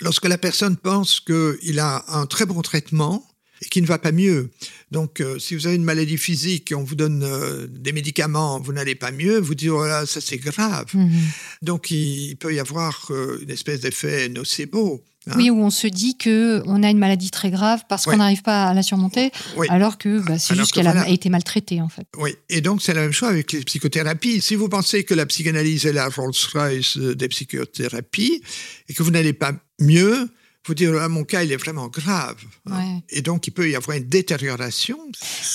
lorsque 0.00 0.26
la 0.26 0.38
personne 0.38 0.76
pense 0.76 1.20
qu'il 1.20 1.78
a 1.78 2.04
un 2.08 2.26
très 2.26 2.46
bon 2.46 2.62
traitement, 2.62 3.26
et 3.64 3.68
qui 3.68 3.82
ne 3.82 3.86
va 3.86 3.98
pas 3.98 4.12
mieux. 4.12 4.50
Donc, 4.90 5.20
euh, 5.20 5.38
si 5.38 5.54
vous 5.54 5.66
avez 5.66 5.76
une 5.76 5.84
maladie 5.84 6.18
physique 6.18 6.72
et 6.72 6.74
on 6.74 6.84
vous 6.84 6.94
donne 6.94 7.22
euh, 7.24 7.66
des 7.68 7.92
médicaments, 7.92 8.60
vous 8.60 8.72
n'allez 8.72 8.94
pas 8.94 9.10
mieux, 9.10 9.38
vous 9.38 9.54
dites, 9.54 9.70
oh 9.70 9.86
là, 9.86 10.06
ça 10.06 10.20
c'est 10.20 10.38
grave. 10.38 10.86
Mhm. 10.94 11.10
Donc, 11.62 11.90
il, 11.90 12.36
peut 12.36 12.54
y 12.54 12.60
avoir 12.60 13.08
euh, 13.10 13.40
une 13.42 13.50
espèce 13.50 13.80
d'effet 13.80 14.28
nocebo. 14.28 15.02
Hein. 15.26 15.34
Oui, 15.36 15.48
où 15.48 15.58
on 15.58 15.70
se 15.70 15.86
dit 15.86 16.18
que 16.18 16.62
on 16.66 16.82
a 16.82 16.90
une 16.90 16.98
maladie 16.98 17.30
très 17.30 17.50
grave 17.50 17.80
parce 17.88 18.04
qu'on 18.04 18.18
n'arrive 18.18 18.42
pas 18.42 18.66
à 18.66 18.74
la 18.74 18.82
surmonter, 18.82 19.30
alors 19.70 19.96
que 19.96 20.20
bah, 20.20 20.38
c'est 20.38 20.54
juste 20.54 20.72
qu'elle 20.72 20.86
a 20.86 21.08
été 21.08 21.30
maltraitée 21.30 21.80
en 21.80 21.88
fait. 21.88 22.06
Oui, 22.18 22.34
et 22.50 22.60
donc 22.60 22.82
c'est 22.82 22.92
la 22.92 23.00
même 23.00 23.12
chose 23.12 23.30
avec 23.30 23.50
les 23.52 23.60
psychothérapies. 23.60 24.42
Si 24.42 24.54
vous 24.54 24.68
pensez 24.68 25.04
que 25.04 25.14
la 25.14 25.24
psychanalyse 25.24 25.86
est 25.86 25.94
la 25.94 26.10
Rolls-Royce 26.10 26.98
des 26.98 27.28
psychothérapies 27.28 28.42
et 28.90 28.92
que 28.92 29.02
vous 29.02 29.12
n'allez 29.12 29.32
pas 29.32 29.52
mieux, 29.80 30.28
faut 30.66 30.74
dire, 30.74 30.94
ah, 30.98 31.08
mon 31.08 31.24
cas, 31.24 31.42
il 31.42 31.52
est 31.52 31.56
vraiment 31.56 31.88
grave. 31.88 32.36
Hein. 32.70 33.00
Et 33.10 33.20
donc, 33.20 33.46
il 33.46 33.50
peut 33.50 33.68
y 33.68 33.76
avoir 33.76 33.96
une 33.98 34.08
détérioration. 34.08 34.98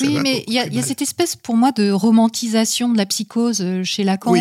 oui, 0.01 0.19
mais 0.21 0.43
il 0.47 0.53
y, 0.53 0.59
a 0.59 0.81
cette 0.83 1.01
espèce, 1.01 1.35
pour 1.35 1.57
moi, 1.57 1.71
de 1.71 1.89
romantisation 1.89 2.89
de 2.89 2.97
la 2.97 3.07
psychose 3.07 3.61
euh, 3.61 3.83
chez 3.83 4.03
Lacan, 4.03 4.35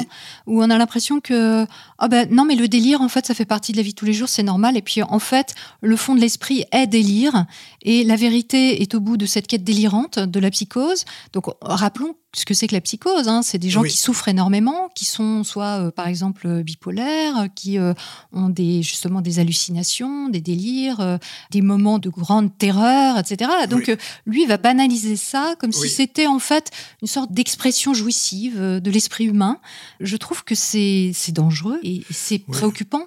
où 0.46 0.62
on 0.62 0.68
a 0.68 0.76
l'impression 0.76 1.20
que, 1.20 1.64
oh 1.64 2.08
ben, 2.08 2.28
non, 2.30 2.44
mais 2.44 2.54
le 2.54 2.68
délire, 2.68 3.00
en 3.00 3.08
fait, 3.08 3.24
ça 3.24 3.34
fait 3.34 3.46
partie 3.46 3.72
de 3.72 3.78
la 3.78 3.82
vie 3.82 3.92
de 3.92 3.94
tous 3.94 4.04
les 4.04 4.12
jours, 4.12 4.28
c'est 4.28 4.42
normal. 4.42 4.76
Et 4.76 4.82
puis, 4.82 5.02
en 5.02 5.18
fait, 5.18 5.54
le 5.80 5.96
fond 5.96 6.14
de 6.14 6.20
l'esprit 6.20 6.64
est 6.70 6.86
délire. 6.86 7.46
Et 7.82 8.04
la 8.04 8.16
vérité 8.16 8.82
est 8.82 8.94
au 8.94 9.00
bout 9.00 9.16
de 9.16 9.26
cette 9.26 9.46
quête 9.46 9.64
délirante 9.64 10.18
de 10.18 10.40
la 10.40 10.50
psychose. 10.50 11.04
Donc, 11.32 11.46
rappelons 11.60 12.14
ce 12.34 12.44
que 12.44 12.54
c'est 12.54 12.66
que 12.66 12.74
la 12.74 12.80
psychose. 12.80 13.28
Hein. 13.28 13.42
C'est 13.42 13.58
des 13.58 13.70
gens 13.70 13.82
qui 13.82 13.96
souffrent 13.96 14.28
énormément, 14.28 14.90
qui 14.94 15.04
sont 15.04 15.44
soit, 15.44 15.80
euh, 15.80 15.90
par 15.90 16.08
exemple, 16.08 16.46
euh, 16.46 16.62
bipolaires, 16.62 17.48
qui 17.54 17.78
euh, 17.78 17.94
ont 18.32 18.48
des, 18.48 18.82
justement 18.82 19.20
des 19.20 19.38
hallucinations, 19.38 20.28
des 20.28 20.40
délires, 20.40 21.18
des 21.50 21.62
moments 21.62 21.98
de 21.98 22.10
grande 22.10 22.56
terreur, 22.58 23.18
etc. 23.18 23.50
Donc, 23.68 23.96
lui 24.26 24.46
va 24.46 24.56
banaliser 24.56 25.16
ça 25.16 25.54
comme 25.58 25.72
si 25.72 25.88
c'était 25.88 26.26
en 26.26 26.38
fait 26.38 26.70
une 27.02 27.08
sorte 27.08 27.32
d'expression 27.32 27.94
jouissive 27.94 28.60
de 28.60 28.90
l'esprit 28.90 29.24
humain. 29.24 29.58
Je 30.00 30.16
trouve 30.16 30.44
que 30.44 30.54
c'est 30.54 31.12
dangereux 31.32 31.78
et 31.82 32.02
c'est 32.10 32.38
préoccupant 32.38 33.06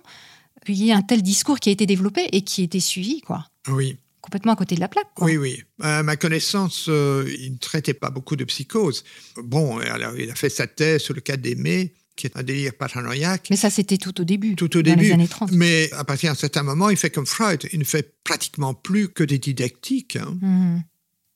qu'il 0.66 0.76
y 0.76 0.90
ait 0.90 0.94
un 0.94 1.02
tel 1.02 1.22
discours 1.22 1.60
qui 1.60 1.70
a 1.70 1.72
été 1.72 1.86
développé 1.86 2.30
et 2.32 2.42
qui 2.42 2.62
a 2.62 2.64
été 2.64 2.80
suivi. 2.80 3.22
Quoi. 3.22 3.46
Oui 3.68 3.98
complètement 4.22 4.54
à 4.54 4.56
côté 4.56 4.76
de 4.76 4.80
la 4.80 4.88
plaque. 4.88 5.10
Oui, 5.20 5.38
oui. 5.38 5.64
À 5.82 6.04
ma 6.04 6.16
connaissance, 6.16 6.86
euh, 6.88 7.30
il 7.40 7.54
ne 7.54 7.58
traitait 7.58 7.94
pas 7.94 8.10
beaucoup 8.10 8.36
de 8.36 8.44
psychose. 8.46 9.04
Bon, 9.38 9.80
alors, 9.80 10.18
il 10.18 10.30
a 10.30 10.36
fait 10.36 10.50
sa 10.50 10.68
thèse 10.68 11.02
sur 11.02 11.14
le 11.14 11.22
cas 11.22 11.38
d'Aimé, 11.38 11.94
qui 12.16 12.28
est 12.28 12.38
un 12.38 12.44
délire 12.44 12.74
paranoïaque. 12.76 13.48
Mais 13.50 13.56
ça, 13.56 13.70
c'était 13.70 13.98
tout 13.98 14.22
au 14.22 14.24
début. 14.24 14.56
Tout 14.56 14.78
au 14.78 14.82
début. 14.82 15.06
Les 15.06 15.12
années 15.12 15.28
30. 15.28 15.52
Mais 15.52 15.92
à 15.94 16.04
partir 16.04 16.32
d'un 16.32 16.38
certain 16.38 16.64
moment, 16.64 16.90
il 16.90 16.98
fait 16.98 17.10
comme 17.10 17.26
Freud. 17.26 17.68
Il 17.74 17.80
ne 17.80 17.84
fait 17.84 18.16
pratiquement 18.24 18.74
plus 18.74 19.10
que 19.10 19.24
des 19.24 19.40
didactiques. 19.40 20.18
Hein. 20.18 20.38
Mhm. 20.42 20.84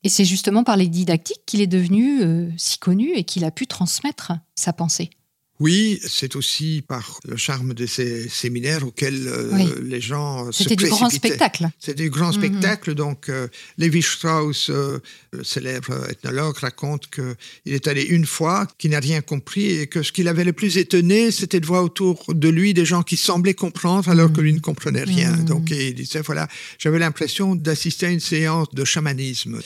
Et 0.04 0.08
c'est 0.08 0.24
justement 0.24 0.62
par 0.62 0.76
les 0.76 0.86
didactiques 0.86 1.42
qu'il 1.46 1.60
est 1.60 1.66
devenu 1.66 2.22
euh, 2.22 2.48
si 2.56 2.78
connu 2.78 3.12
et 3.14 3.24
qu'il 3.24 3.44
a 3.44 3.50
pu 3.50 3.66
transmettre 3.66 4.32
sa 4.54 4.72
pensée. 4.72 5.10
Oui, 5.58 5.98
c'est 6.06 6.36
aussi 6.36 6.82
par 6.86 7.18
le 7.26 7.36
charme 7.38 7.72
de 7.72 7.86
ces 7.86 8.28
séminaires 8.28 8.86
auxquels 8.86 9.26
euh, 9.26 9.48
Oui. 9.52 9.64
les 9.84 10.02
gens 10.02 10.52
se 10.52 10.64
C'était 10.64 10.76
du 10.76 10.88
grand 10.90 11.08
spectacle. 11.08 11.68
C'était 11.78 12.02
du 12.02 12.10
grand 12.10 12.26
Mhm. 12.28 12.32
spectacle. 12.34 12.94
Donc, 12.94 13.30
euh, 13.30 13.48
Lévi 13.78 14.02
Strauss, 14.02 14.68
euh, 14.68 14.98
le 15.32 15.44
célèbre 15.44 15.94
ethnologue, 16.10 16.58
raconte 16.58 17.08
qu'il 17.08 17.72
est 17.72 17.86
allé 17.88 18.02
une 18.02 18.26
fois, 18.26 18.66
qu'il 18.76 18.90
n'a 18.90 19.00
rien 19.00 19.22
compris 19.22 19.70
et 19.80 19.86
que 19.86 20.02
ce 20.02 20.12
qui 20.12 20.22
l'avait 20.22 20.44
le 20.44 20.52
plus 20.52 20.76
étonné, 20.76 21.30
c'était 21.30 21.60
de 21.60 21.66
voir 21.66 21.84
autour 21.84 22.22
de 22.28 22.48
lui 22.50 22.74
des 22.74 22.84
gens 22.84 23.02
qui 23.02 23.16
semblaient 23.16 23.54
comprendre 23.54 24.10
alors 24.10 24.30
que 24.32 24.42
lui 24.42 24.52
ne 24.52 24.60
comprenait 24.60 25.04
rien. 25.04 25.32
Mhm. 25.36 25.44
Donc, 25.46 25.70
il 25.70 25.94
disait, 25.94 26.20
voilà, 26.20 26.48
j'avais 26.78 26.98
l'impression 26.98 27.54
d'assister 27.56 28.06
à 28.06 28.10
une 28.10 28.20
séance 28.20 28.68
de 28.74 28.84
chamanisme. 28.84 29.58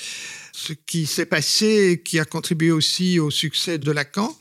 Ce 0.52 0.72
qui 0.86 1.06
s'est 1.06 1.26
passé, 1.26 2.00
qui 2.04 2.18
a 2.20 2.24
contribué 2.24 2.70
aussi 2.70 3.18
au 3.18 3.30
succès 3.30 3.78
de 3.78 3.90
Lacan, 3.90 4.36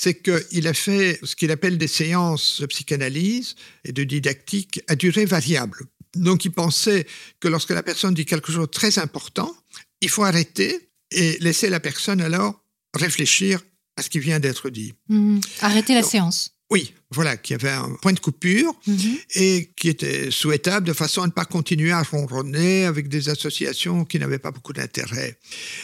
c'est 0.00 0.22
qu'il 0.22 0.68
a 0.68 0.74
fait 0.74 1.18
ce 1.24 1.34
qu'il 1.34 1.50
appelle 1.50 1.76
des 1.76 1.88
séances 1.88 2.60
de 2.60 2.66
psychanalyse 2.66 3.56
et 3.84 3.90
de 3.90 4.04
didactique 4.04 4.80
à 4.86 4.94
durée 4.94 5.24
variable. 5.24 5.80
Donc 6.14 6.44
il 6.44 6.52
pensait 6.52 7.04
que 7.40 7.48
lorsque 7.48 7.70
la 7.70 7.82
personne 7.82 8.14
dit 8.14 8.24
quelque 8.24 8.52
chose 8.52 8.60
de 8.68 8.70
très 8.80 9.00
important, 9.00 9.52
il 10.00 10.08
faut 10.08 10.22
arrêter 10.22 10.90
et 11.10 11.36
laisser 11.40 11.68
la 11.68 11.80
personne 11.80 12.20
alors 12.20 12.62
réfléchir 12.94 13.60
à 13.96 14.02
ce 14.02 14.08
qui 14.08 14.20
vient 14.20 14.38
d'être 14.38 14.70
dit. 14.70 14.94
Mhm. 15.08 15.40
Arrêtez 15.62 15.94
la 15.94 16.02
Donc- 16.02 16.10
séance. 16.12 16.52
Oui, 16.70 16.92
voilà, 17.10 17.38
qu'il 17.38 17.54
y 17.54 17.58
avait 17.64 17.70
un 17.74 17.88
point 18.02 18.12
de 18.12 18.20
coupure 18.20 18.74
Mhm. 18.86 19.16
et 19.36 19.70
qui 19.74 19.88
était 19.88 20.30
souhaitable 20.30 20.86
de 20.86 20.92
façon 20.92 21.22
à 21.22 21.26
ne 21.26 21.32
pas 21.32 21.46
continuer 21.46 21.92
à 21.92 22.02
ronronner 22.02 22.84
avec 22.84 23.08
des 23.08 23.30
associations 23.30 24.04
qui 24.04 24.18
n'avaient 24.18 24.38
pas 24.38 24.50
beaucoup 24.50 24.74
d'intérêt. 24.74 25.38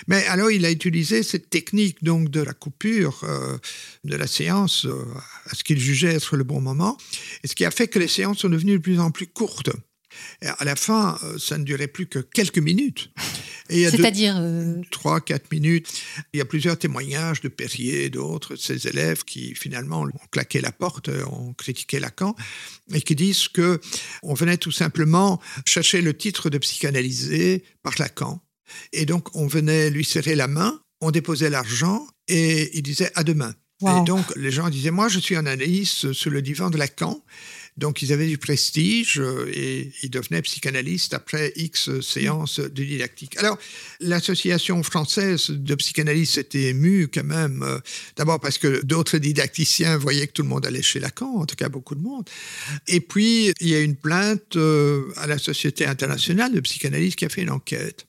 Mais 0.08 0.26
alors 0.26 0.50
il 0.50 0.62
a 0.66 0.70
utilisé 0.70 1.22
cette 1.22 1.48
technique 1.48 2.04
donc 2.04 2.28
de 2.30 2.40
la 2.42 2.52
coupure 2.52 3.22
euh, 3.24 3.56
de 4.04 4.14
la 4.14 4.26
séance 4.26 4.84
euh, 4.84 5.02
à 5.46 5.54
ce 5.54 5.64
qu'il 5.64 5.80
jugeait 5.80 6.14
être 6.14 6.36
le 6.36 6.44
bon 6.44 6.60
moment, 6.60 6.98
et 7.42 7.48
ce 7.48 7.54
qui 7.54 7.64
a 7.64 7.70
fait 7.70 7.88
que 7.88 7.98
les 7.98 8.08
séances 8.08 8.40
sont 8.40 8.50
devenues 8.50 8.74
de 8.76 8.82
plus 8.82 9.00
en 9.00 9.10
plus 9.10 9.26
courtes. 9.26 9.70
Et 10.42 10.46
à 10.46 10.64
la 10.64 10.76
fin, 10.76 11.18
euh, 11.22 11.38
ça 11.38 11.58
ne 11.58 11.64
durait 11.64 11.88
plus 11.88 12.06
que 12.06 12.18
quelques 12.18 12.58
minutes. 12.58 13.10
C'est-à-dire, 13.70 14.36
euh, 14.38 14.74
trois, 14.90 15.20
quatre 15.20 15.50
minutes. 15.50 15.88
Il 16.32 16.38
y 16.38 16.40
a 16.40 16.44
plusieurs 16.44 16.78
témoignages 16.78 17.40
de 17.40 17.48
Perrier 17.48 18.04
et 18.04 18.10
d'autres, 18.10 18.54
de 18.54 18.60
ses 18.60 18.86
élèves 18.88 19.24
qui 19.24 19.54
finalement 19.54 20.02
ont 20.02 20.26
claqué 20.30 20.60
la 20.60 20.72
porte, 20.72 21.08
euh, 21.08 21.24
ont 21.26 21.54
critiqué 21.54 21.98
Lacan 21.98 22.36
et 22.92 23.00
qui 23.00 23.14
disent 23.14 23.48
que 23.48 23.80
on 24.22 24.34
venait 24.34 24.58
tout 24.58 24.72
simplement 24.72 25.40
chercher 25.64 26.02
le 26.02 26.14
titre 26.14 26.50
de 26.50 26.58
psychanalysé 26.58 27.64
par 27.82 27.94
Lacan. 27.98 28.42
Et 28.92 29.06
donc 29.06 29.34
on 29.34 29.46
venait 29.46 29.90
lui 29.90 30.04
serrer 30.04 30.34
la 30.34 30.48
main, 30.48 30.80
on 31.00 31.10
déposait 31.10 31.50
l'argent 31.50 32.06
et 32.28 32.76
il 32.76 32.82
disait 32.82 33.12
à 33.14 33.24
demain. 33.24 33.54
Wow. 33.80 34.02
Et 34.02 34.04
donc 34.04 34.24
les 34.36 34.50
gens 34.50 34.68
disaient 34.68 34.90
moi 34.90 35.08
je 35.08 35.18
suis 35.18 35.36
un 35.36 35.46
analyste 35.46 36.12
sur 36.12 36.30
le 36.30 36.42
divan 36.42 36.70
de 36.70 36.76
Lacan. 36.76 37.22
Donc 37.76 38.02
ils 38.02 38.12
avaient 38.12 38.28
du 38.28 38.38
prestige 38.38 39.18
euh, 39.18 39.50
et 39.52 39.92
ils 40.04 40.10
devenaient 40.10 40.42
psychanalystes 40.42 41.12
après 41.12 41.52
X 41.56 42.00
séances 42.00 42.60
de 42.60 42.84
didactique. 42.84 43.36
Alors 43.38 43.58
l'association 44.00 44.82
française 44.84 45.50
de 45.50 45.74
psychanalyse 45.74 46.30
s'était 46.30 46.68
émue 46.68 47.08
quand 47.12 47.24
même, 47.24 47.62
euh, 47.64 47.78
d'abord 48.16 48.38
parce 48.38 48.58
que 48.58 48.80
d'autres 48.84 49.18
didacticiens 49.18 49.96
voyaient 49.96 50.28
que 50.28 50.32
tout 50.32 50.42
le 50.42 50.48
monde 50.48 50.64
allait 50.66 50.82
chez 50.82 51.00
Lacan, 51.00 51.34
en 51.40 51.46
tout 51.46 51.56
cas 51.56 51.68
beaucoup 51.68 51.96
de 51.96 52.00
monde. 52.02 52.28
Et 52.86 53.00
puis 53.00 53.52
il 53.60 53.68
y 53.68 53.74
a 53.74 53.80
une 53.80 53.96
plainte 53.96 54.54
euh, 54.56 55.12
à 55.16 55.26
la 55.26 55.38
Société 55.38 55.84
internationale 55.84 56.52
de 56.52 56.60
psychanalyse 56.60 57.16
qui 57.16 57.24
a 57.24 57.28
fait 57.28 57.42
une 57.42 57.50
enquête. 57.50 58.06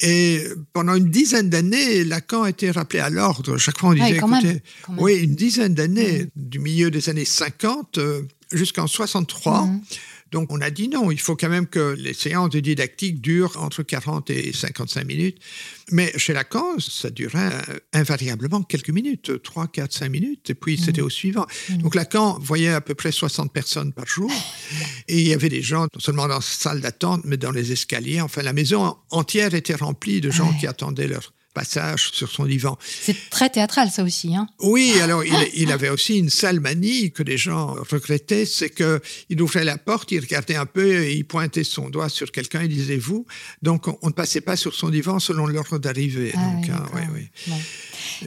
Et 0.00 0.42
pendant 0.72 0.96
une 0.96 1.10
dizaine 1.10 1.48
d'années, 1.48 2.02
Lacan 2.02 2.42
a 2.42 2.50
été 2.50 2.72
rappelé 2.72 2.98
à 2.98 3.08
l'ordre. 3.08 3.56
Chaque 3.56 3.78
fois, 3.78 3.90
on 3.90 3.92
Ouais, 3.92 4.00
disait, 4.00 4.12
même, 4.12 4.20
quand 4.20 4.28
même. 4.28 4.60
oui, 4.98 5.14
une 5.22 5.36
dizaine 5.36 5.74
d'années, 5.74 6.26
du 6.34 6.58
milieu 6.58 6.90
des 6.90 7.08
années 7.08 7.24
50 7.24 7.98
euh, 7.98 8.22
jusqu'en 8.52 8.86
63. 8.86 9.66
Mhm. 9.66 9.80
Donc, 10.32 10.50
on 10.50 10.62
a 10.62 10.70
dit 10.70 10.88
non, 10.88 11.10
il 11.10 11.20
faut 11.20 11.36
quand 11.36 11.50
même 11.50 11.66
que 11.66 11.94
les 11.98 12.14
séances 12.14 12.48
de 12.48 12.60
didactique 12.60 13.20
durent 13.20 13.62
entre 13.62 13.82
40 13.82 14.30
et 14.30 14.50
55 14.54 15.04
minutes. 15.04 15.36
Mais 15.90 16.10
chez 16.16 16.32
Lacan, 16.32 16.78
ça 16.78 17.10
durait 17.10 17.50
euh, 17.68 17.78
invariablement 17.92 18.62
quelques 18.62 18.88
minutes, 18.88 19.42
3, 19.42 19.66
4, 19.66 19.92
5 19.92 20.08
minutes, 20.08 20.48
et 20.48 20.54
puis 20.54 20.78
c'était 20.78 21.02
au 21.02 21.10
suivant. 21.10 21.46
Donc, 21.80 21.94
Lacan 21.94 22.38
voyait 22.40 22.72
à 22.72 22.80
peu 22.80 22.94
près 22.94 23.12
60 23.12 23.52
personnes 23.52 23.92
par 23.92 24.06
jour, 24.06 24.30
et 25.08 25.20
il 25.20 25.28
y 25.28 25.34
avait 25.34 25.50
des 25.50 25.60
gens, 25.60 25.82
non 25.82 26.00
seulement 26.00 26.26
dans 26.26 26.36
la 26.36 26.40
salle 26.40 26.80
d'attente, 26.80 27.20
mais 27.26 27.36
dans 27.36 27.50
les 27.50 27.70
escaliers. 27.72 28.22
Enfin, 28.22 28.40
la 28.40 28.54
maison 28.54 28.96
entière 29.10 29.52
était 29.52 29.74
remplie 29.74 30.22
de 30.22 30.30
gens 30.30 30.48
Ouais. 30.48 30.58
qui 30.60 30.66
attendaient 30.66 31.08
leur 31.08 31.34
passage 31.52 32.10
sur 32.12 32.30
son 32.30 32.46
divan. 32.46 32.76
c'est 32.80 33.16
très 33.30 33.50
théâtral, 33.50 33.90
ça 33.90 34.02
aussi. 34.02 34.34
Hein. 34.34 34.48
Oui, 34.60 34.94
alors 35.02 35.24
il, 35.24 35.34
il 35.54 35.72
avait 35.72 35.90
aussi 35.90 36.18
une 36.18 36.30
sale 36.30 36.60
manie 36.60 37.12
que 37.12 37.22
les 37.22 37.36
gens 37.36 37.74
regrettaient, 37.90 38.46
c'est 38.46 38.70
que 38.70 39.00
il 39.28 39.40
ouvrait 39.42 39.64
la 39.64 39.78
porte, 39.78 40.12
il 40.12 40.20
regardait 40.20 40.56
un 40.56 40.66
peu 40.66 41.02
et 41.02 41.14
il 41.14 41.24
pointait 41.24 41.64
son 41.64 41.90
doigt 41.90 42.08
sur 42.08 42.30
quelqu'un, 42.32 42.62
il 42.62 42.68
disait 42.68 42.96
vous? 42.96 43.26
Donc 43.62 43.88
on, 43.88 43.98
on 44.02 44.08
ne 44.08 44.12
passait 44.12 44.40
pas 44.40 44.56
sur 44.56 44.74
son 44.74 44.88
divan 44.88 45.18
selon 45.18 45.46
l'ordre 45.46 45.78
d'arrivée. 45.78 46.32
Ah 46.34 46.38
oui, 46.38 46.44
hein, 46.44 46.60
d'accord. 46.66 46.90
oui, 46.94 47.02
oui. 47.14 47.28
Bon. 47.46 47.56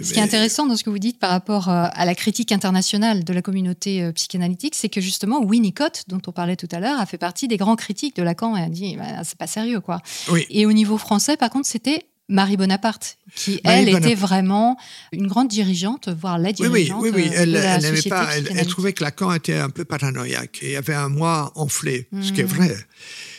Ce 0.01 0.13
qui 0.13 0.19
est 0.19 0.23
intéressant 0.23 0.65
dans 0.65 0.75
ce 0.75 0.83
que 0.83 0.89
vous 0.89 0.99
dites 0.99 1.19
par 1.19 1.31
rapport 1.31 1.69
euh, 1.69 1.87
à 1.91 2.05
la 2.05 2.15
critique 2.15 2.51
internationale 2.51 3.23
de 3.23 3.33
la 3.33 3.41
communauté 3.41 4.03
euh, 4.03 4.11
psychanalytique, 4.11 4.75
c'est 4.75 4.89
que 4.89 5.01
justement 5.01 5.43
Winnicott, 5.43 6.03
dont 6.07 6.21
on 6.27 6.31
parlait 6.31 6.55
tout 6.55 6.69
à 6.71 6.79
l'heure, 6.79 6.99
a 6.99 7.05
fait 7.05 7.17
partie 7.17 7.47
des 7.47 7.57
grands 7.57 7.75
critiques 7.75 8.15
de 8.15 8.23
Lacan 8.23 8.55
et 8.55 8.61
a 8.61 8.69
dit 8.69 8.95
bah, 8.95 9.23
c'est 9.23 9.37
pas 9.37 9.47
sérieux 9.47 9.79
quoi. 9.79 10.01
Oui. 10.29 10.45
Et 10.49 10.65
au 10.65 10.73
niveau 10.73 10.97
français, 10.97 11.37
par 11.37 11.49
contre, 11.49 11.67
c'était 11.67 12.05
Marie 12.27 12.57
Bonaparte, 12.57 13.17
qui 13.35 13.59
Marie 13.63 13.77
elle 13.79 13.85
Bonaparte. 13.85 14.05
était 14.05 14.15
vraiment 14.15 14.77
une 15.11 15.27
grande 15.27 15.47
dirigeante, 15.47 16.09
voire 16.09 16.37
la 16.39 16.49
Oui, 16.49 16.55
oui, 16.59 16.69
dirigeante 16.85 17.01
oui, 17.03 17.11
oui. 17.13 17.27
euh, 17.29 17.31
Elle, 17.35 17.51
de 17.51 17.57
la 17.57 17.75
elle 17.75 17.81
société 17.83 18.09
pas. 18.09 18.29
Elle, 18.35 18.65
trouvait 18.67 18.93
que 18.93 19.03
Lacan 19.03 19.33
était 19.33 19.55
un 19.57 19.69
peu 19.69 19.85
paranoïaque 19.85 20.59
et 20.63 20.75
avait 20.77 20.95
un 20.95 21.09
moi 21.09 21.51
enflé, 21.55 22.07
ce 22.21 22.31
qui 22.31 22.41
est 22.41 22.45
Mhm. 22.45 22.49
vrai. 22.49 22.75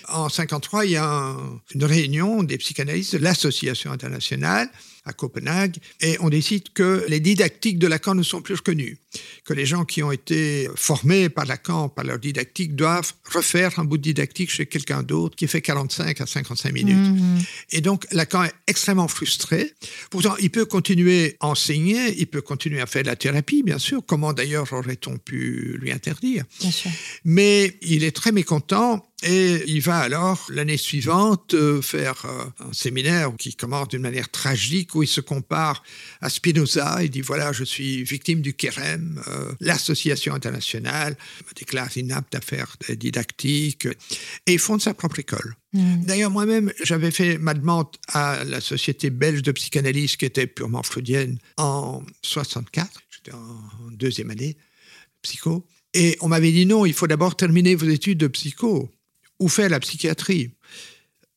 En 0.08 0.28
53, 0.28 0.84
il 0.84 0.92
y 0.92 0.96
a 0.96 1.04
un- 1.04 1.36
une 1.74 1.84
réunion 1.84 2.44
des 2.44 2.58
psychanalystes 2.58 3.14
de 3.16 3.18
l'Association 3.22 3.90
internationale 3.90 4.68
à 5.06 5.12
Copenhague 5.12 5.76
et 6.00 6.16
on 6.20 6.28
décide 6.28 6.72
que 6.74 7.04
les 7.08 7.20
didactiques 7.20 7.78
de 7.78 7.86
Lacan 7.86 8.14
ne 8.14 8.22
sont 8.22 8.42
plus 8.42 8.56
reconnues, 8.56 8.98
que 9.44 9.54
les 9.54 9.64
gens 9.64 9.84
qui 9.84 10.02
ont 10.02 10.12
été 10.12 10.68
formés 10.74 11.28
par 11.28 11.46
Lacan, 11.46 11.88
par 11.88 12.04
leur 12.04 12.18
didactique, 12.18 12.74
doivent 12.74 13.14
refaire 13.32 13.78
un 13.78 13.84
bout 13.84 13.96
de 13.96 14.02
didactique 14.02 14.50
chez 14.50 14.66
quelqu'un 14.66 15.02
d'autre 15.02 15.36
qui 15.36 15.46
fait 15.46 15.62
45 15.62 16.20
à 16.20 16.26
55 16.26 16.72
minutes. 16.72 16.96
Mhm. 16.96 17.38
Et 17.70 17.80
donc, 17.80 18.06
Lacan 18.10 18.44
est 18.44 18.54
extrêmement 18.66 19.08
frustré. 19.08 19.72
Pourtant, 20.10 20.34
il 20.40 20.50
peut 20.50 20.64
continuer 20.64 21.36
à 21.40 21.48
enseigner, 21.48 22.18
il 22.18 22.26
peut 22.26 22.42
continuer 22.42 22.80
à 22.80 22.86
faire 22.86 23.02
de 23.02 23.08
la 23.08 23.16
thérapie, 23.16 23.62
bien 23.62 23.78
sûr. 23.78 24.02
Comment 24.04 24.32
d'ailleurs 24.32 24.72
aurait-on 24.72 25.18
pu 25.18 25.76
lui 25.80 25.92
interdire? 25.92 26.44
Bien 26.60 26.70
sûr. 26.70 26.90
Mais 27.24 27.76
il 27.82 28.04
est 28.04 28.14
très 28.14 28.32
mécontent 28.32 29.06
et 29.26 29.64
il 29.66 29.80
va 29.80 29.98
alors, 29.98 30.46
l'année 30.50 30.76
suivante, 30.76 31.54
euh, 31.54 31.82
faire 31.82 32.24
euh, 32.26 32.68
un 32.68 32.72
séminaire 32.72 33.32
qui 33.36 33.54
commence 33.56 33.88
d'une 33.88 34.02
manière 34.02 34.30
tragique 34.30 34.94
où 34.94 35.02
il 35.02 35.08
se 35.08 35.20
compare 35.20 35.82
à 36.20 36.30
Spinoza. 36.30 37.02
Il 37.02 37.10
dit, 37.10 37.22
voilà, 37.22 37.52
je 37.52 37.64
suis 37.64 38.04
victime 38.04 38.40
du 38.40 38.54
kérem. 38.54 39.20
euh, 39.26 39.52
L'association 39.60 40.32
internationale 40.34 41.16
me 41.48 41.54
déclare 41.54 41.96
inapte 41.96 42.34
à 42.36 42.40
faire 42.40 42.76
des 42.86 42.94
didactiques. 42.94 43.86
Et 44.46 44.54
il 44.54 44.58
fonde 44.60 44.80
sa 44.80 44.94
propre 44.94 45.18
école. 45.18 45.56
Mhm. 45.72 46.04
D'ailleurs, 46.04 46.30
moi-même, 46.30 46.72
j'avais 46.84 47.10
fait 47.10 47.36
ma 47.38 47.54
demande 47.54 47.88
à 48.08 48.44
la 48.44 48.60
Société 48.60 49.10
belge 49.10 49.42
de 49.42 49.50
psychanalyse, 49.52 50.16
qui 50.16 50.24
était 50.24 50.46
purement 50.46 50.84
freudienne, 50.84 51.38
en 51.56 52.02
64. 52.22 53.02
J'étais 53.10 53.32
en 53.32 53.90
deuxième 53.90 54.30
année, 54.30 54.56
psycho. 55.22 55.66
Et 55.94 56.16
on 56.20 56.28
m'avait 56.28 56.52
dit 56.52 56.66
non, 56.66 56.86
il 56.86 56.92
faut 56.92 57.06
d'abord 57.06 57.36
terminer 57.36 57.74
vos 57.74 57.88
études 57.88 58.18
de 58.18 58.26
psycho 58.28 58.92
ou 59.38 59.48
faire 59.48 59.68
la 59.68 59.80
psychiatrie? 59.80 60.50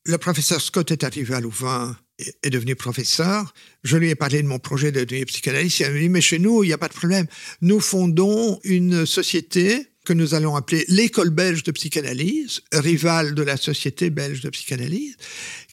Le 0.05 0.17
professeur 0.17 0.61
Scott 0.61 0.91
est 0.91 1.03
arrivé 1.03 1.33
à 1.35 1.39
Louvain 1.41 1.95
et 2.17 2.33
est 2.43 2.49
devenu 2.49 2.75
professeur. 2.75 3.53
Je 3.83 3.97
lui 3.97 4.09
ai 4.09 4.15
parlé 4.15 4.41
de 4.41 4.47
mon 4.47 4.59
projet 4.59 4.91
de 4.91 5.03
devenir 5.03 5.25
psychanalyste. 5.25 5.79
Il 5.79 5.91
m'a 5.91 5.99
dit, 5.99 6.09
mais 6.09 6.21
chez 6.21 6.39
nous, 6.39 6.63
il 6.63 6.67
n'y 6.67 6.73
a 6.73 6.77
pas 6.77 6.87
de 6.87 6.93
problème. 6.93 7.27
Nous 7.61 7.79
fondons 7.79 8.59
une 8.63 9.05
société 9.05 9.87
que 10.05 10.13
nous 10.13 10.33
allons 10.33 10.55
appeler 10.55 10.85
l'école 10.87 11.29
belge 11.29 11.61
de 11.63 11.71
psychanalyse, 11.71 12.61
rivale 12.71 13.35
de 13.35 13.43
la 13.43 13.57
société 13.57 14.09
belge 14.09 14.41
de 14.41 14.49
psychanalyse, 14.49 15.15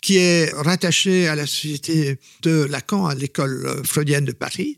qui 0.02 0.18
est 0.18 0.50
rattachée 0.52 1.26
à 1.28 1.34
la 1.36 1.46
société 1.46 2.18
de 2.42 2.64
Lacan, 2.68 3.06
à 3.06 3.14
l'école 3.14 3.80
freudienne 3.84 4.26
de 4.26 4.32
Paris. 4.32 4.76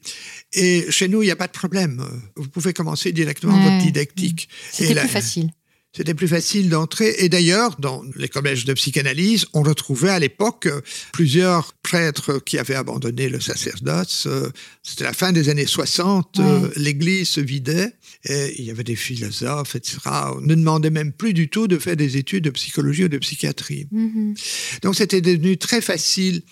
Et 0.53 0.87
chez 0.91 1.09
nous, 1.09 1.23
il 1.23 1.27
n'y 1.27 1.33
a 1.33 1.37
pas 1.37 1.49
de 1.49 1.53
problème. 1.53 2.07
Vous 2.37 2.49
pouvez 2.49 2.73
commencer 2.73 3.11
directement 3.13 3.55
Ouais. 3.57 3.65
votre 3.65 3.85
didactique. 3.85 4.49
C'était 4.71 4.95
la- 4.95 5.01
plus 5.03 5.11
facile. 5.11 5.51
C'était 5.97 6.15
plus 6.15 6.29
facile 6.29 6.69
d'entrer. 6.69 7.15
Et 7.19 7.29
d'ailleurs, 7.29 7.77
dans 7.81 8.03
les 8.15 8.29
collèges 8.29 8.65
de 8.65 8.73
psychanalyse, 8.75 9.47
on 9.55 9.63
retrouvait 9.63 10.11
à 10.11 10.19
l'époque 10.19 10.67
euh, 10.67 10.81
plusieurs 11.13 11.73
prêtres 11.83 12.39
qui 12.39 12.59
avaient 12.59 12.75
abandonné 12.75 13.29
le 13.29 13.41
sacerdoce. 13.41 14.27
Euh, 14.27 14.51
C'était 14.83 15.05
la 15.05 15.13
fin 15.13 15.33
des 15.33 15.49
années 15.49 15.67
60, 15.67 16.39
euh, 16.41 16.61
Ouais. 16.61 16.71
l'église 16.77 17.29
se 17.31 17.41
vidait, 17.41 17.93
et 18.29 18.55
il 18.59 18.65
y 18.67 18.71
avait 18.71 18.85
des 18.85 18.97
philosophes, 18.97 19.77
etc. 19.77 19.99
On 20.37 20.41
ne 20.43 20.55
demandait 20.55 20.91
même 20.91 21.13
plus 21.13 21.33
du 21.35 21.49
tout 21.49 21.67
de 21.69 21.79
faire 21.79 21.97
des 21.97 22.17
études 22.17 22.45
de 22.45 22.51
psychologie 22.51 23.05
ou 23.05 23.09
de 23.09 23.19
psychiatrie. 23.19 23.87
Mhm. 23.91 24.35
Donc 24.83 24.95
c'était 24.95 25.21
devenu 25.23 25.57
très 25.57 25.81
facile. 25.81 26.43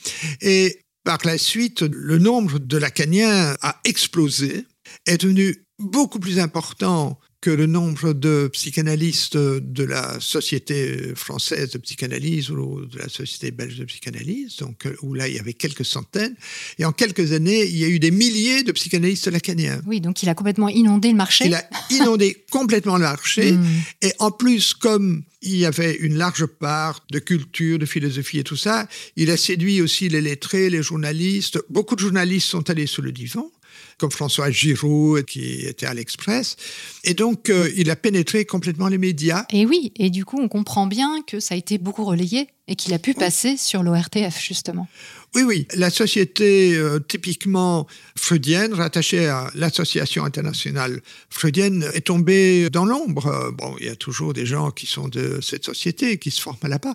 Et 0.40 0.80
par 1.04 1.18
la 1.24 1.38
suite, 1.38 1.82
le 1.82 2.18
nombre 2.18 2.58
de 2.58 2.76
lacaniens 2.78 3.56
a 3.60 3.80
explosé, 3.84 4.64
est 5.06 5.20
devenu 5.20 5.62
beaucoup 5.78 6.18
plus 6.18 6.38
important 6.38 7.18
que 7.40 7.50
le 7.50 7.66
nombre 7.66 8.12
de 8.12 8.48
psychanalystes 8.52 9.36
de 9.36 9.84
la 9.84 10.18
Société 10.20 11.14
française 11.14 11.70
de 11.70 11.78
psychanalyse 11.78 12.50
ou 12.50 12.86
de 12.86 12.98
la 12.98 13.08
Société 13.08 13.50
belge 13.50 13.78
de 13.78 13.84
psychanalyse, 13.84 14.56
donc 14.56 14.88
où 15.02 15.14
là 15.14 15.28
il 15.28 15.36
y 15.36 15.38
avait 15.38 15.52
quelques 15.52 15.84
centaines. 15.84 16.34
Et 16.78 16.84
en 16.84 16.92
quelques 16.92 17.32
années, 17.32 17.64
il 17.64 17.76
y 17.76 17.84
a 17.84 17.88
eu 17.88 17.98
des 17.98 18.10
milliers 18.10 18.62
de 18.62 18.72
psychanalystes 18.72 19.28
lacaniens. 19.28 19.80
Oui, 19.86 20.00
donc 20.00 20.22
il 20.22 20.28
a 20.28 20.34
complètement 20.34 20.68
inondé 20.68 21.08
le 21.08 21.14
marché. 21.14 21.46
Il 21.46 21.54
a 21.54 21.64
inondé 21.90 22.44
complètement 22.50 22.96
le 22.96 23.02
marché. 23.02 23.52
Mm. 23.52 23.66
Et 24.02 24.12
en 24.18 24.30
plus, 24.30 24.74
comme 24.74 25.22
il 25.42 25.56
y 25.56 25.66
avait 25.66 25.94
une 25.94 26.16
large 26.16 26.46
part 26.46 27.04
de 27.10 27.18
culture, 27.18 27.78
de 27.78 27.86
philosophie 27.86 28.38
et 28.38 28.44
tout 28.44 28.56
ça, 28.56 28.88
il 29.16 29.30
a 29.30 29.36
séduit 29.36 29.80
aussi 29.80 30.08
les 30.08 30.20
lettrés, 30.20 30.70
les 30.70 30.82
journalistes. 30.82 31.58
Beaucoup 31.70 31.94
de 31.94 32.00
journalistes 32.00 32.48
sont 32.48 32.68
allés 32.70 32.86
sous 32.86 33.02
le 33.02 33.12
divan 33.12 33.50
comme 33.98 34.10
François 34.10 34.50
Giraud 34.50 35.18
qui 35.26 35.66
était 35.66 35.86
à 35.86 35.94
l'Express. 35.94 36.56
Et 37.04 37.14
donc, 37.14 37.48
euh, 37.48 37.70
il 37.76 37.90
a 37.90 37.96
pénétré 37.96 38.44
complètement 38.44 38.88
les 38.88 38.98
médias. 38.98 39.46
Et 39.50 39.64
oui, 39.64 39.92
et 39.96 40.10
du 40.10 40.24
coup, 40.24 40.38
on 40.40 40.48
comprend 40.48 40.86
bien 40.86 41.22
que 41.26 41.40
ça 41.40 41.54
a 41.54 41.58
été 41.58 41.78
beaucoup 41.78 42.04
relayé 42.04 42.48
et 42.68 42.74
qu'il 42.74 42.92
a 42.94 42.98
pu 42.98 43.14
passer 43.14 43.56
sur 43.56 43.82
l'ORTF, 43.82 44.42
justement. 44.42 44.88
Oui, 45.34 45.42
oui. 45.42 45.68
La 45.74 45.90
société 45.90 46.74
euh, 46.74 46.98
typiquement 46.98 47.86
freudienne, 48.16 48.74
rattachée 48.74 49.28
à 49.28 49.50
l'Association 49.54 50.24
internationale 50.24 51.00
freudienne, 51.30 51.88
est 51.94 52.06
tombée 52.06 52.68
dans 52.70 52.84
l'ombre. 52.84 53.26
Euh, 53.26 53.50
bon, 53.52 53.76
il 53.80 53.86
y 53.86 53.90
a 53.90 53.96
toujours 53.96 54.32
des 54.32 54.46
gens 54.46 54.70
qui 54.70 54.86
sont 54.86 55.08
de 55.08 55.40
cette 55.40 55.64
société, 55.64 56.18
qui 56.18 56.30
se 56.30 56.40
forment 56.40 56.58
là-bas, 56.64 56.94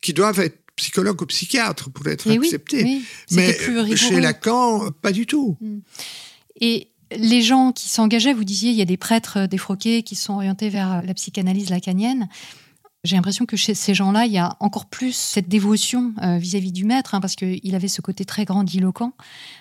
qui 0.00 0.12
doivent 0.12 0.40
être 0.40 0.58
psychologues 0.76 1.20
ou 1.22 1.26
psychiatres 1.26 1.90
pour 1.90 2.06
être 2.08 2.26
Et 2.28 2.38
acceptés. 2.38 2.82
Oui, 2.82 3.04
oui. 3.30 3.36
Mais 3.36 3.96
chez 3.96 4.20
Lacan, 4.20 4.90
pas 5.02 5.12
du 5.12 5.26
tout. 5.26 5.56
Et 6.62 6.92
les 7.14 7.42
gens 7.42 7.72
qui 7.72 7.88
s'engageaient, 7.88 8.32
vous 8.32 8.44
disiez, 8.44 8.70
il 8.70 8.76
y 8.76 8.82
a 8.82 8.86
des 8.86 8.96
prêtres 8.96 9.46
défroqués 9.46 10.02
qui 10.02 10.14
sont 10.14 10.34
orientés 10.34 10.70
vers 10.70 11.02
la 11.02 11.12
psychanalyse 11.12 11.68
lacanienne. 11.70 12.28
J'ai 13.04 13.16
l'impression 13.16 13.46
que 13.46 13.56
chez 13.56 13.74
ces 13.74 13.94
gens-là, 13.94 14.26
il 14.26 14.32
y 14.32 14.38
a 14.38 14.56
encore 14.60 14.86
plus 14.86 15.12
cette 15.12 15.48
dévotion 15.48 16.14
euh, 16.22 16.38
vis-à-vis 16.38 16.70
du 16.70 16.84
maître, 16.84 17.16
hein, 17.16 17.20
parce 17.20 17.34
qu'il 17.34 17.74
avait 17.74 17.88
ce 17.88 18.00
côté 18.00 18.24
très 18.24 18.44
grandiloquent, 18.44 19.12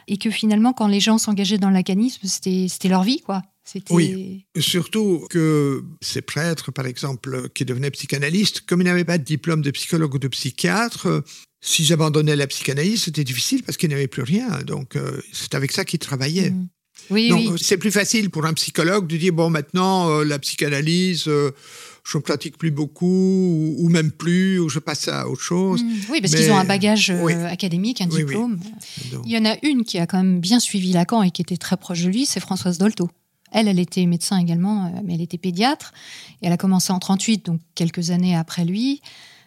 et 0.08 0.18
que 0.18 0.30
finalement, 0.30 0.74
quand 0.74 0.88
les 0.88 1.00
gens 1.00 1.18
s'engageaient 1.18 1.58
dans 1.58 1.70
le 1.70 1.74
lacanisme, 1.74 2.28
c'était 2.28 2.88
leur 2.88 3.02
vie, 3.02 3.20
quoi. 3.22 3.42
Oui. 3.90 4.46
Surtout 4.60 5.26
que 5.30 5.84
ces 6.02 6.22
prêtres, 6.22 6.72
par 6.72 6.86
exemple, 6.86 7.50
qui 7.50 7.66
devenaient 7.66 7.92
psychanalystes, 7.92 8.62
comme 8.62 8.82
ils 8.82 8.86
n'avaient 8.86 9.06
pas 9.06 9.18
de 9.18 9.24
diplôme 9.24 9.62
de 9.62 9.72
psychologue 9.72 10.14
ou 10.14 10.20
de 10.20 10.28
psychiatre, 10.28 11.08
euh, 11.08 11.22
s'ils 11.62 11.94
abandonnaient 11.94 12.36
la 12.36 12.48
psychanalyse, 12.48 13.04
c'était 13.04 13.24
difficile 13.24 13.64
parce 13.64 13.78
qu'ils 13.78 13.90
n'avaient 13.90 14.08
plus 14.08 14.24
rien. 14.24 14.62
Donc, 14.64 14.96
euh, 14.96 15.22
c'est 15.32 15.56
avec 15.56 15.72
ça 15.72 15.86
qu'ils 15.86 16.00
travaillaient. 16.00 16.52
Mm. 16.52 16.68
Oui, 17.12 17.30
Donc, 17.30 17.42
oui. 17.54 17.62
c'est 17.62 17.78
plus 17.78 17.92
facile 17.92 18.30
pour 18.30 18.46
un 18.46 18.54
psychologue 18.54 19.08
de 19.08 19.18
dire, 19.18 19.34
bon, 19.34 19.50
maintenant, 19.50 20.10
euh, 20.10 20.24
la 20.24 20.40
psychanalyse, 20.40 21.26
euh, 21.28 21.52
je 22.04 22.18
ne 22.18 22.24
pratique 22.24 22.58
plus 22.58 22.72
beaucoup, 22.72 23.06
ou, 23.06 23.76
ou 23.80 23.90
même 23.90 24.12
plus, 24.12 24.60
ou 24.60 24.70
je 24.70 24.80
passe 24.80 25.08
à 25.08 25.28
autre 25.28 25.42
chose. 25.42 25.84
Mm. 25.84 25.88
Oui, 26.12 26.22
parce 26.22 26.34
Mais- 26.34 26.40
qu'ils 26.40 26.52
ont 26.52 26.58
un 26.58 26.64
bagage 26.66 27.10
euh, 27.12 27.22
oui. 27.22 27.34
académique, 27.34 28.02
un 28.02 28.10
Oui, 28.10 28.18
diplôme. 28.24 28.58
Donc, 29.12 29.24
Il 29.26 29.32
y 29.32 29.38
en 29.38 29.46
a 29.46 29.56
une 29.64 29.84
qui 29.84 30.00
a 30.00 30.08
quand 30.08 30.18
même 30.18 30.40
bien 30.40 30.60
suivi 30.60 30.94
Lacan 30.94 31.22
et 31.22 31.32
qui 31.32 31.42
était 31.42 31.58
très 31.58 31.78
proche 31.78 32.02
de 32.04 32.10
lui, 32.10 32.26
c'est 32.26 32.40
Françoise 32.40 32.78
Dolto. 32.78 33.10
Elle, 33.52 33.68
elle 33.68 33.80
était 33.80 34.06
médecin 34.06 34.38
également, 34.40 34.94
mais 35.04 35.16
elle 35.16 35.22
était 35.22 35.38
pédiatre. 35.38 35.92
Et 36.42 36.48
elle 36.48 36.54
a 36.54 36.58
commencé 36.58 36.94
en 36.94 37.00
38, 37.00 37.46
donc 37.46 37.60
quelques 37.76 38.10
années 38.12 38.34
après 38.36 38.64
lui. 38.64 39.02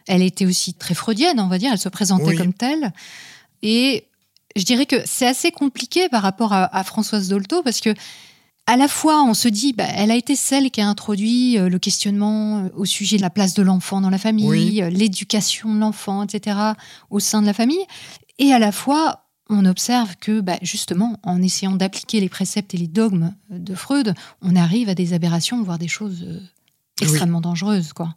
Elle 0.07 0.21
était 0.21 0.45
aussi 0.45 0.75
très 0.75 0.95
freudienne, 0.95 1.41
on 1.41 1.49
va 1.49 1.57
dire. 1.57 1.71
Elle 1.73 1.79
se 1.79 1.89
présentait 1.89 2.27
Oui. 2.27 2.37
comme 2.37 2.53
telle. 2.53 2.93
Et 3.63 4.05
je 4.57 4.65
dirais 4.65 4.87
que 4.87 4.97
c'est 5.05 5.27
assez 5.27 5.51
compliqué 5.51 6.09
par 6.09 6.23
rapport 6.23 6.53
à, 6.53 6.75
à 6.77 6.85
Françoise 6.85 7.29
Dolto 7.29 7.63
parce 7.63 7.81
que 7.81 7.95
à 8.67 8.77
la 8.77 8.89
fois, 8.89 9.23
on 9.25 9.35
se 9.35 9.49
dit, 9.49 9.75
bah, 9.75 9.85
elle 9.95 10.11
a 10.11 10.17
été 10.17 10.37
celle 10.37 10.71
qui 10.71 10.81
a 10.81 10.89
introduit 10.89 11.59
euh, 11.59 11.69
le 11.69 11.79
questionnement 11.79 12.61
euh, 12.65 12.69
au 12.75 12.87
sujet 12.87 13.19
de 13.19 13.23
la 13.23 13.29
place 13.29 13.53
de 13.53 13.63
l'enfant 13.63 14.01
dans 14.01 14.09
la 14.09 14.17
famille, 14.19 14.49
Oui. 14.49 14.83
euh, 14.83 14.89
l'éducation 14.89 15.75
de 15.75 15.79
l'enfant, 15.81 16.23
etc., 16.23 16.57
au 17.11 17.21
sein 17.21 17.43
de 17.43 17.47
la 17.47 17.53
famille. 17.53 17.85
Et 18.39 18.55
à 18.55 18.59
la 18.59 18.73
fois, 18.73 19.27
on 19.51 19.67
observe 19.67 20.17
que, 20.17 20.41
bah, 20.41 20.57
justement, 20.63 21.19
en 21.25 21.43
essayant 21.43 21.73
d'appliquer 21.73 22.21
les 22.21 22.31
préceptes 22.31 22.73
et 22.75 22.79
les 22.79 22.87
dogmes 22.87 23.35
de 23.51 23.75
Freud, 23.75 24.15
on 24.41 24.57
arrive 24.57 24.89
à 24.89 24.95
des 24.95 25.13
aberrations, 25.13 25.63
voire 25.63 25.79
des 25.79 25.89
choses 25.89 26.27
extrêmement 27.03 27.43
dangereuses. 27.43 27.93
Quoi. 27.93 28.15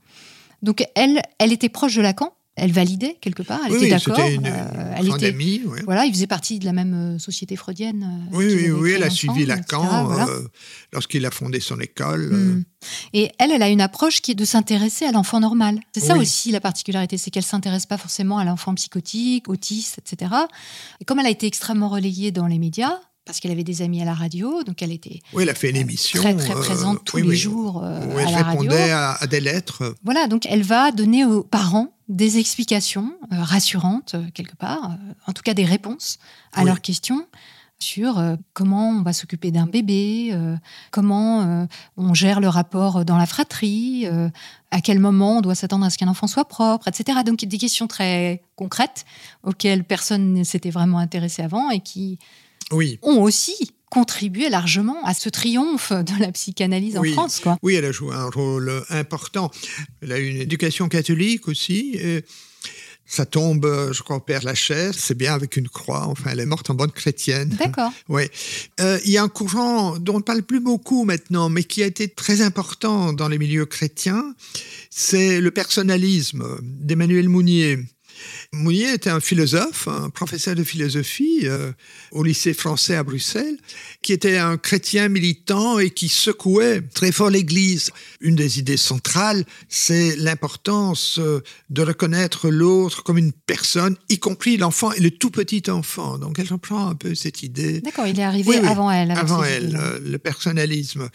Donc, 0.62 0.88
elle, 0.96 1.22
elle 1.40 1.52
était 1.52 1.68
proche 1.68 1.96
de 1.96 2.02
Lacan, 2.02 2.32
elle 2.58 2.72
validait 2.72 3.18
quelque 3.22 3.44
part, 3.44 3.60
elle 3.66 3.72
oui, 3.72 3.78
était 3.78 3.90
d'accord. 3.90 4.16
c'était 4.18 4.36
une, 4.36 4.46
euh, 4.48 4.50
une 4.50 4.94
elle 4.98 5.06
grande 5.08 5.18
était, 5.24 5.28
amie. 5.34 5.62
ouais. 5.66 5.82
voilà, 5.86 6.06
il 6.06 6.12
faisait 6.14 6.28
partie 6.28 6.60
de 6.60 6.66
la 6.66 6.74
même 6.74 7.16
euh, 7.16 7.20
société 7.20 7.56
freudienne. 7.56 8.28
euh, 8.34 8.36
Oui, 8.38 8.46
oui, 8.54 8.72
oui, 8.72 8.92
elle 8.96 9.04
a 9.04 9.10
suivi 9.10 9.46
Lacan 9.46 9.84
etc., 9.84 10.02
voilà. 10.06 10.28
euh, 10.28 10.48
lorsqu'il 10.92 11.26
a 11.26 11.32
fondé 11.32 11.60
son 11.60 11.80
école. 11.80 12.30
euh, 12.34 12.38
Mm. 12.38 12.64
Et 13.14 13.32
elle, 13.40 13.52
elle 13.52 13.64
a 13.64 13.70
une 13.70 13.82
approche 13.82 14.22
qui 14.22 14.32
est 14.32 14.36
de 14.36 14.46
s'intéresser 14.46 15.06
à 15.06 15.12
l'enfant 15.12 15.40
normal. 15.40 15.80
C'est 15.94 16.00
ça 16.00 16.14
Oui. 16.14 16.20
aussi 16.22 16.52
la 16.52 16.60
particularité, 16.60 17.18
c'est 17.18 17.32
qu'elle 17.32 17.44
s'intéresse 17.44 17.86
pas 17.86 17.98
forcément 17.98 18.38
à 18.38 18.46
l'enfant 18.46 18.74
psychotique, 18.76 19.50
autiste, 19.50 19.98
etc. 20.00 20.32
Et 21.02 21.06
comme 21.06 21.20
elle 21.20 21.26
a 21.26 21.30
été 21.32 21.48
extrêmement 21.48 21.90
relayée 21.90 22.32
dans 22.32 22.46
les 22.48 22.60
médias, 22.60 23.00
parce 23.28 23.40
qu'elle 23.42 23.52
avait 23.52 23.64
des 23.66 23.82
amis 23.84 24.02
à 24.02 24.06
la 24.06 24.14
radio, 24.16 24.64
donc 24.64 24.82
elle 24.82 24.92
était 24.94 25.20
Oui, 25.34 25.44
elle 25.44 25.50
a 25.50 25.54
fait 25.54 25.70
une 25.70 25.76
émission. 25.76 26.22
très 26.22 26.34
très 26.36 26.54
euh, 26.56 26.60
présente 26.62 27.04
tous 27.04 27.18
oui, 27.18 27.24
les 27.24 27.30
oui, 27.30 27.36
jours 27.36 27.84
euh, 27.84 28.00
où 28.08 28.18
à 28.18 28.22
elle 28.24 28.32
la 28.32 28.38
radio. 28.44 28.62
répondait 28.62 28.90
à, 28.92 29.12
à 29.12 29.28
des 29.28 29.42
lettres. 29.42 29.94
Voilà, 30.04 30.28
donc 30.28 30.48
elle 30.50 30.64
va 30.64 30.92
donner 30.92 31.26
aux 31.26 31.44
parents 31.44 31.94
des 32.08 32.40
explications 32.40 33.12
euh, 33.34 33.44
rassurantes, 33.44 34.16
euh, 34.16 34.24
quelque 34.34 34.56
part, 34.56 34.98
en 35.28 35.34
tout 35.34 35.44
cas 35.44 35.54
des 35.54 35.66
réponses 35.66 36.18
à 36.54 36.64
leurs 36.64 36.82
questions 36.82 37.28
sur 37.80 38.20
comment 38.54 38.90
on 38.90 39.04
va 39.04 39.14
s'occuper 39.14 39.52
d'un 39.52 39.68
bébé, 39.68 40.36
comment 40.90 41.68
on 41.96 42.14
gère 42.16 42.40
le 42.40 42.48
rapport 42.48 43.06
dans 43.06 43.18
la 43.18 43.28
fratrie, 43.28 44.08
à 44.72 44.82
quel 44.82 44.98
moment 44.98 45.38
on 45.38 45.42
doit 45.42 45.54
s'attendre 45.54 45.86
à 45.86 45.92
ce 45.92 46.00
qu'un 46.00 46.08
enfant 46.08 46.26
soit 46.26 46.46
propre, 46.46 46.88
etc. 46.88 47.20
Donc 47.24 47.46
des 47.46 47.58
questions 47.60 47.86
très 47.86 48.42
concrètes 48.56 49.06
auxquelles 49.44 49.84
personne 49.84 50.34
ne 50.34 50.44
s'était 50.44 50.72
vraiment 50.72 50.98
intéressé 50.98 51.44
avant 51.44 51.70
et 51.70 51.80
qui 51.80 52.18
Oui. 52.72 53.00
ont 53.02 53.22
aussi 53.22 53.56
contribué 53.90 54.50
largement 54.50 54.98
à 55.06 55.14
ce 55.14 55.30
triomphe 55.30 55.92
de 55.94 56.20
la 56.20 56.32
psychanalyse 56.34 56.98
Oui. 57.00 57.12
en 57.12 57.14
France. 57.14 57.40
Quoi. 57.40 57.58
Oui, 57.64 57.76
elle 57.76 57.86
a 57.86 57.92
joué 57.92 58.14
un 58.14 58.30
rôle 58.30 58.84
important. 58.90 59.50
Elle 60.02 60.12
a 60.12 60.20
eu 60.20 60.28
une 60.28 60.42
éducation 60.42 60.90
catholique 60.90 61.48
aussi. 61.48 61.92
Et 61.96 62.26
ça 63.06 63.26
tombe, 63.26 63.66
je 63.94 64.02
crois, 64.04 64.18
au 64.18 64.20
Père 64.20 64.44
Lachaise. 64.44 64.96
C'est 64.98 65.18
bien 65.18 65.34
avec 65.34 65.56
une 65.56 65.70
croix. 65.70 66.06
Enfin, 66.08 66.32
elle 66.34 66.42
est 66.42 66.46
morte 66.46 66.70
en 66.70 66.74
bonne 66.74 66.92
chrétienne. 66.92 67.48
D'accord. 67.58 67.94
Oui. 68.10 68.24
Euh, 68.82 69.00
il 69.06 69.12
y 69.12 69.18
a 69.18 69.24
un 69.24 69.30
courant 69.30 69.98
dont 69.98 70.16
on 70.16 70.18
ne 70.18 70.24
parle 70.24 70.44
plus 70.44 70.60
beaucoup 70.60 71.06
maintenant, 71.06 71.48
mais 71.48 71.64
qui 71.64 71.82
a 71.82 71.86
été 71.86 72.10
très 72.10 72.42
important 72.42 73.14
dans 73.14 73.30
les 73.30 73.38
milieux 73.38 73.66
chrétiens. 73.66 74.36
C'est 74.90 75.40
le 75.40 75.52
personnalisme 75.52 76.46
d'Emmanuel 76.62 77.30
Mounier. 77.30 77.80
Mounier 78.54 78.94
était 78.94 79.10
un 79.10 79.20
philosophe, 79.20 79.88
un 79.88 80.10
professeur 80.10 80.56
de 80.56 80.64
philosophie 80.64 81.42
euh, 81.44 81.72
au 82.12 82.24
lycée 82.24 82.54
français 82.54 82.96
à 82.96 83.04
Bruxelles, 83.04 83.58
qui 84.02 84.14
était 84.14 84.38
un 84.38 84.58
chrétien 84.58 85.10
militant 85.10 85.80
et 85.80 85.90
qui 85.90 86.10
secouait 86.10 86.82
très 86.94 87.12
fort 87.12 87.30
l'Église. 87.30 87.92
Une 88.22 88.36
des 88.36 88.60
idées 88.60 88.78
centrales, 88.78 89.46
c'est 89.70 90.16
l'importance 90.16 91.20
euh, 91.20 91.42
de 91.70 91.82
reconnaître 91.82 92.50
l'autre 92.50 93.04
comme 93.04 93.18
une 93.18 93.34
personne, 93.34 93.96
y 94.10 94.20
compris 94.20 94.58
l'enfant 94.58 94.92
et 94.94 95.00
le 95.00 95.12
tout 95.12 95.32
petit 95.32 95.64
enfant. 95.70 96.18
Donc 96.18 96.40
elle 96.40 96.48
reprend 96.48 96.88
un 96.88 96.96
peu 96.96 97.16
cette 97.16 97.44
idée 97.44 97.82
D'accord, 97.82 98.08
il 98.08 98.20
est 98.20 98.24
arrivé 98.24 98.50
Oui, 98.50 98.58
oui, 98.62 98.68
avant 98.68 98.92
elle. 98.92 99.12
avant 99.12 99.44
elle, 99.44 99.76
euh, 99.76 100.00
le 100.04 100.18
personnalisme, 100.18 101.10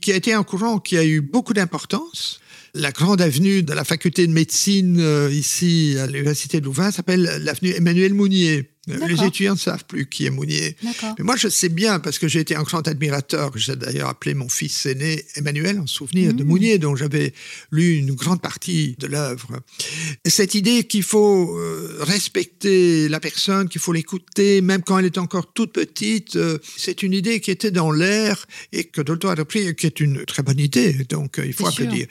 qui 0.00 0.12
a 0.12 0.16
été 0.16 0.32
un 0.32 0.42
courant 0.42 0.78
qui 0.78 0.96
a 0.96 1.04
eu 1.04 1.20
beaucoup 1.20 1.52
d'importance. 1.52 2.40
La 2.74 2.92
grande 2.92 3.20
avenue 3.20 3.62
de 3.62 3.72
la 3.72 3.84
faculté 3.84 4.26
de 4.26 4.32
médecine 4.32 5.00
euh, 5.00 5.30
ici 5.32 5.96
à 5.98 6.06
l'université 6.06 6.60
de 6.60 6.66
Louvain 6.66 6.90
s'appelle 6.90 7.22
l'avenue 7.42 7.72
Emmanuel 7.72 8.14
Mounier. 8.14 8.70
Les 8.88 9.24
étudiants 9.24 9.54
ne 9.54 9.58
savent 9.58 9.84
plus 9.84 10.06
qui 10.06 10.26
est 10.26 10.30
Mounier. 10.30 10.76
Mais 10.82 11.24
moi, 11.24 11.36
je 11.36 11.48
sais 11.48 11.68
bien 11.68 12.00
parce 12.00 12.18
que 12.18 12.26
j'ai 12.26 12.40
été 12.40 12.56
un 12.56 12.62
grand 12.62 12.86
admirateur. 12.88 13.52
J'ai 13.56 13.76
d'ailleurs 13.76 14.08
appelé 14.08 14.34
mon 14.34 14.48
fils 14.48 14.86
aîné 14.86 15.24
Emmanuel 15.36 15.78
en 15.80 15.86
souvenir 15.86 16.34
de 16.34 16.44
Mmh. 16.44 16.46
Mounier, 16.46 16.78
dont 16.78 16.96
j'avais 16.96 17.32
lu 17.70 17.96
une 17.96 18.14
grande 18.14 18.40
partie 18.40 18.96
de 18.98 19.06
l'œuvre. 19.06 19.60
Et 20.24 20.30
Cette 20.30 20.54
idée 20.54 20.84
qu'il 20.84 21.02
faut 21.02 21.56
euh, 21.56 21.98
respecter 22.00 23.08
la 23.08 23.20
personne, 23.20 23.68
qu'il 23.68 23.80
faut 23.80 23.92
l'écouter, 23.92 24.60
même 24.60 24.82
quand 24.82 24.98
elle 24.98 25.04
est 25.04 25.18
encore 25.18 25.52
toute 25.52 25.72
petite, 25.72 26.36
euh, 26.36 26.58
c'est 26.76 27.02
une 27.02 27.12
idée 27.12 27.40
qui 27.40 27.50
était 27.50 27.70
dans 27.70 27.90
l'air 27.90 28.46
et 28.72 28.84
que 28.84 29.00
Dolto 29.02 29.28
a 29.28 29.34
repris, 29.34 29.74
qui 29.74 29.86
est 29.86 30.00
une 30.00 30.24
très 30.24 30.42
bonne 30.42 30.58
idée. 30.58 30.92
Donc, 31.08 31.38
euh, 31.38 31.46
il 31.46 31.52
faut 31.52 31.66
applaudir. 31.66 32.06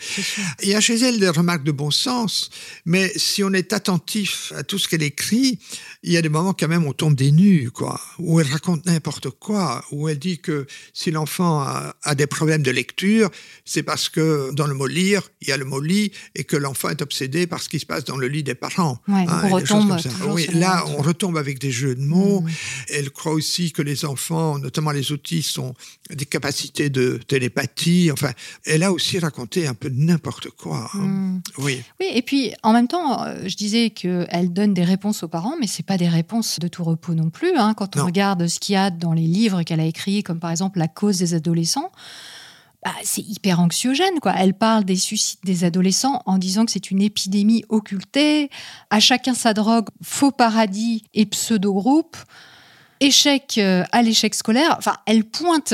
Il 0.61 0.69
y 0.69 0.75
a 0.75 0.81
chez 0.81 0.99
elle 0.99 1.19
des 1.19 1.29
remarques 1.29 1.63
de 1.63 1.71
bon 1.71 1.91
sens, 1.91 2.49
mais 2.85 3.11
si 3.15 3.43
on 3.43 3.53
est 3.53 3.73
attentif 3.73 4.53
à 4.55 4.63
tout 4.63 4.77
ce 4.77 4.87
qu'elle 4.87 5.03
écrit, 5.03 5.59
il 6.03 6.11
y 6.11 6.17
a 6.17 6.21
des 6.21 6.29
moments 6.29 6.53
qu'elle 6.53 6.66
quand 6.67 6.73
même, 6.73 6.85
on 6.85 6.91
tombe 6.93 7.15
des 7.15 7.31
nues, 7.31 7.71
quoi. 7.71 7.99
Où 8.19 8.41
elle 8.41 8.47
raconte 8.47 8.85
n'importe 8.85 9.29
quoi. 9.29 9.85
Où 9.91 10.09
elle 10.09 10.19
dit 10.19 10.39
que 10.39 10.67
si 10.93 11.11
l'enfant 11.11 11.61
a, 11.61 11.95
a, 12.03 12.13
des 12.13 12.27
problèmes 12.27 12.61
de 12.61 12.71
lecture, 12.71 13.29
c'est 13.63 13.83
parce 13.83 14.09
que 14.09 14.51
dans 14.53 14.67
le 14.67 14.73
mot 14.73 14.85
lire, 14.85 15.21
il 15.41 15.47
y 15.47 15.51
a 15.53 15.57
le 15.57 15.63
mot 15.63 15.79
lit 15.79 16.11
et 16.35 16.43
que 16.43 16.57
l'enfant 16.57 16.89
est 16.89 17.01
obsédé 17.01 17.47
par 17.47 17.61
ce 17.61 17.69
qui 17.69 17.79
se 17.79 17.85
passe 17.85 18.03
dans 18.03 18.17
le 18.17 18.27
lit 18.27 18.43
des 18.43 18.55
parents. 18.55 18.99
Ouais, 19.07 19.25
hein, 19.29 19.41
on 19.45 19.49
retombe 19.49 19.97
Oui, 20.27 20.47
là, 20.51 20.83
on 20.87 21.01
retombe 21.01 21.37
avec 21.37 21.57
des 21.59 21.71
jeux 21.71 21.95
de 21.95 22.01
mots. 22.01 22.41
Mm. 22.41 22.49
Elle 22.89 23.11
croit 23.11 23.33
aussi 23.33 23.71
que 23.71 23.81
les 23.81 24.03
enfants, 24.03 24.59
notamment 24.59 24.91
les 24.91 25.13
autistes, 25.13 25.57
ont 25.59 25.73
des 26.09 26.25
capacités 26.25 26.89
de 26.89 27.17
télépathie. 27.27 28.09
Enfin, 28.11 28.31
elle 28.65 28.83
a 28.83 28.91
aussi 28.91 29.19
raconté 29.19 29.67
un 29.67 29.73
peu 29.73 29.89
n'importe 29.89 30.49
quoi. 30.49 30.89
hein. 30.95 30.97
Mm. 30.97 31.41
Oui. 31.59 31.81
Oui, 32.01 32.07
et 32.13 32.21
puis 32.21 32.53
en 32.63 32.73
même 32.73 32.89
temps, 32.89 33.23
euh, 33.23 33.47
je 33.47 33.55
disais 33.55 33.89
qu'elle 33.91 34.51
donne 34.51 34.73
des 34.73 34.83
réponses 34.83 35.23
aux 35.23 35.29
parents, 35.29 35.55
mais 35.57 35.67
c'est 35.67 35.85
pas 35.85 35.97
des 35.97 36.09
réponses 36.09 36.46
de 36.59 36.67
tout 36.67 36.83
repos 36.83 37.13
non 37.13 37.29
plus. 37.29 37.55
hein. 37.57 37.73
Quand 37.75 37.95
on 37.95 37.99
Non. 37.99 38.05
regarde 38.05 38.47
ce 38.47 38.59
qu'il 38.59 38.73
y 38.73 38.75
a 38.77 38.89
dans 38.89 39.13
les 39.13 39.21
livres 39.27 39.63
qu'elle 39.63 39.79
a 39.79 39.85
écrits, 39.85 40.23
comme 40.23 40.39
par 40.39 40.51
exemple 40.51 40.79
La 40.79 40.87
cause 40.87 41.17
des 41.19 41.33
adolescents, 41.33 41.91
bah, 42.85 42.91
c'est 43.03 43.21
hyper 43.21 43.59
anxiogène. 43.59 44.19
Quoi. 44.21 44.33
Elle 44.37 44.53
parle 44.53 44.83
des 44.85 44.95
suicides 44.95 45.39
des 45.43 45.63
adolescents 45.63 46.21
en 46.25 46.37
disant 46.37 46.65
que 46.65 46.71
c'est 46.71 46.91
une 46.91 47.01
épidémie 47.01 47.63
occultée, 47.69 48.49
à 48.89 48.99
chacun 48.99 49.33
sa 49.33 49.53
drogue, 49.53 49.87
faux 50.01 50.31
paradis 50.31 51.03
et 51.13 51.25
pseudo-groupe, 51.25 52.17
échec 52.99 53.55
euh, 53.57 53.83
à 53.91 54.01
l'échec 54.01 54.33
scolaire. 54.35 54.75
Enfin, 54.77 54.95
elle 55.05 55.23
pointe 55.23 55.73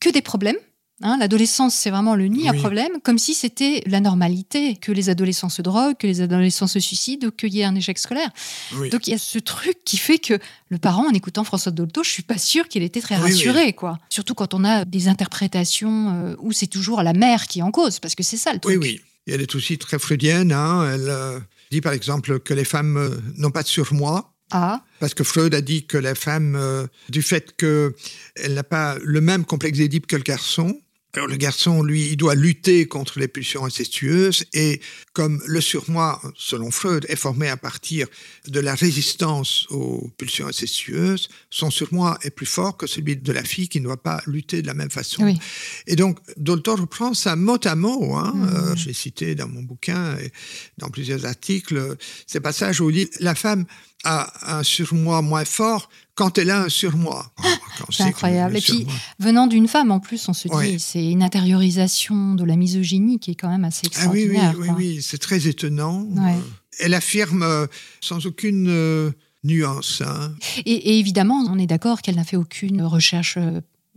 que 0.00 0.08
des 0.10 0.22
problèmes. 0.22 0.56
Hein. 1.02 1.16
L'adolescence, 1.18 1.74
c'est 1.74 1.90
vraiment 1.90 2.14
le 2.14 2.26
nid 2.26 2.48
à 2.48 2.52
Oui. 2.52 2.58
problème, 2.58 2.92
comme 3.02 3.18
si 3.18 3.34
c'était 3.34 3.82
la 3.86 4.00
normalité, 4.00 4.76
que 4.76 4.92
les 4.92 5.08
adolescents 5.08 5.48
se 5.48 5.62
droguent, 5.62 5.96
que 5.96 6.06
les 6.06 6.20
adolescents 6.20 6.66
se 6.66 6.80
suicident 6.80 7.28
ou 7.28 7.30
qu'il 7.30 7.52
y 7.54 7.60
ait 7.60 7.64
un 7.64 7.74
échec 7.74 7.98
scolaire. 7.98 8.30
oui. 8.74 8.90
Donc 8.90 9.06
il 9.06 9.10
y 9.10 9.14
a 9.14 9.18
ce 9.18 9.38
truc 9.38 9.78
qui 9.84 9.96
fait 9.96 10.18
que 10.18 10.38
le 10.68 10.78
parent, 10.78 11.06
en 11.08 11.12
écoutant 11.12 11.44
François 11.44 11.72
Dolto, 11.72 12.02
je 12.04 12.10
suis 12.10 12.22
pas 12.22 12.38
sûre 12.38 12.68
qu'il 12.68 12.82
était 12.82 13.00
très 13.00 13.16
Oui, 13.16 13.22
rassuré, 13.32 13.72
quoi. 13.72 13.98
Surtout 14.10 14.34
quand 14.34 14.54
on 14.54 14.64
a 14.64 14.84
des 14.84 15.08
interprétations 15.08 16.10
euh, 16.14 16.36
où 16.40 16.52
c'est 16.52 16.66
toujours 16.66 17.02
la 17.02 17.12
mère 17.12 17.46
qui 17.46 17.60
est 17.60 17.62
en 17.62 17.70
cause, 17.70 17.98
parce 17.98 18.14
que 18.14 18.22
c'est 18.22 18.36
ça 18.36 18.52
le 18.52 18.60
Oui, 18.64 18.74
truc. 18.74 18.82
oui. 18.82 19.00
Et 19.26 19.32
elle 19.34 19.42
est 19.42 19.54
aussi 19.54 19.78
très 19.78 19.98
freudienne. 19.98 20.52
hein. 20.52 20.90
Elle 20.94 21.08
euh, 21.08 21.38
dit 21.70 21.80
par 21.80 21.92
exemple 21.92 22.40
que 22.40 22.54
les 22.54 22.64
femmes 22.64 22.96
euh, 22.96 23.10
n'ont 23.36 23.50
pas 23.50 23.62
de 23.62 23.68
surmoi. 23.68 24.32
Ah, 24.52 24.82
Parce 24.98 25.14
que 25.14 25.22
Freud 25.22 25.54
a 25.54 25.60
dit 25.60 25.86
que 25.86 25.96
la 25.96 26.16
femme, 26.16 26.56
euh, 26.56 26.84
du 27.08 27.22
fait 27.22 27.54
qu'elle 27.56 28.54
n'a 28.54 28.64
pas 28.64 28.96
le 29.00 29.20
même 29.20 29.44
complexe 29.44 29.78
d'Édipe 29.78 30.08
que 30.08 30.16
le 30.16 30.22
garçon, 30.24 30.76
alors 31.14 31.28
le 31.28 31.36
garçon, 31.36 31.82
lui, 31.82 32.10
il 32.10 32.16
doit 32.16 32.34
lutter 32.34 32.86
contre 32.86 33.18
les 33.18 33.26
pulsions 33.26 33.64
incestueuses 33.64 34.44
et 34.52 34.80
comme 35.12 35.42
le 35.46 35.60
surmoi, 35.60 36.20
selon 36.36 36.70
Freud, 36.70 37.04
est 37.08 37.16
formé 37.16 37.48
à 37.48 37.56
partir 37.56 38.06
de 38.46 38.60
la 38.60 38.74
résistance 38.76 39.66
aux 39.70 40.08
pulsions 40.18 40.46
incestueuses, 40.46 41.28
son 41.50 41.70
surmoi 41.70 42.16
est 42.22 42.30
plus 42.30 42.46
fort 42.46 42.76
que 42.76 42.86
celui 42.86 43.16
de 43.16 43.32
la 43.32 43.42
fille 43.42 43.68
qui 43.68 43.80
ne 43.80 43.86
doit 43.86 44.02
pas 44.02 44.22
lutter 44.26 44.62
de 44.62 44.68
la 44.68 44.74
même 44.74 44.90
façon. 44.90 45.24
oui. 45.24 45.38
Et 45.86 45.96
donc, 45.96 46.18
Dolto 46.36 46.76
reprend 46.76 47.12
ça 47.12 47.34
mot 47.34 47.58
à 47.64 47.74
mot. 47.74 48.14
Hein. 48.14 48.32
Mhm. 48.34 48.48
Euh, 48.54 48.76
J'ai 48.76 48.92
cité 48.92 49.34
dans 49.34 49.48
mon 49.48 49.62
bouquin 49.62 50.16
et 50.18 50.30
dans 50.78 50.88
plusieurs 50.90 51.26
articles 51.26 51.96
ces 52.26 52.40
passages 52.40 52.80
où 52.80 52.90
il 52.90 53.06
dit 53.06 53.10
la 53.18 53.34
femme 53.34 53.64
a 54.04 54.58
un 54.58 54.62
surmoi 54.62 55.20
moins 55.22 55.44
fort 55.44 55.90
quand 56.20 56.36
elle 56.36 56.50
a 56.50 56.64
un 56.64 56.68
surmoi. 56.68 57.32
Oh, 57.38 57.42
quand 57.78 57.84
on 57.88 57.92
c'est 57.92 58.02
incroyable. 58.02 58.52
le 58.52 58.58
Et 58.58 58.60
puis, 58.60 58.86
Venant 59.18 59.46
d'une 59.46 59.66
femme, 59.66 59.90
en 59.90 60.00
plus, 60.00 60.28
on 60.28 60.34
se 60.34 60.48
dit, 60.48 60.78
c'est 60.78 61.10
une 61.10 61.22
intériorisation 61.22 62.34
de 62.34 62.44
la 62.44 62.56
misogynie 62.56 63.18
qui 63.18 63.30
est 63.30 63.34
quand 63.34 63.48
même 63.48 63.64
assez 63.64 63.86
ah 63.96 64.08
oui, 64.10 64.26
oui, 64.28 64.36
extraordinaire. 64.36 64.76
oui, 64.76 65.00
c'est 65.00 65.16
très 65.16 65.48
étonnant. 65.48 66.02
Ouais. 66.02 66.34
Euh, 66.34 66.40
Elle 66.80 66.92
affirme 66.92 67.42
euh, 67.42 67.66
sans 68.02 68.26
aucune 68.26 68.68
euh, 68.68 69.12
nuance. 69.44 70.02
hein. 70.06 70.34
Et, 70.66 70.72
et 70.72 70.98
évidemment, 70.98 71.42
on 71.48 71.58
est 71.58 71.66
d'accord 71.66 72.02
qu'elle 72.02 72.16
n'a 72.16 72.24
fait 72.24 72.36
aucune 72.36 72.82
recherche 72.82 73.38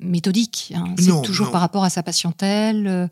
méthodique. 0.03 0.73
hein. 0.75 0.93
C'est 0.99 1.21
toujours 1.23 1.47
non. 1.47 1.51
par 1.51 1.61
rapport 1.61 1.83
à 1.83 1.89
sa 1.89 2.03
patientèle. 2.03 2.85
euh, 2.87 3.07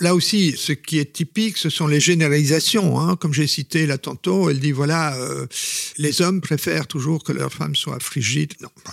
Là 0.00 0.14
aussi, 0.14 0.54
ce 0.56 0.72
qui 0.72 0.98
est 0.98 1.12
typique, 1.12 1.56
ce 1.56 1.70
sont 1.70 1.86
les 1.86 2.00
généralisations. 2.00 2.98
hein. 3.00 3.16
Comme 3.16 3.32
j'ai 3.32 3.46
cité 3.46 3.86
là 3.86 3.98
tantôt, 3.98 4.50
elle 4.50 4.60
dit 4.60 4.72
voilà, 4.72 5.14
euh, 5.16 5.46
les 5.98 6.20
hommes 6.22 6.40
préfèrent 6.40 6.86
toujours 6.86 7.24
que 7.24 7.32
leurs 7.32 7.52
femmes 7.52 7.74
soient 7.76 8.00
frigides. 8.00 8.54
Non, 8.60 8.68
bah, 8.84 8.92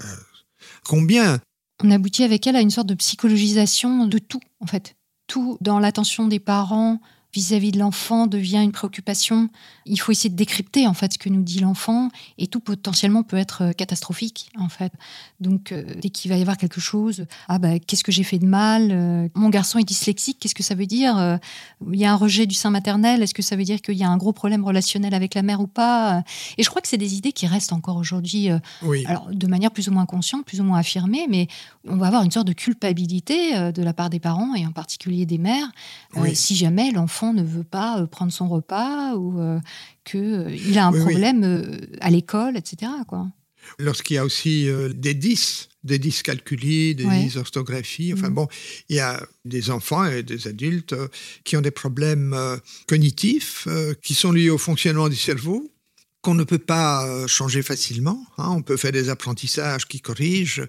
combien? 0.85 1.39
On 1.83 1.91
aboutit 1.91 2.23
avec 2.23 2.45
elle 2.47 2.55
à 2.55 2.61
une 2.61 2.69
sorte 2.69 2.87
de 2.87 2.93
psychologisation 2.95 4.05
de 4.07 4.17
tout, 4.17 4.41
en 4.59 4.67
fait. 4.67 4.95
Tout 5.27 5.57
dans 5.61 5.79
l'attention 5.79 6.27
des 6.27 6.39
parents 6.39 6.99
vis-à-vis 7.33 7.71
de 7.71 7.79
l'enfant 7.79 8.27
devient 8.27 8.57
une 8.61 8.71
préoccupation. 8.73 9.49
Il 9.85 9.99
faut 9.99 10.11
essayer 10.11 10.29
de 10.29 10.35
décrypter 10.35 10.85
en 10.87 10.93
fait 10.93 11.13
ce 11.13 11.17
que 11.17 11.29
nous 11.29 11.41
dit 11.43 11.59
l'enfant 11.59 12.09
et 12.37 12.47
tout 12.47 12.59
potentiellement 12.59 13.23
peut 13.23 13.37
être 13.37 13.61
euh, 13.63 13.71
catastrophique 13.71 14.49
en 14.57 14.67
fait. 14.69 14.91
Donc 15.39 15.71
euh, 15.71 15.83
dès 16.01 16.09
qu'il 16.09 16.29
va 16.29 16.37
y 16.37 16.41
avoir 16.41 16.57
quelque 16.57 16.81
chose, 16.81 17.25
ah 17.47 17.57
bah 17.57 17.79
qu'est-ce 17.79 18.03
que 18.03 18.11
j'ai 18.11 18.23
fait 18.23 18.39
de 18.39 18.45
mal 18.45 18.89
Euh, 18.91 19.29
Mon 19.33 19.49
garçon 19.49 19.79
est 19.79 19.83
dyslexique, 19.85 20.37
qu'est-ce 20.39 20.55
que 20.55 20.63
ça 20.63 20.75
veut 20.75 20.85
dire 20.85 21.17
Euh, 21.17 21.37
Il 21.93 21.99
y 21.99 22.05
a 22.05 22.11
un 22.11 22.15
rejet 22.17 22.45
du 22.45 22.55
sein 22.55 22.69
maternel, 22.69 23.23
est-ce 23.23 23.33
que 23.33 23.41
ça 23.41 23.55
veut 23.55 23.63
dire 23.63 23.81
qu'il 23.81 23.95
y 23.95 24.03
a 24.03 24.09
un 24.09 24.17
gros 24.17 24.33
problème 24.33 24.65
relationnel 24.65 25.13
avec 25.13 25.33
la 25.33 25.41
mère 25.41 25.61
ou 25.61 25.67
pas 25.67 26.23
Et 26.57 26.63
je 26.63 26.69
crois 26.69 26.81
que 26.81 26.87
c'est 26.87 26.97
des 26.97 27.15
idées 27.15 27.31
qui 27.31 27.47
restent 27.47 27.73
encore 27.73 27.95
aujourd'hui 27.97 28.49
Oui. 28.83 29.05
alors 29.05 29.29
de 29.31 29.47
manière 29.47 29.71
plus 29.71 29.87
ou 29.87 29.91
moins 29.91 30.05
consciente, 30.05 30.45
plus 30.45 30.59
ou 30.59 30.63
moins 30.65 30.79
affirmée, 30.79 31.27
mais 31.29 31.47
on 31.87 31.95
va 31.95 32.07
avoir 32.07 32.23
une 32.23 32.31
sorte 32.31 32.47
de 32.47 32.53
culpabilité 32.53 33.71
de 33.71 33.83
la 33.83 33.93
part 33.93 34.09
des 34.09 34.19
parents 34.19 34.53
et 34.55 34.65
en 34.65 34.71
particulier 34.71 35.25
des 35.25 35.37
mères 35.37 35.71
Oui. 36.15 36.35
si 36.35 36.55
jamais 36.55 36.91
l'enfant 36.91 37.20
ne 37.33 37.43
veut 37.43 37.63
pas 37.63 37.99
euh, 38.01 38.07
prendre 38.07 38.31
son 38.31 38.47
repas 38.49 39.15
ou 39.15 39.39
euh, 39.39 39.59
qu'il 40.03 40.77
a 40.77 40.87
un 40.87 40.91
Oui, 40.93 40.99
problème 40.99 41.43
euh, 41.43 41.77
à 42.01 42.09
l'école, 42.09 42.57
etc. 42.57 42.91
Quoi. 43.07 43.27
Lorsqu'il 43.79 44.15
y 44.15 44.17
a 44.17 44.25
aussi 44.25 44.67
euh, 44.67 44.89
des 44.93 45.13
dys, 45.13 45.69
des 45.83 45.99
dyscalculies, 45.99 46.95
des 46.95 47.05
Ouais. 47.05 47.23
dysorthographies, 47.23 48.11
enfin 48.13 48.29
Mhm. 48.29 48.33
bon, 48.35 48.47
il 48.89 48.95
y 48.95 48.99
a 48.99 49.21
des 49.45 49.69
enfants 49.69 50.05
et 50.05 50.23
des 50.23 50.47
adultes 50.47 50.93
euh, 50.93 51.07
qui 51.43 51.55
ont 51.57 51.61
des 51.61 51.71
problèmes 51.71 52.33
euh, 52.33 52.57
cognitifs 52.87 53.67
euh, 53.67 53.93
qui 54.01 54.13
sont 54.15 54.31
liés 54.31 54.49
au 54.49 54.57
fonctionnement 54.57 55.09
du 55.09 55.15
cerveau 55.15 55.71
qu'on 56.21 56.35
ne 56.35 56.43
peut 56.43 56.59
pas 56.59 57.07
euh, 57.07 57.27
changer 57.27 57.63
facilement. 57.63 58.23
hein. 58.37 58.49
On 58.49 58.61
peut 58.61 58.77
faire 58.77 58.91
des 58.91 59.09
apprentissages 59.09 59.87
qui 59.87 59.99
corrigent, 60.01 60.63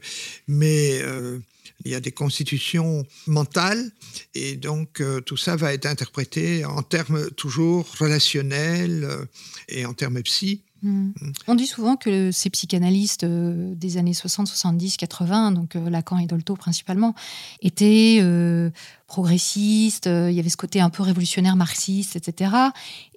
mais 0.47 1.01
euh, 1.03 1.39
il 1.85 1.91
y 1.91 1.95
a 1.95 2.01
des 2.01 2.13
constitutions 2.13 3.05
mentales 3.27 3.91
et 4.35 4.57
donc 4.57 5.01
euh, 5.01 5.21
tout 5.21 5.37
ça 5.37 5.57
va 5.57 5.73
être 5.73 5.87
interprété 5.87 6.65
en 6.65 6.83
termes 6.83 7.31
toujours 7.31 7.87
relationnels 7.99 9.05
euh, 9.05 9.25
et 9.69 9.85
en 9.87 9.95
termes 9.95 10.23
psy. 10.23 10.63
Mm. 10.83 11.11
On 11.47 11.55
dit 11.55 11.67
souvent 11.67 11.97
que 11.97 12.33
ces 12.33 12.51
psychanalystes 12.51 13.25
euh, 13.25 13.75
des 13.77 13.99
années 13.99 14.15
60, 14.15 14.49
70, 14.49 14.97
80, 14.97 15.53
donc 15.53 15.77
euh, 15.77 15.89
Lacan 15.89 16.19
et 16.19 16.27
Dolto 16.27 16.57
principalement, 16.57 17.15
étaient 17.61 18.19
euh, 18.21 18.71
progressistes, 19.07 20.07
il 20.07 20.33
y 20.33 20.41
avait 20.41 20.49
ce 20.49 20.57
côté 20.57 20.81
un 20.81 20.91
peu 20.91 21.03
révolutionnaire 21.03 21.57
marxiste, 21.57 22.17
etc. 22.17 22.51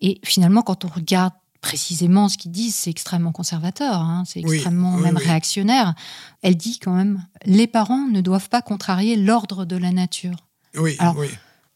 Et 0.01 0.19
finalement, 0.23 0.61
quand 0.61 0.85
on 0.85 0.89
regarde 0.89 1.33
précisément 1.65 2.29
ce 2.29 2.37
qu'ils 2.37 2.51
disent, 2.51 2.75
c'est 2.75 2.91
extrêmement 2.91 3.31
conservateur, 3.31 3.95
hein, 3.95 4.23
c'est 4.27 4.39
extrêmement 4.39 4.95
oui, 4.97 5.01
même 5.01 5.17
oui. 5.17 5.23
réactionnaire. 5.25 5.95
Elle 6.43 6.55
dit 6.55 6.77
quand 6.77 6.93
même, 6.93 7.25
les 7.43 7.65
parents 7.65 8.05
ne 8.07 8.21
doivent 8.21 8.49
pas 8.49 8.61
contrarier 8.61 9.15
l'ordre 9.15 9.65
de 9.65 9.75
la 9.75 9.91
nature. 9.91 10.45
Oui, 10.77 10.95
Alors, 10.99 11.17
oui. 11.17 11.27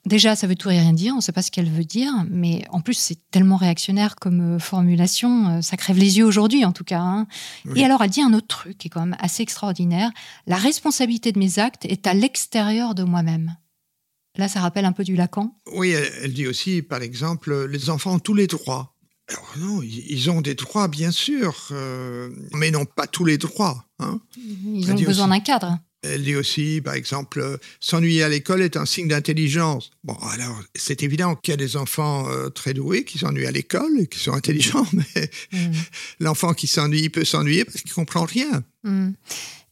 Déjà, 0.05 0.35
ça 0.35 0.45
veut 0.45 0.55
tout 0.55 0.69
et 0.69 0.79
rien 0.79 0.93
dire, 0.93 1.13
on 1.13 1.17
ne 1.17 1.21
sait 1.21 1.31
pas 1.31 1.41
ce 1.41 1.49
qu'elle 1.49 1.69
veut 1.69 1.85
dire, 1.85 2.11
mais 2.29 2.63
en 2.69 2.81
plus, 2.81 2.93
c'est 2.93 3.17
tellement 3.31 3.57
réactionnaire 3.57 4.15
comme 4.15 4.57
euh, 4.57 4.59
formulation, 4.59 5.57
euh, 5.57 5.61
ça 5.61 5.75
crève 5.75 5.97
les 5.97 6.19
yeux 6.19 6.25
aujourd'hui 6.25 6.63
en 6.65 6.71
tout 6.71 6.83
cas. 6.83 6.99
hein. 7.01 7.25
Oui. 7.65 7.81
Et 7.81 7.83
alors, 7.85 8.03
elle 8.03 8.11
dit 8.11 8.21
un 8.21 8.33
autre 8.33 8.47
truc 8.47 8.77
qui 8.77 8.87
est 8.87 8.91
quand 8.91 9.01
même 9.05 9.17
assez 9.19 9.41
extraordinaire 9.41 10.11
la 10.45 10.57
responsabilité 10.57 11.31
de 11.31 11.39
mes 11.39 11.57
actes 11.57 11.85
est 11.85 12.05
à 12.05 12.13
l'extérieur 12.13 12.93
de 12.93 13.03
moi-même. 13.03 13.55
Là, 14.37 14.47
ça 14.47 14.59
rappelle 14.61 14.85
un 14.85 14.93
peu 14.93 15.03
du 15.03 15.15
Lacan. 15.15 15.55
Oui, 15.73 15.89
elle, 15.89 16.11
elle 16.23 16.33
dit 16.33 16.45
aussi, 16.45 16.83
par 16.83 17.01
exemple, 17.01 17.65
les 17.65 17.89
enfants 17.89 18.13
ont 18.13 18.19
tous 18.19 18.35
les 18.35 18.45
droits. 18.45 18.95
Alors 19.29 19.53
non, 19.59 19.81
ils 19.83 20.29
ont 20.31 20.41
des 20.41 20.55
droits, 20.55 20.87
bien 20.87 21.11
sûr, 21.11 21.67
euh, 21.71 22.29
mais 22.53 22.71
non 22.71 22.85
pas 22.85 23.05
tous 23.07 23.25
les 23.25 23.37
droits. 23.37 23.85
hein. 23.99 24.19
Ils 24.37 24.91
ont 24.91 24.95
besoin 24.95 25.27
d'un 25.27 25.39
cadre. 25.39 25.77
Elle 26.01 26.23
dit 26.23 26.35
aussi, 26.37 26.79
par 26.79 26.93
exemple, 26.93 27.41
euh, 27.41 27.57
s'ennuyer 27.81 28.23
à 28.23 28.29
l'école 28.29 28.61
est 28.61 28.77
un 28.77 28.85
signe 28.85 29.09
d'intelligence. 29.09 29.91
Bon, 30.05 30.15
alors, 30.31 30.57
c'est 30.73 31.03
évident 31.03 31.35
qu'il 31.35 31.51
y 31.51 31.53
a 31.53 31.57
des 31.57 31.75
enfants 31.75 32.29
euh, 32.29 32.47
très 32.49 32.73
doués 32.73 33.03
qui 33.03 33.17
s'ennuient 33.17 33.45
à 33.45 33.51
l'école 33.51 33.99
et 33.99 34.07
qui 34.07 34.17
sont 34.17 34.31
intelligents, 34.33 34.85
mais 34.93 35.29
Mm. 35.51 35.71
l'enfant 36.21 36.53
qui 36.53 36.67
s'ennuie, 36.67 37.09
peut 37.09 37.25
s'ennuyer 37.25 37.65
parce 37.65 37.81
qu'il 37.81 37.91
comprend 37.91 38.23
rien. 38.23 38.63
Mm. 38.83 39.09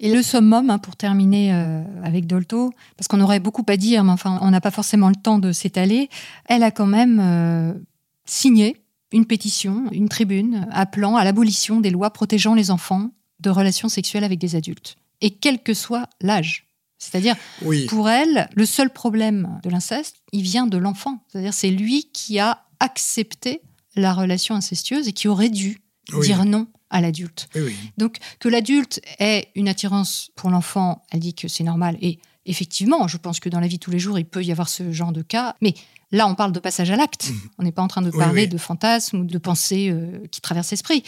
Et 0.02 0.14
le 0.14 0.22
summum, 0.22 0.70
hein, 0.70 0.80
pour 0.80 0.98
terminer 0.98 1.54
euh, 1.54 1.82
avec 2.04 2.28
Dolto, 2.28 2.72
parce 2.98 3.08
qu'on 3.08 3.22
aurait 3.22 3.40
beaucoup 3.40 3.66
à 3.70 3.78
dire, 3.78 4.04
mais 4.04 4.12
enfin, 4.12 4.38
on 4.42 4.52
n'a 4.52 4.60
pas 4.62 4.70
forcément 4.72 5.08
le 5.10 5.16
temps 5.16 5.40
de 5.40 5.54
s'étaler, 5.54 6.10
elle 6.50 6.64
a 6.64 6.72
quand 6.72 6.86
même 6.88 7.80
signé 8.26 8.76
une 9.12 9.26
pétition, 9.26 9.86
une 9.92 10.10
tribune, 10.10 10.68
appelant 10.72 11.16
à 11.16 11.24
l'abolition 11.24 11.80
des 11.80 11.90
lois 11.90 12.12
protégeant 12.12 12.54
les 12.54 12.72
enfants 12.72 13.12
de 13.40 13.50
relations 13.50 13.90
sexuelles 13.90 14.24
avec 14.24 14.40
des 14.40 14.56
adultes, 14.56 14.96
et 15.22 15.32
quel 15.32 15.62
que 15.62 15.74
soit 15.74 16.10
l'âge. 16.22 16.68
C'est-à-dire, 16.98 17.36
Oui, 17.62 17.86
pour 17.86 18.10
elle, 18.10 18.50
le 18.56 18.66
seul 18.66 18.90
problème 18.90 19.60
de 19.64 19.70
l'inceste, 19.70 20.18
il 20.32 20.42
vient 20.42 20.66
de 20.66 20.78
l'enfant. 20.78 21.24
C'est-à-dire, 21.28 21.54
c'est 21.54 21.70
lui 21.70 22.10
qui 22.12 22.40
a 22.40 22.66
accepté 22.80 23.62
la 23.96 24.14
relation 24.14 24.56
incestueuse 24.56 25.08
et 25.08 25.14
qui 25.14 25.28
aurait 25.28 25.50
dû 25.50 25.80
oui. 26.14 26.26
dire 26.26 26.46
non 26.46 26.68
à 26.90 27.02
l'adulte. 27.02 27.50
Oui. 27.56 27.76
Donc 27.98 28.18
que 28.40 28.50
l'adulte 28.50 29.02
ait 29.20 29.50
une 29.56 29.68
attirance 29.68 30.32
pour 30.36 30.50
l'enfant, 30.50 31.04
elle 31.12 31.20
dit 31.20 31.34
que 31.34 31.48
c'est 31.48 31.64
normal. 31.64 31.98
Et 32.02 32.20
effectivement, 32.46 33.08
je 33.08 33.18
pense 33.18 33.40
que 33.40 33.50
dans 33.50 33.60
la 33.60 33.68
vie 33.68 33.78
de 33.78 33.84
tous 33.84 33.92
les 33.92 34.00
jours, 34.00 34.18
il 34.18 34.26
peut 34.26 34.44
y 34.44 34.52
avoir 34.52 34.70
ce 34.70 34.92
genre 34.92 35.12
de 35.12 35.22
cas. 35.22 35.56
Mais 35.62 35.74
là, 36.12 36.28
on 36.28 36.36
parle 36.36 36.52
de 36.52 36.60
passage 36.60 36.90
à 36.92 36.96
l'acte. 36.96 37.30
Mhm. 37.30 37.40
On 37.60 37.64
n'est 37.64 37.72
pas 37.72 37.82
en 37.82 37.88
train 37.88 38.02
de 38.02 38.10
Oui, 38.12 38.18
parler 38.18 38.42
oui. 38.44 38.48
de 38.48 38.58
fantasmes 38.58 39.20
ou 39.22 39.24
de 39.26 39.38
pensées 39.38 39.90
euh, 39.90 40.26
qui 40.32 40.42
traversent 40.42 40.72
l'esprit. 40.72 41.04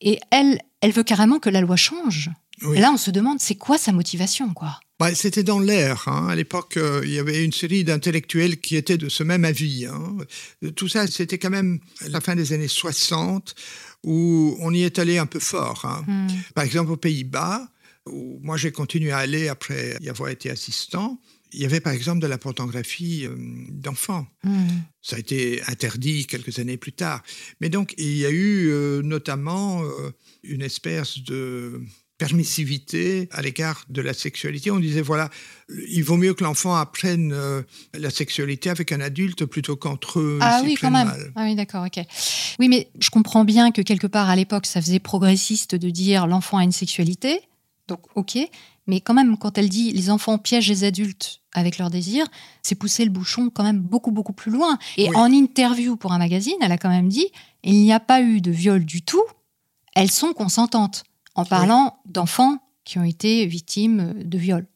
Et 0.00 0.18
elle, 0.30 0.60
elle 0.80 0.92
veut 0.92 1.02
carrément 1.02 1.38
que 1.38 1.50
la 1.50 1.60
loi 1.60 1.76
change. 1.76 2.30
Oui. 2.62 2.76
Et 2.78 2.80
là, 2.80 2.90
on 2.92 2.96
se 2.96 3.10
demande, 3.10 3.38
c'est 3.40 3.54
quoi 3.54 3.78
sa 3.78 3.92
motivation, 3.92 4.52
quoi? 4.52 4.80
Bah, 4.98 5.14
C'était 5.14 5.44
dans 5.44 5.60
l'air. 5.60 6.04
hein. 6.08 6.26
À 6.28 6.34
l'époque, 6.34 6.76
euh, 6.76 7.02
il 7.04 7.10
y 7.12 7.18
avait 7.20 7.44
une 7.44 7.52
série 7.52 7.84
d'intellectuels 7.84 8.58
qui 8.60 8.74
étaient 8.76 8.98
de 8.98 9.08
ce 9.08 9.22
même 9.22 9.44
avis. 9.44 9.86
hein. 9.86 10.16
Tout 10.74 10.88
ça, 10.88 11.06
c'était 11.06 11.38
quand 11.38 11.50
même 11.50 11.78
la 12.08 12.20
fin 12.20 12.34
des 12.34 12.52
années 12.52 12.66
60, 12.68 13.54
où 14.04 14.56
on 14.60 14.72
y 14.74 14.82
est 14.82 14.98
allé 14.98 15.18
un 15.18 15.26
peu 15.26 15.38
fort. 15.40 15.84
hein. 15.84 16.04
Hmm. 16.06 16.26
Par 16.54 16.64
exemple, 16.64 16.90
aux 16.92 16.96
Pays-Bas, 16.96 17.68
où 18.06 18.38
moi 18.42 18.56
j'ai 18.56 18.72
continué 18.72 19.12
à 19.12 19.18
aller 19.18 19.48
après 19.48 19.96
y 20.00 20.08
avoir 20.08 20.30
été 20.30 20.50
assistant, 20.50 21.20
il 21.52 21.60
y 21.60 21.64
avait 21.64 21.80
par 21.80 21.92
exemple 21.92 22.20
de 22.20 22.26
la 22.26 22.38
pornographie 22.38 23.26
euh, 23.26 23.36
d'enfants. 23.70 24.26
Hmm. 24.44 24.66
Ça 25.02 25.16
a 25.16 25.18
été 25.18 25.62
interdit 25.66 26.26
quelques 26.26 26.58
années 26.58 26.76
plus 26.76 26.92
tard. 26.92 27.22
Mais 27.60 27.68
donc, 27.68 27.94
il 27.98 28.16
y 28.16 28.26
a 28.26 28.30
eu 28.30 28.68
euh, 28.68 29.02
notamment 29.02 29.82
euh, 29.82 30.10
une 30.42 30.62
espèce 30.62 31.18
de 31.20 31.82
permissivité 32.18 33.28
à 33.30 33.42
l'égard 33.42 33.84
de 33.88 34.02
la 34.02 34.12
sexualité. 34.12 34.72
On 34.72 34.80
disait, 34.80 35.00
voilà, 35.00 35.30
il 35.88 36.02
vaut 36.02 36.16
mieux 36.16 36.34
que 36.34 36.42
l'enfant 36.42 36.74
apprenne 36.74 37.32
euh, 37.32 37.62
la 37.94 38.10
sexualité 38.10 38.70
avec 38.70 38.90
un 38.90 39.00
adulte 39.00 39.44
plutôt 39.44 39.76
qu'entre 39.76 40.18
eux. 40.18 40.38
Ah 40.42 40.60
oui, 40.64 40.74
quand 40.74 40.90
même. 40.90 41.06
mal. 41.06 41.32
Ah 41.36 41.44
oui, 41.44 41.54
d'accord, 41.54 41.86
ok. 41.86 42.04
Oui, 42.58 42.68
mais 42.68 42.90
je 43.00 43.10
comprends 43.10 43.44
bien 43.44 43.70
que 43.70 43.80
quelque 43.82 44.08
part 44.08 44.28
à 44.28 44.36
l'époque, 44.36 44.66
ça 44.66 44.82
faisait 44.82 44.98
progressiste 44.98 45.76
de 45.76 45.90
dire 45.90 46.26
l'enfant 46.26 46.58
a 46.58 46.64
une 46.64 46.72
sexualité. 46.72 47.40
Donc, 47.86 48.00
ok. 48.16 48.36
Mais 48.88 49.00
quand 49.00 49.14
même, 49.14 49.36
quand 49.36 49.56
elle 49.58 49.68
dit 49.68 49.92
les 49.92 50.10
enfants 50.10 50.38
piègent 50.38 50.68
les 50.70 50.82
adultes 50.84 51.40
avec 51.52 51.78
leurs 51.78 51.90
désirs, 51.90 52.26
c'est 52.62 52.74
pousser 52.74 53.04
le 53.04 53.10
bouchon 53.10 53.50
quand 53.50 53.62
même 53.62 53.78
beaucoup, 53.78 54.10
beaucoup 54.10 54.32
plus 54.32 54.50
loin. 54.50 54.78
Et 54.96 55.08
Oui. 55.08 55.14
en 55.16 55.30
interview 55.30 55.96
pour 55.96 56.12
un 56.12 56.18
magazine, 56.18 56.54
elle 56.60 56.72
a 56.72 56.78
quand 56.78 56.88
même 56.88 57.08
dit 57.08 57.26
il 57.62 57.74
n'y 57.74 57.92
a 57.92 58.00
pas 58.00 58.22
eu 58.22 58.40
de 58.40 58.50
viol 58.50 58.84
du 58.84 59.02
tout. 59.02 59.22
Elles 59.94 60.10
sont 60.10 60.32
consentantes 60.32 61.04
en 61.34 61.44
parlant 61.44 61.98
d'enfants 62.06 62.58
qui 62.84 62.98
ont 62.98 63.04
été 63.04 63.46
victimes 63.46 64.14
de 64.24 64.38
viol. 64.38 64.66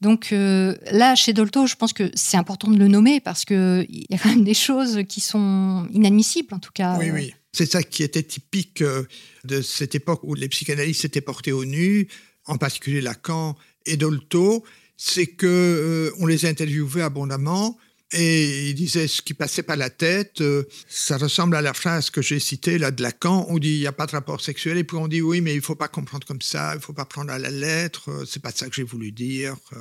Donc 0.00 0.32
euh, 0.32 0.76
là, 0.92 1.14
chez 1.14 1.32
Dolto, 1.32 1.66
je 1.66 1.74
pense 1.74 1.92
que 1.92 2.10
c'est 2.14 2.36
important 2.36 2.70
de 2.70 2.78
le 2.78 2.88
nommer 2.88 3.20
parce 3.20 3.44
qu'il 3.44 3.86
y 3.90 4.14
a 4.14 4.18
quand 4.18 4.30
même 4.30 4.44
des 4.44 4.54
choses 4.54 5.00
qui 5.08 5.20
sont 5.20 5.86
inadmissibles, 5.92 6.54
en 6.54 6.58
tout 6.58 6.72
cas. 6.72 6.96
Oui, 6.98 7.10
oui. 7.10 7.34
C'est 7.52 7.66
ça 7.66 7.82
qui 7.82 8.02
était 8.04 8.22
typique 8.22 8.80
euh, 8.80 9.02
de 9.44 9.60
cette 9.60 9.94
époque 9.96 10.20
où 10.22 10.34
les 10.34 10.48
psychanalystes 10.48 11.02
s'étaient 11.02 11.20
portés 11.20 11.52
au 11.52 11.64
nu, 11.64 12.08
en 12.46 12.56
particulier 12.58 13.00
Lacan 13.00 13.56
et 13.86 13.96
Dolto, 13.96 14.64
c'est 14.96 15.26
que 15.26 15.46
euh, 15.46 16.12
on 16.20 16.26
les 16.26 16.44
interviewait 16.46 17.02
abondamment 17.02 17.78
et 18.12 18.68
ils 18.70 18.74
disaient 18.74 19.06
ce 19.06 19.22
qui 19.22 19.34
passait 19.34 19.62
par 19.62 19.76
la 19.76 19.88
tête. 19.88 20.40
euh, 20.40 20.64
ça 20.88 21.16
ressemble 21.16 21.54
à 21.54 21.62
la 21.62 21.72
phrase 21.72 22.10
que 22.10 22.20
j'ai 22.20 22.40
citée 22.40 22.76
là 22.76 22.90
de 22.90 23.02
Lacan. 23.02 23.46
On 23.48 23.58
dit 23.58 23.74
il 23.74 23.78
n'y 23.80 23.86
a 23.86 23.92
pas 23.92 24.06
de 24.06 24.10
rapport 24.12 24.40
sexuel 24.40 24.78
et 24.78 24.84
puis 24.84 24.96
on 24.96 25.06
dit 25.06 25.22
oui 25.22 25.40
mais 25.40 25.54
il 25.54 25.60
faut 25.60 25.76
pas 25.76 25.86
comprendre 25.88 26.26
comme 26.26 26.42
ça, 26.42 26.74
il 26.74 26.80
faut 26.80 26.92
pas 26.92 27.04
prendre 27.04 27.30
à 27.30 27.38
la 27.38 27.50
lettre. 27.50 28.10
euh, 28.10 28.24
c'est 28.26 28.42
pas 28.42 28.50
ça 28.50 28.68
que 28.68 28.74
j'ai 28.74 28.82
voulu 28.82 29.12
dire. 29.12 29.56
euh, 29.74 29.78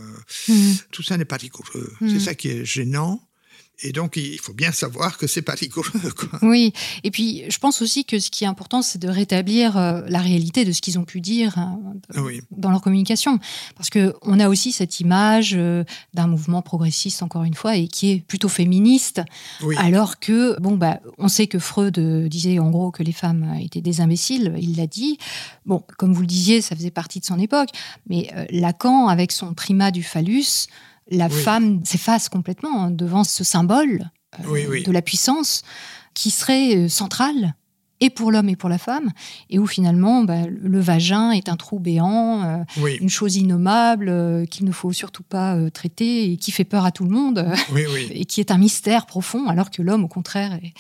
Mhm. 0.53 0.76
tout 0.91 1.01
ça 1.03 1.18
n'est 1.18 1.26
pas 1.26 1.38
rigoureux. 1.38 1.91
Mm. 2.01 2.10
C'est 2.14 2.20
ça 2.20 2.36
qui 2.36 2.49
est 2.49 2.66
gênant. 2.66 3.22
Et 3.82 3.91
donc 3.91 4.17
il 4.17 4.39
faut 4.39 4.53
bien 4.53 4.71
savoir 4.71 5.17
que 5.17 5.27
c'est 5.27 5.41
pas 5.41 5.53
rigoureux. 5.53 6.11
Quoi. 6.15 6.39
Oui, 6.41 6.73
et 7.03 7.11
puis 7.11 7.43
je 7.49 7.57
pense 7.57 7.82
aussi 7.82 8.05
que 8.05 8.19
ce 8.19 8.30
qui 8.30 8.43
est 8.43 8.47
important, 8.47 8.82
c'est 8.82 8.99
de 8.99 9.07
rétablir 9.07 9.77
euh, 9.77 10.01
la 10.07 10.19
réalité 10.19 10.65
de 10.65 10.71
ce 10.71 10.82
qu'ils 10.82 10.99
ont 10.99 11.05
pu 11.05 11.21
dire 11.21 11.57
hein, 11.57 11.80
oui. 12.17 12.41
dans 12.51 12.71
leur 12.71 12.82
communication. 12.82 13.39
Parce 13.75 13.89
qu'on 13.89 14.39
a 14.39 14.49
aussi 14.49 14.71
cette 14.71 14.99
image 14.99 15.53
euh, 15.55 15.84
d'un 16.13 16.27
mouvement 16.27 16.61
progressiste, 16.61 17.23
encore 17.23 17.43
une 17.43 17.53
fois, 17.53 17.75
et 17.75 17.88
qui 17.88 18.11
est 18.11 18.19
plutôt 18.19 18.49
féministe, 18.49 19.21
Oui. 19.63 19.75
alors 19.77 20.19
que, 20.19 20.59
bon, 20.59 20.75
bah, 20.75 20.99
on 21.17 21.27
sait 21.27 21.47
que 21.47 21.59
Freud 21.59 21.97
euh, 21.97 22.27
disait 22.27 22.59
en 22.59 22.69
gros 22.71 22.91
que 22.91 23.03
les 23.03 23.13
femmes 23.13 23.55
étaient 23.61 23.82
des 23.82 24.01
imbéciles, 24.01 24.53
il 24.59 24.75
l'a 24.77 24.88
dit. 24.88 25.17
Bon, 25.65 25.84
comme 25.97 26.13
vous 26.13 26.21
le 26.21 26.27
disiez, 26.27 26.61
ça 26.61 26.75
faisait 26.75 26.91
partie 26.91 27.19
de 27.19 27.25
son 27.25 27.39
époque, 27.39 27.69
mais 28.09 28.30
Lacan, 28.49 29.07
avec 29.07 29.32
son 29.32 29.53
primat 29.53 29.91
du 29.91 30.03
phallus, 30.03 30.67
la 31.12 31.28
Oui. 31.28 31.34
femme 31.41 31.82
s'efface 31.86 32.30
complètement 32.30 32.84
hein, 32.86 32.91
devant 32.91 33.24
ce 33.24 33.43
symbole 33.43 34.10
euh, 34.39 34.43
Oui, 34.47 34.66
oui. 34.70 34.84
de 34.84 34.91
la 34.91 35.01
puissance 35.01 35.64
qui 36.14 36.32
serait 36.32 36.76
euh, 36.76 36.88
centrale 36.89 37.55
et 38.02 38.10
pour 38.10 38.32
l'homme 38.32 38.50
et 38.50 38.56
pour 38.56 38.70
la 38.70 38.78
femme, 38.78 39.10
et 39.50 39.60
où 39.60 39.68
finalement 39.68 40.24
bah, 40.24 40.43
le 40.47 40.80
vagin 40.80 41.32
est 41.32 41.50
un 41.50 41.56
trou 41.58 41.80
béant, 41.80 42.43
euh, 42.43 42.58
Oui. 42.78 42.97
une 43.02 43.10
chose 43.10 43.36
innommable 43.36 44.10
euh, 44.10 44.45
qu'il 44.45 44.66
ne 44.66 44.72
faut 44.72 44.93
surtout 44.93 45.24
pas 45.24 45.56
euh, 45.56 45.70
traiter 45.70 46.32
et 46.32 46.38
qui 46.38 46.52
fait 46.52 46.64
peur 46.64 46.86
à 46.86 46.91
tout 46.91 47.04
le 47.04 47.10
monde, 47.10 47.45
Oui, 47.74 47.84
oui. 47.93 48.08
et 48.12 48.26
qui 48.26 48.39
est 48.39 48.52
un 48.52 48.58
mystère 48.58 49.06
profond, 49.06 49.47
alors 49.47 49.70
que 49.70 49.82
l'homme, 49.82 50.04
au 50.04 50.08
contraire, 50.08 50.54
est, 50.64 50.74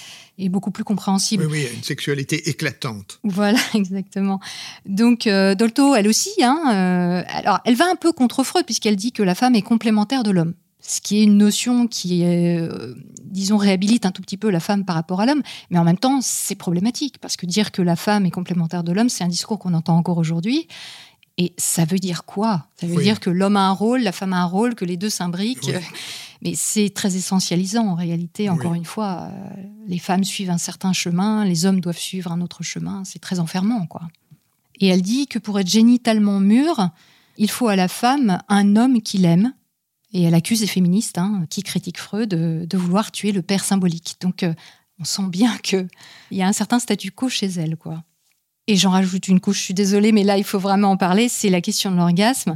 est 0.43 0.49
beaucoup 0.49 0.71
plus 0.71 0.83
compréhensible. 0.83 1.45
Oui, 1.45 1.59
oui, 1.63 1.67
une 1.75 1.83
sexualité 1.83 2.49
éclatante. 2.49 3.19
Voilà, 3.23 3.59
exactement. 3.73 4.39
Donc, 4.85 5.27
Dolto, 5.27 5.95
elle 5.95 6.07
aussi, 6.07 6.31
hein, 6.41 7.23
alors, 7.33 7.59
elle 7.65 7.75
va 7.75 7.85
un 7.91 7.95
peu 7.95 8.11
contre 8.11 8.43
Freud, 8.43 8.65
puisqu'elle 8.65 8.95
dit 8.95 9.11
que 9.11 9.23
la 9.23 9.35
femme 9.35 9.55
est 9.55 9.61
complémentaire 9.61 10.23
de 10.23 10.31
l'homme. 10.31 10.53
Ce 10.81 11.01
qui 11.01 11.19
est 11.19 11.23
une 11.23 11.37
notion 11.37 11.87
qui, 11.87 12.23
euh, 12.23 12.93
disons, 13.25 13.57
réhabilite 13.57 14.05
un 14.05 14.11
tout 14.11 14.21
petit 14.21 14.37
peu 14.37 14.49
la 14.49 14.59
femme 14.59 14.85
par 14.85 14.95
rapport 14.95 15.19
à 15.21 15.25
l'homme, 15.25 15.41
mais 15.69 15.77
en 15.77 15.83
même 15.83 15.97
temps, 15.97 16.19
c'est 16.21 16.55
problématique, 16.55 17.17
parce 17.19 17.35
que 17.37 17.45
dire 17.45 17.71
que 17.71 17.81
la 17.81 17.95
femme 17.95 18.25
est 18.25 18.31
complémentaire 18.31 18.83
de 18.83 18.91
l'homme, 18.93 19.09
c'est 19.09 19.23
un 19.23 19.27
discours 19.27 19.59
qu'on 19.59 19.73
entend 19.73 19.97
encore 19.97 20.17
aujourd'hui. 20.17 20.67
Et 21.37 21.53
ça 21.57 21.85
veut 21.85 21.99
dire 21.99 22.25
quoi? 22.25 22.67
Ça 22.75 22.85
veut 22.87 22.95
Oui. 22.97 23.03
dire 23.03 23.19
que 23.19 23.29
l'homme 23.29 23.55
a 23.55 23.67
un 23.67 23.71
rôle, 23.71 24.01
la 24.01 24.11
femme 24.11 24.33
a 24.33 24.41
un 24.41 24.45
rôle, 24.45 24.75
que 24.75 24.83
les 24.85 24.97
deux 24.97 25.09
s'imbriquent. 25.09 25.67
Oui. 25.67 25.73
Mais 26.41 26.53
c'est 26.55 26.89
très 26.89 27.15
essentialisant 27.17 27.85
en 27.87 27.95
réalité. 27.95 28.49
Encore 28.49 28.71
Oui. 28.71 28.77
une 28.77 28.85
fois, 28.85 29.29
euh, 29.31 29.63
les 29.87 29.99
femmes 29.99 30.23
suivent 30.23 30.49
un 30.49 30.57
certain 30.57 30.93
chemin, 30.93 31.43
les 31.45 31.65
hommes 31.65 31.81
doivent 31.81 31.97
suivre 31.97 32.31
un 32.31 32.39
autre 32.41 32.63
chemin. 32.63 33.03
C'est 33.05 33.19
très 33.19 33.39
enfermant, 33.41 33.85
quoi. 33.85 34.01
Et 34.79 34.87
elle 34.87 35.01
dit 35.01 35.27
que 35.27 35.39
pour 35.39 35.59
être 35.59 35.67
génitalement 35.69 36.39
mûre, 36.39 36.89
il 37.37 37.49
faut 37.49 37.67
à 37.67 37.75
la 37.75 37.89
femme 37.89 38.39
un 38.47 38.75
homme 38.77 39.01
qui 39.01 39.17
l'aime. 39.17 39.53
Et 40.11 40.23
elle 40.23 40.33
accuse 40.33 40.61
les 40.61 40.67
féministes 40.67 41.17
hein, 41.17 41.45
qui 41.49 41.61
critiquent 41.61 41.99
Freud 41.99 42.29
de, 42.29 42.65
de 42.67 42.77
vouloir 42.77 43.11
tuer 43.11 43.31
le 43.31 43.41
père 43.41 43.63
symbolique. 43.63 44.15
Donc 44.21 44.43
euh, 44.43 44.53
on 44.99 45.03
sent 45.03 45.27
bien 45.29 45.57
qu'il 45.59 45.87
y 46.31 46.41
a 46.41 46.47
un 46.47 46.53
certain 46.53 46.79
statu 46.79 47.11
quo 47.11 47.29
chez 47.29 47.47
elle, 47.47 47.77
quoi. 47.77 48.03
Et 48.67 48.75
j'en 48.75 48.91
rajoute 48.91 49.27
une 49.27 49.39
couche, 49.39 49.57
je 49.57 49.63
suis 49.63 49.73
désolée, 49.73 50.11
mais 50.11 50.23
là, 50.23 50.37
il 50.37 50.43
faut 50.43 50.59
vraiment 50.59 50.91
en 50.91 50.97
parler, 50.97 51.27
c'est 51.27 51.49
la 51.49 51.59
question 51.61 51.91
de 51.91 51.95
l'orgasme. 51.95 52.53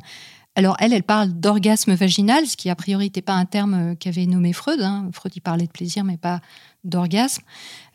Alors, 0.56 0.76
elle, 0.80 0.94
elle 0.94 1.04
parle 1.04 1.34
d'orgasme 1.34 1.96
vaginal, 1.96 2.46
ce 2.46 2.56
qui, 2.56 2.70
a 2.70 2.76
priori, 2.76 3.06
n'était 3.06 3.24
pas 3.24 3.34
un 3.34 3.46
terme 3.46 3.74
euh, 3.74 3.96
qu'avait 3.96 4.28
nommé 4.28 4.54
Freud. 4.54 4.80
hein. 4.82 5.10
Freud, 5.12 5.34
il 5.36 5.42
parlait 5.42 5.66
de 5.66 5.72
plaisir, 5.72 6.04
mais 6.04 6.18
pas 6.18 6.42
d'orgasme 6.84 7.44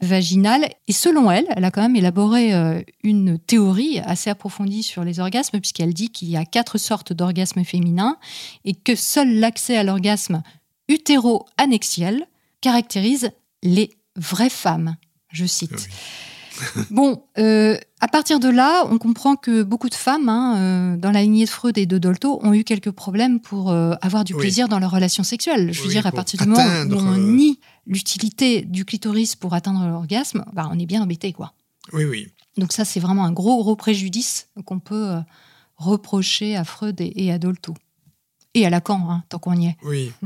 vaginal. 0.01 0.69
Et 0.87 0.93
selon 0.93 1.31
elle, 1.31 1.47
elle 1.51 1.65
a 1.65 1.71
quand 1.71 1.83
même 1.83 1.97
élaboré 1.97 2.55
euh, 2.55 2.83
une 3.03 3.39
théorie 3.39 3.99
assez 4.01 4.31
approfondie 4.31 4.83
sur 4.83 5.05
les 5.05 5.21
orgasmes, 5.21 5.61
puisqu'elle 5.61 5.95
dit 5.95 6.11
qu'il 6.11 6.29
y 6.29 6.37
a 6.37 6.45
quatre 6.45 6.79
sortes 6.79 7.13
d'orgasmes 7.13 7.65
féminins 7.65 8.17
et 8.65 8.75
que 8.75 8.95
seul 8.95 9.39
l'accès 9.39 9.77
à 9.77 9.85
l'orgasme 9.85 10.43
utéro-annexiel 10.89 12.27
caractérise 12.61 13.31
les 13.63 13.91
vraies 14.17 14.51
femmes. 14.51 14.97
Je 15.31 15.45
cite. 15.45 15.73
Oui. 15.73 15.95
Bon, 16.91 17.23
euh, 17.39 17.77
à 18.01 18.09
partir 18.09 18.41
de 18.41 18.49
là, 18.49 18.85
on 18.91 18.99
comprend 18.99 19.37
que 19.37 19.63
beaucoup 19.63 19.89
de 19.89 19.95
femmes, 19.95 20.29
hein, 20.29 20.57
euh, 20.59 20.97
dans 20.97 21.11
la 21.11 21.23
lignée 21.23 21.45
de 21.45 21.51
Freud 21.51 21.77
et 21.79 21.87
de 21.87 21.99
Dolto, 21.99 22.41
ont 22.43 22.53
eu 22.55 22.65
quelques 22.65 22.91
problèmes 22.91 23.41
pour 23.41 23.71
euh, 23.71 23.95
avoir 24.01 24.25
du 24.25 24.35
Oui. 24.35 24.41
plaisir 24.41 24.69
dans 24.69 24.79
leurs 24.79 24.91
relations 24.91 25.23
sexuelles. 25.25 25.73
Je 25.73 25.81
veux 25.81 25.87
Oui, 25.89 25.93
dire, 25.95 26.07
à 26.07 26.13
partir 26.13 26.41
du 26.41 26.49
moment 26.49 26.63
où 26.63 26.95
on 26.95 27.17
nie 27.17 27.61
l'utilité 27.87 28.63
du 28.63 28.85
clitoris 28.85 29.37
pour 29.37 29.55
atteindre 29.55 29.87
l'orgasme, 29.87 30.45
bah, 30.53 30.69
on 30.73 30.79
est 30.79 30.87
bien 30.87 31.03
embêté, 31.03 31.33
quoi. 31.33 31.53
Oui, 31.93 32.05
oui. 32.05 32.29
Donc 32.57 32.73
ça, 32.73 32.85
c'est 32.85 33.01
vraiment 33.01 33.25
un 33.25 33.33
gros, 33.33 33.57
gros 33.63 33.77
préjudice 33.77 34.49
qu'on 34.65 34.79
peut 34.81 35.15
reprocher 35.77 36.57
à 36.57 36.65
Freud 36.65 37.01
et, 37.01 37.25
et 37.25 37.33
à 37.33 37.39
Dolto. 37.39 37.75
Et 38.55 38.67
à 38.67 38.71
Lacan, 38.71 39.11
hein, 39.11 39.23
tant 39.29 39.39
qu'on 39.39 39.55
y 39.55 39.67
est. 39.67 39.77
Oui. 39.85 40.13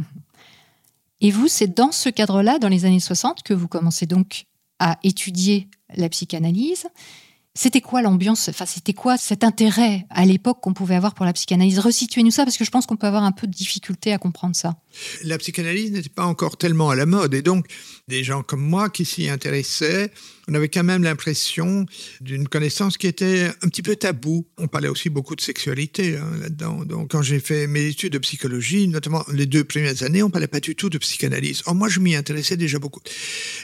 Et 1.24 1.30
vous, 1.30 1.46
c'est 1.46 1.72
dans 1.72 1.92
ce 1.92 2.08
cadre-là, 2.08 2.58
dans 2.58 2.66
les 2.68 2.84
années 2.84 2.98
60, 2.98 3.44
que 3.44 3.54
vous 3.54 3.68
commencez 3.68 4.06
donc 4.06 4.46
à 4.82 4.98
étudier 5.04 5.68
la 5.94 6.08
psychanalyse. 6.08 6.88
C'était 7.54 7.82
quoi 7.82 8.00
l'ambiance? 8.00 8.48
Enfin, 8.48 8.64
c'était 8.64 8.94
quoi 8.94 9.18
cet 9.18 9.44
intérêt 9.44 10.06
à 10.08 10.24
l'époque 10.24 10.60
qu'on 10.62 10.72
pouvait 10.72 10.94
avoir 10.94 11.12
pour 11.12 11.26
la 11.26 11.34
psychanalyse? 11.34 11.78
Resituez-nous 11.80 12.30
ça, 12.30 12.44
parce 12.44 12.56
que 12.56 12.64
je 12.64 12.70
pense 12.70 12.86
qu'on 12.86 12.96
peut 12.96 13.06
avoir 13.06 13.24
un 13.24 13.32
peu 13.32 13.46
de 13.46 13.52
difficulté 13.52 14.10
à 14.14 14.16
comprendre 14.16 14.56
ça. 14.56 14.76
La 15.22 15.36
psychanalyse 15.36 15.92
n'était 15.92 16.08
pas 16.08 16.24
encore 16.24 16.56
tellement 16.56 16.88
à 16.88 16.96
la 16.96 17.04
mode. 17.04 17.34
Et 17.34 17.42
donc, 17.42 17.66
des 18.08 18.24
gens 18.24 18.42
comme 18.42 18.62
moi 18.62 18.88
qui 18.88 19.04
s'y 19.04 19.28
intéressaient, 19.28 20.10
on 20.48 20.54
avait 20.54 20.70
quand 20.70 20.82
même 20.82 21.02
l'impression 21.02 21.84
d'une 22.22 22.48
connaissance 22.48 22.96
qui 22.96 23.06
était 23.06 23.50
un 23.62 23.68
petit 23.68 23.82
peu 23.82 23.96
tabou. 23.96 24.46
On 24.56 24.66
parlait 24.66 24.88
aussi 24.88 25.10
beaucoup 25.10 25.36
de 25.36 25.42
sexualité 25.42 26.16
hein, 26.16 26.30
là-dedans. 26.40 26.86
Donc, 26.86 27.10
quand 27.10 27.20
j'ai 27.20 27.38
fait 27.38 27.66
mes 27.66 27.84
études 27.84 28.14
de 28.14 28.18
psychologie, 28.18 28.88
notamment 28.88 29.24
les 29.30 29.44
deux 29.44 29.64
premières 29.64 30.02
années, 30.02 30.22
on 30.22 30.30
parlait 30.30 30.48
pas 30.48 30.60
du 30.60 30.74
tout 30.74 30.88
de 30.88 30.96
psychanalyse. 30.96 31.62
Or, 31.66 31.74
moi, 31.74 31.90
je 31.90 32.00
m'y 32.00 32.14
intéressais 32.14 32.56
déjà 32.56 32.78
beaucoup. 32.78 33.00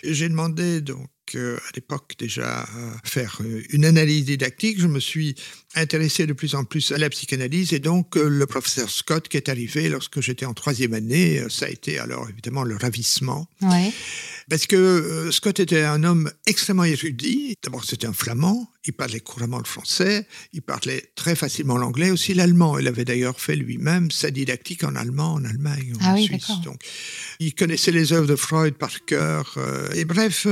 J'ai 0.05 0.28
demandé 0.28 0.82
donc 0.82 1.09
à 1.37 1.70
l'époque 1.74 2.14
déjà 2.18 2.62
euh, 2.62 2.91
faire 3.05 3.39
euh, 3.41 3.62
une 3.70 3.85
analyse 3.85 4.24
didactique, 4.24 4.81
je 4.81 4.87
me 4.87 5.01
suis 5.01 5.35
intéressé 5.74 6.26
de 6.26 6.32
plus 6.32 6.54
en 6.54 6.64
plus 6.64 6.92
à 6.92 6.98
la 6.98 7.10
psychanalyse 7.10 7.72
et 7.72 7.78
donc 7.78 8.16
le 8.16 8.46
professeur 8.46 8.90
Scott 8.90 9.28
qui 9.28 9.36
est 9.36 9.48
arrivé 9.48 9.88
lorsque 9.88 10.20
j'étais 10.20 10.46
en 10.46 10.54
troisième 10.54 10.94
année, 10.94 11.42
ça 11.50 11.66
a 11.66 11.68
été 11.68 11.98
alors 11.98 12.28
évidemment 12.28 12.64
le 12.64 12.76
ravissement. 12.76 13.48
Ouais. 13.62 13.92
Parce 14.48 14.66
que 14.66 15.28
Scott 15.30 15.60
était 15.60 15.82
un 15.82 16.04
homme 16.04 16.30
extrêmement 16.46 16.84
érudit. 16.84 17.54
D'abord, 17.62 17.84
c'était 17.84 18.06
un 18.06 18.14
flamand. 18.14 18.70
Il 18.86 18.94
parlait 18.94 19.20
couramment 19.20 19.58
le 19.58 19.64
français. 19.64 20.26
Il 20.54 20.62
parlait 20.62 21.12
très 21.14 21.36
facilement 21.36 21.76
l'anglais, 21.76 22.10
aussi 22.10 22.32
l'allemand. 22.32 22.78
Il 22.78 22.88
avait 22.88 23.04
d'ailleurs 23.04 23.38
fait 23.38 23.56
lui-même 23.56 24.10
sa 24.10 24.30
didactique 24.30 24.84
en 24.84 24.96
allemand 24.96 25.34
en 25.34 25.44
Allemagne, 25.44 25.92
en 25.96 25.98
ah 26.00 26.14
oui, 26.14 26.24
Suisse. 26.24 26.60
Donc, 26.64 26.80
il 27.40 27.54
connaissait 27.54 27.90
les 27.90 28.14
œuvres 28.14 28.26
de 28.26 28.36
Freud 28.36 28.74
par 28.74 29.04
cœur. 29.04 29.58
et 29.94 30.06
bref, 30.06 30.46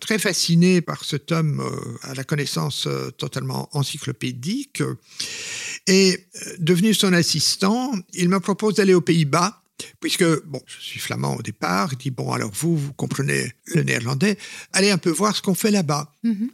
très 0.00 0.18
fasciné 0.18 0.80
par 0.80 1.04
cet 1.04 1.30
homme 1.30 1.62
à 2.02 2.14
la 2.14 2.24
connaissance 2.24 2.88
totalement 3.18 3.68
encyclopédique. 3.72 4.45
Et 5.86 6.26
devenu 6.58 6.94
son 6.94 7.12
assistant, 7.12 7.92
il 8.12 8.28
me 8.28 8.40
propose 8.40 8.74
d'aller 8.74 8.94
aux 8.94 9.00
Pays-Bas 9.00 9.62
puisque, 10.00 10.24
bon, 10.44 10.60
je 10.66 10.84
suis 10.84 11.00
flamand 11.00 11.36
au 11.36 11.42
départ, 11.42 11.90
il 11.92 11.98
dit, 11.98 12.10
bon, 12.10 12.32
alors 12.32 12.50
vous, 12.52 12.76
vous 12.76 12.92
comprenez 12.92 13.52
le 13.66 13.82
néerlandais, 13.82 14.38
allez 14.72 14.90
un 14.90 14.98
peu 14.98 15.10
voir 15.10 15.36
ce 15.36 15.42
qu'on 15.42 15.54
fait 15.54 15.70
là-bas. 15.70 16.12
Mhm. 16.22 16.50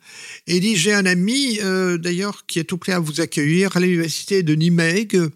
Et 0.47 0.57
il 0.57 0.61
dit, 0.61 0.77
j'ai 0.77 0.93
un 0.93 1.07
ami, 1.07 1.59
euh, 1.63 1.99
d'ailleurs, 1.99 2.47
qui 2.47 2.59
est 2.59 2.65
tout 2.65 2.79
prêt 2.79 2.93
à 2.93 2.99
vous 2.99 3.21
accueillir 3.21 3.77
à 3.77 3.81
l'université 3.81 4.43
de 4.43 4.55
Nimègue, 4.55 5.17
euh, 5.17 5.31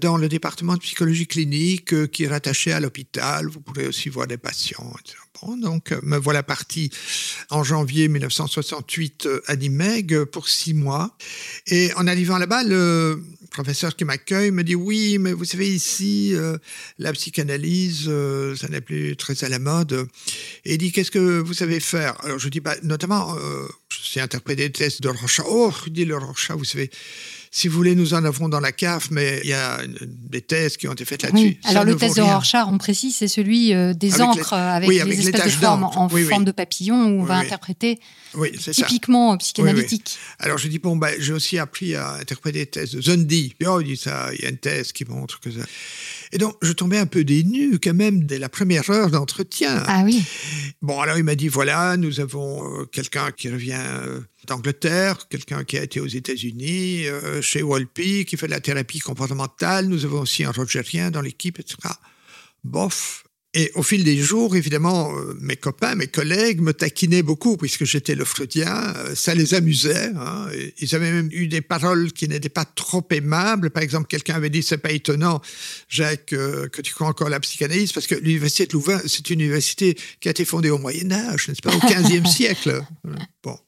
dans 0.00 0.16
le 0.16 0.28
département 0.28 0.74
de 0.74 0.80
psychologie 0.80 1.26
clinique, 1.26 1.92
euh, 1.92 2.06
qui 2.06 2.24
est 2.24 2.28
rattaché 2.28 2.72
à 2.72 2.80
l'hôpital. 2.80 3.46
Vous 3.48 3.60
pourrez 3.60 3.86
aussi 3.86 4.08
voir 4.08 4.26
des 4.26 4.38
patients, 4.38 4.92
etc. 5.00 5.18
Donc, 5.60 5.90
me 6.02 6.16
voilà 6.16 6.44
parti 6.44 6.90
en 7.50 7.64
janvier 7.64 8.06
1968 8.08 9.28
à 9.46 9.56
Nimègue 9.56 10.24
pour 10.24 10.48
six 10.48 10.72
mois. 10.72 11.16
Et 11.66 11.92
en 11.96 12.06
arrivant 12.06 12.38
là-bas, 12.38 12.62
le 12.62 13.20
professeur 13.52 13.94
qui 13.94 14.04
m'accueille 14.04 14.50
me 14.50 14.64
dit 14.64 14.74
oui, 14.74 15.18
mais 15.18 15.32
vous 15.32 15.44
savez 15.44 15.68
ici, 15.68 16.30
euh, 16.34 16.58
la 16.98 17.12
psychanalyse, 17.12 18.04
euh, 18.08 18.56
ça 18.56 18.68
n'est 18.68 18.80
plus 18.80 19.16
très 19.16 19.44
à 19.44 19.48
la 19.48 19.58
mode. 19.58 20.08
Et 20.64 20.74
il 20.74 20.78
dit 20.78 20.92
qu'est-ce 20.92 21.10
que 21.10 21.40
vous 21.40 21.54
savez 21.54 21.80
faire? 21.80 22.16
Alors 22.24 22.38
je 22.38 22.48
dis 22.48 22.60
bah, 22.60 22.76
notamment, 22.82 23.36
euh, 23.36 23.66
je 23.88 24.10
sais 24.10 24.20
interpréter 24.20 24.68
des 24.68 24.72
tests 24.72 25.02
de 25.02 25.08
Rorschach. 25.08 25.46
Oh, 25.48 25.72
dit 25.88 26.04
le 26.04 26.16
Rorschach, 26.16 26.56
vous 26.56 26.64
savez. 26.64 26.90
Si 27.54 27.68
vous 27.68 27.76
voulez, 27.76 27.94
nous 27.94 28.14
en 28.14 28.24
avons 28.24 28.48
dans 28.48 28.60
la 28.60 28.72
cave, 28.72 29.08
mais 29.10 29.40
il 29.44 29.50
y 29.50 29.52
a 29.52 29.78
des 30.06 30.40
thèses 30.40 30.78
qui 30.78 30.88
ont 30.88 30.92
été 30.94 31.04
faites 31.04 31.22
là-dessus. 31.22 31.44
Oui. 31.44 31.58
Alors 31.64 31.84
le 31.84 31.94
test 31.96 32.16
de 32.16 32.22
Rorschach, 32.22 32.66
on 32.66 32.78
précise, 32.78 33.14
c'est 33.16 33.28
celui 33.28 33.68
des 33.94 34.14
Avec 34.14 34.20
encres 34.20 34.54
les- 34.54 34.60
avec, 34.60 34.88
oui, 34.88 35.00
avec 35.00 35.18
les 35.18 35.28
espèces 35.28 35.44
de 35.56 35.60
formes 35.60 35.84
en 35.84 36.08
Oui, 36.10 36.24
forme 36.24 36.46
de 36.46 36.50
papillon 36.50 36.96
où 36.96 37.20
on 37.20 37.24
va 37.24 37.36
interpréter 37.36 38.00
ça. 38.58 38.72
typiquement 38.72 39.36
psychanalytique. 39.36 40.16
Alors 40.38 40.56
je 40.56 40.66
dis 40.68 40.78
bon 40.78 40.96
ben 40.96 41.14
j'ai 41.18 41.34
aussi 41.34 41.58
appris 41.58 41.94
à 41.94 42.14
interpréter 42.14 42.60
des 42.60 42.66
thèses 42.66 42.92
de. 42.92 43.00
Puis, 43.26 43.54
oh, 43.66 43.80
il 43.82 43.86
dit 43.86 43.96
ça, 43.98 44.30
il 44.32 44.40
y 44.40 44.46
a 44.46 44.48
une 44.48 44.56
thèse 44.56 44.92
qui 44.92 45.04
montre 45.04 45.38
que 45.38 45.50
ça. 45.50 45.60
Et 46.32 46.38
donc 46.38 46.56
je 46.62 46.72
tombais 46.72 46.96
un 46.98 47.04
peu 47.06 47.22
dénu 47.22 47.78
quand 47.78 47.92
même 47.92 48.24
dès 48.24 48.38
la 48.38 48.48
première 48.48 48.88
heure 48.88 49.10
d'entretien. 49.10 49.82
Ah 49.86 50.02
oui. 50.06 50.22
Bon 50.80 50.98
alors 51.00 51.18
il 51.18 51.24
m'a 51.24 51.34
dit 51.34 51.48
voilà 51.48 51.98
nous 51.98 52.18
avons 52.20 52.64
euh, 52.80 52.84
quelqu'un 52.86 53.30
qui 53.30 53.50
revient 53.50 53.76
euh, 53.78 54.20
d'Angleterre, 54.46 55.28
quelqu'un 55.28 55.64
qui 55.64 55.78
a 55.78 55.82
été 55.82 56.00
aux 56.00 56.06
États-Unis 56.06 57.06
euh, 57.06 57.40
chez 57.42 57.62
Walpy 57.62 58.24
qui 58.24 58.36
fait 58.36 58.46
de 58.46 58.52
la 58.52 58.60
thérapie 58.60 58.98
comportementale. 58.98 59.86
Nous 59.86 60.04
avons 60.04 60.20
aussi 60.22 60.44
un 60.44 60.50
Rogerien 60.52 61.10
dans 61.10 61.20
l'équipe, 61.20 61.58
etc. 61.58 61.76
Bof. 62.64 63.24
Et 63.54 63.70
au 63.74 63.82
fil 63.82 64.02
des 64.02 64.16
jours, 64.16 64.56
évidemment, 64.56 65.14
euh, 65.14 65.36
mes 65.38 65.56
copains, 65.56 65.94
mes 65.94 66.06
collègues 66.06 66.62
me 66.62 66.72
taquinaient 66.72 67.22
beaucoup 67.22 67.58
puisque 67.58 67.84
j'étais 67.84 68.14
le 68.14 68.24
freudien. 68.24 68.94
euh, 68.96 69.14
ça 69.14 69.34
les 69.34 69.52
amusait. 69.52 70.10
hein. 70.16 70.46
Ils 70.78 70.94
avaient 70.94 71.12
même 71.12 71.28
eu 71.32 71.48
des 71.48 71.60
paroles 71.60 72.12
qui 72.12 72.26
n'étaient 72.28 72.48
pas 72.48 72.64
trop 72.64 73.06
aimables. 73.10 73.68
Par 73.68 73.82
exemple, 73.82 74.06
quelqu'un 74.06 74.36
avait 74.36 74.48
dit 74.48 74.62
c'est 74.62 74.78
pas 74.78 74.90
étonnant, 74.92 75.42
Jacques, 75.86 76.26
que 76.26 76.80
tu 76.80 76.94
crois 76.94 77.08
encore 77.08 77.28
la 77.28 77.40
psychanalyse 77.40 77.92
parce 77.92 78.06
que 78.06 78.14
l'université 78.14 78.64
de 78.66 78.72
Louvain, 78.72 79.00
c'est 79.06 79.28
une 79.28 79.40
université 79.40 79.98
qui 80.20 80.28
a 80.28 80.30
été 80.30 80.46
fondée 80.46 80.70
au 80.70 80.78
Moyen 80.78 81.12
Âge, 81.12 81.48
n'est-ce 81.48 81.60
pas, 81.60 81.74
au 81.76 81.78
XVe 81.80 82.24
siècle. 82.34 82.82
Bon. 83.42 83.58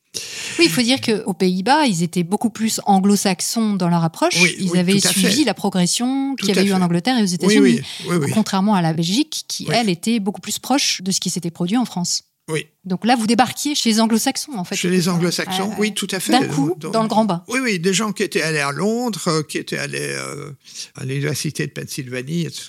Oui, 0.59 0.67
il 0.67 0.71
faut 0.71 0.83
dire 0.83 1.01
qu'aux 1.01 1.33
Pays-Bas, 1.33 1.87
ils 1.87 2.03
étaient 2.03 2.23
beaucoup 2.23 2.51
plus 2.51 2.81
anglo-saxons 2.87 3.75
dans 3.75 3.89
leur 3.89 4.05
approche. 4.05 4.41
Oui, 4.41 4.55
ils 4.59 4.71
oui, 4.71 4.79
avaient 4.79 5.01
suivi 5.01 5.39
fait. 5.39 5.45
la 5.45 5.55
progression 5.55 6.35
qu'il 6.37 6.49
y 6.49 6.53
avait 6.53 6.65
eu 6.65 6.73
en. 6.73 6.85
Angleterre 6.85 7.19
et 7.19 7.23
aux 7.23 7.27
États-Unis. 7.27 7.61
oui, 7.61 7.83
oui, 8.09 8.17
oui. 8.17 8.31
Contrairement 8.33 8.75
à 8.75 8.83
la 8.83 8.93
Belgique, 8.93 9.45
qui, 9.49 9.67
elle, 9.73 9.89
était 9.89 10.21
beaucoup 10.21 10.43
plus 10.43 10.59
proche 10.59 11.01
de 11.03 11.11
ce 11.11 11.19
qui 11.19 11.31
s'était 11.31 11.51
produit 11.51 11.79
en 11.79 11.87
France. 11.87 12.25
Oui. 12.51 12.66
Donc 12.84 13.07
là, 13.07 13.16
vous 13.16 13.26
débarquiez 13.26 13.74
chez 13.74 13.88
les 13.88 14.01
anglo-saxons, 14.01 14.53
en 14.59 14.64
fait. 14.64 14.76
Chez 14.76 14.90
les 14.90 15.09
anglo-saxons, 15.09 15.68
Ouais, 15.70 15.74
oui, 15.78 15.88
ouais. 15.88 15.95
tout 15.95 16.09
à 16.11 16.20
fait. 16.20 16.32
D'un 16.32 16.47
coup, 16.47 16.76
dans 16.78 17.03
le 17.03 17.09
grand 17.09 17.24
bain. 17.24 17.42
Oui, 17.49 17.59
oui, 17.62 17.78
des 17.78 17.95
gens 17.95 18.12
qui 18.12 18.22
étaient 18.22 18.42
allés 18.42 18.59
à 18.59 18.70
Londres, 18.70 19.22
euh, 19.28 19.42
qui 19.42 19.57
étaient 19.57 19.78
allés 19.78 19.99
euh, 20.11 20.51
à 20.95 21.07
l'université 21.07 21.66
de 21.66 21.72
Pennsylvanie, 21.72 22.42
etc. 22.42 22.68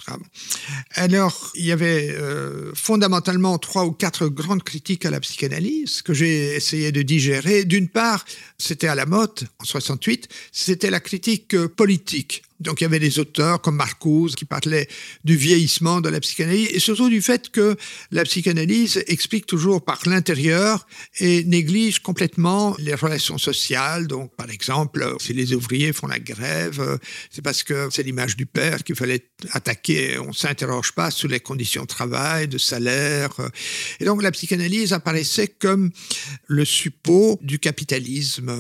Alors, 0.94 1.52
il 1.56 1.66
y 1.66 1.74
avait 1.74 2.16
euh, 2.18 2.72
fondamentalement 2.74 3.58
trois 3.58 3.84
ou 3.86 3.92
quatre 3.92 4.28
grandes 4.30 4.64
critiques 4.64 5.06
à 5.06 5.12
la 5.12 5.20
psychanalyse 5.20 6.02
que 6.02 6.14
j'ai 6.14 6.56
essayé 6.56 6.94
de 6.94 7.02
digérer. 7.02 7.66
D'une 7.66 7.90
part, 7.90 8.24
c'était 8.58 8.88
à 8.88 8.96
la 8.96 9.06
mode 9.06 9.50
en 9.60 9.66
68, 9.66 10.30
c'était 10.54 10.90
la 10.90 11.02
critique 11.02 11.58
politique. 11.68 12.44
Donc, 12.66 12.82
il 12.82 12.84
y 12.84 12.88
avait 12.88 13.00
des 13.00 13.20
auteurs 13.20 13.62
comme 13.62 13.76
Marcuse 13.76 14.36
qui 14.36 14.46
parlaient 14.46 14.88
du 15.24 15.36
vieillissement 15.36 16.02
de 16.02 16.10
la 16.10 16.20
psychanalyse 16.20 16.70
et 16.72 16.80
surtout 16.80 17.10
du 17.10 17.22
fait 17.22 17.50
que 17.50 17.76
la 18.12 18.24
psychanalyse 18.24 19.04
explique 19.08 19.46
toujours 19.46 19.86
par 19.86 20.00
l'intérieur 20.06 20.86
et 21.20 21.44
néglige 21.44 22.00
complètement 22.00 22.76
les 22.80 22.96
relations 22.96 23.38
sociales. 23.38 24.08
Donc, 24.08 24.36
par 24.36 24.50
exemple, 24.50 25.16
si 25.20 25.34
les 25.34 25.54
ouvriers 25.54 25.94
font 25.94 26.08
la 26.08 26.20
grève, 26.20 27.00
c'est 27.30 27.44
parce 27.44 27.64
que 27.64 27.88
c'est 27.92 28.04
l'image 28.04 28.36
du 28.36 28.46
père 28.46 28.84
qu'il 28.84 28.96
fallait 28.96 29.30
attaquer. 29.52 30.18
On 30.20 30.34
s'interroge 30.34 30.92
pas 30.94 31.12
sur 31.12 31.30
les 31.30 31.40
conditions 31.40 31.84
de 31.84 31.88
travail, 31.88 32.48
de 32.48 32.58
salaire. 32.58 33.32
Et 34.00 34.06
donc, 34.06 34.24
la 34.24 34.32
psychanalyse 34.32 34.94
apparaissait 34.94 35.48
comme 35.48 35.92
le 36.48 36.66
suppôt 36.66 37.40
du 37.42 37.60
capitalisme. 37.60 38.52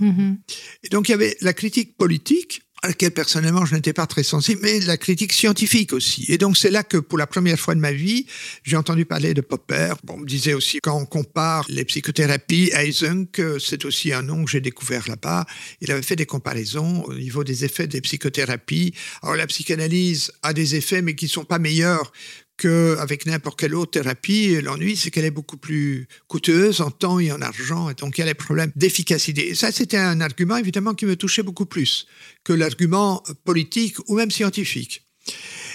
Mhm. 0.00 0.38
et 0.82 0.88
donc, 0.88 1.08
il 1.08 1.12
y 1.12 1.14
avait 1.14 1.36
la 1.40 1.52
critique 1.52 1.96
politique, 1.96 2.62
à 2.82 2.88
laquelle 2.88 3.12
personnellement 3.12 3.64
je 3.64 3.74
n'étais 3.76 3.92
pas 3.92 4.06
très 4.06 4.24
sensible, 4.24 4.60
mais 4.62 4.80
la 4.80 4.96
critique 4.96 5.32
scientifique 5.32 5.92
aussi. 5.92 6.26
Et 6.28 6.36
donc, 6.36 6.56
c'est 6.56 6.70
là 6.70 6.82
que 6.82 6.96
pour 6.96 7.16
la 7.16 7.28
première 7.28 7.58
fois 7.58 7.76
de 7.76 7.80
ma 7.80 7.92
vie, 7.92 8.26
j'ai 8.64 8.76
entendu 8.76 9.04
parler 9.04 9.34
de 9.34 9.40
Popper. 9.40 9.94
Bon, 10.02 10.14
on 10.14 10.18
me 10.18 10.26
disait 10.26 10.52
aussi, 10.52 10.80
quand 10.82 10.98
on 10.98 11.06
compare 11.06 11.64
les 11.68 11.84
psychothérapies, 11.84 12.70
Eysenck, 12.74 13.38
euh, 13.38 13.58
c'est 13.60 13.84
aussi 13.84 14.12
un 14.12 14.22
nom 14.22 14.44
que 14.44 14.50
j'ai 14.50 14.60
découvert 14.60 15.08
là-bas. 15.08 15.46
Il 15.80 15.92
avait 15.92 16.02
fait 16.02 16.16
des 16.16 16.26
comparaisons 16.26 17.04
au 17.04 17.14
niveau 17.14 17.44
des 17.44 17.64
effets 17.64 17.86
des 17.86 18.00
psychothérapies. 18.00 18.94
Alors, 19.22 19.36
la 19.36 19.46
psychanalyse 19.46 20.32
a 20.42 20.52
des 20.52 20.74
effets, 20.74 21.02
mais 21.02 21.14
qui 21.14 21.28
sont 21.28 21.44
pas 21.44 21.60
meilleurs 21.60 22.12
qu'avec 22.56 23.26
n'importe 23.26 23.58
quelle 23.58 23.74
autre 23.74 23.92
thérapie. 23.92 24.60
L'ennui, 24.60 24.96
c'est 24.96 25.10
qu'elle 25.10 25.24
est 25.24 25.30
beaucoup 25.30 25.56
plus 25.56 26.06
coûteuse 26.28 26.80
en 26.80 26.90
temps 26.90 27.18
et 27.18 27.32
en 27.32 27.40
argent, 27.42 27.90
et 27.90 27.94
donc 27.94 28.18
il 28.18 28.20
y 28.20 28.24
a 28.24 28.26
les 28.26 28.34
problèmes 28.34 28.72
d'efficacité. 28.76 29.54
Ça, 29.54 29.72
c'était 29.72 29.96
un 29.98 30.20
argument, 30.20 30.56
évidemment, 30.56 30.94
qui 30.94 31.06
me 31.06 31.16
touchait 31.16 31.42
beaucoup 31.42 31.66
plus 31.66 32.06
que 32.44 32.52
l'argument 32.52 33.22
politique 33.44 33.96
ou 34.08 34.16
même 34.16 34.30
scientifique. 34.30 35.06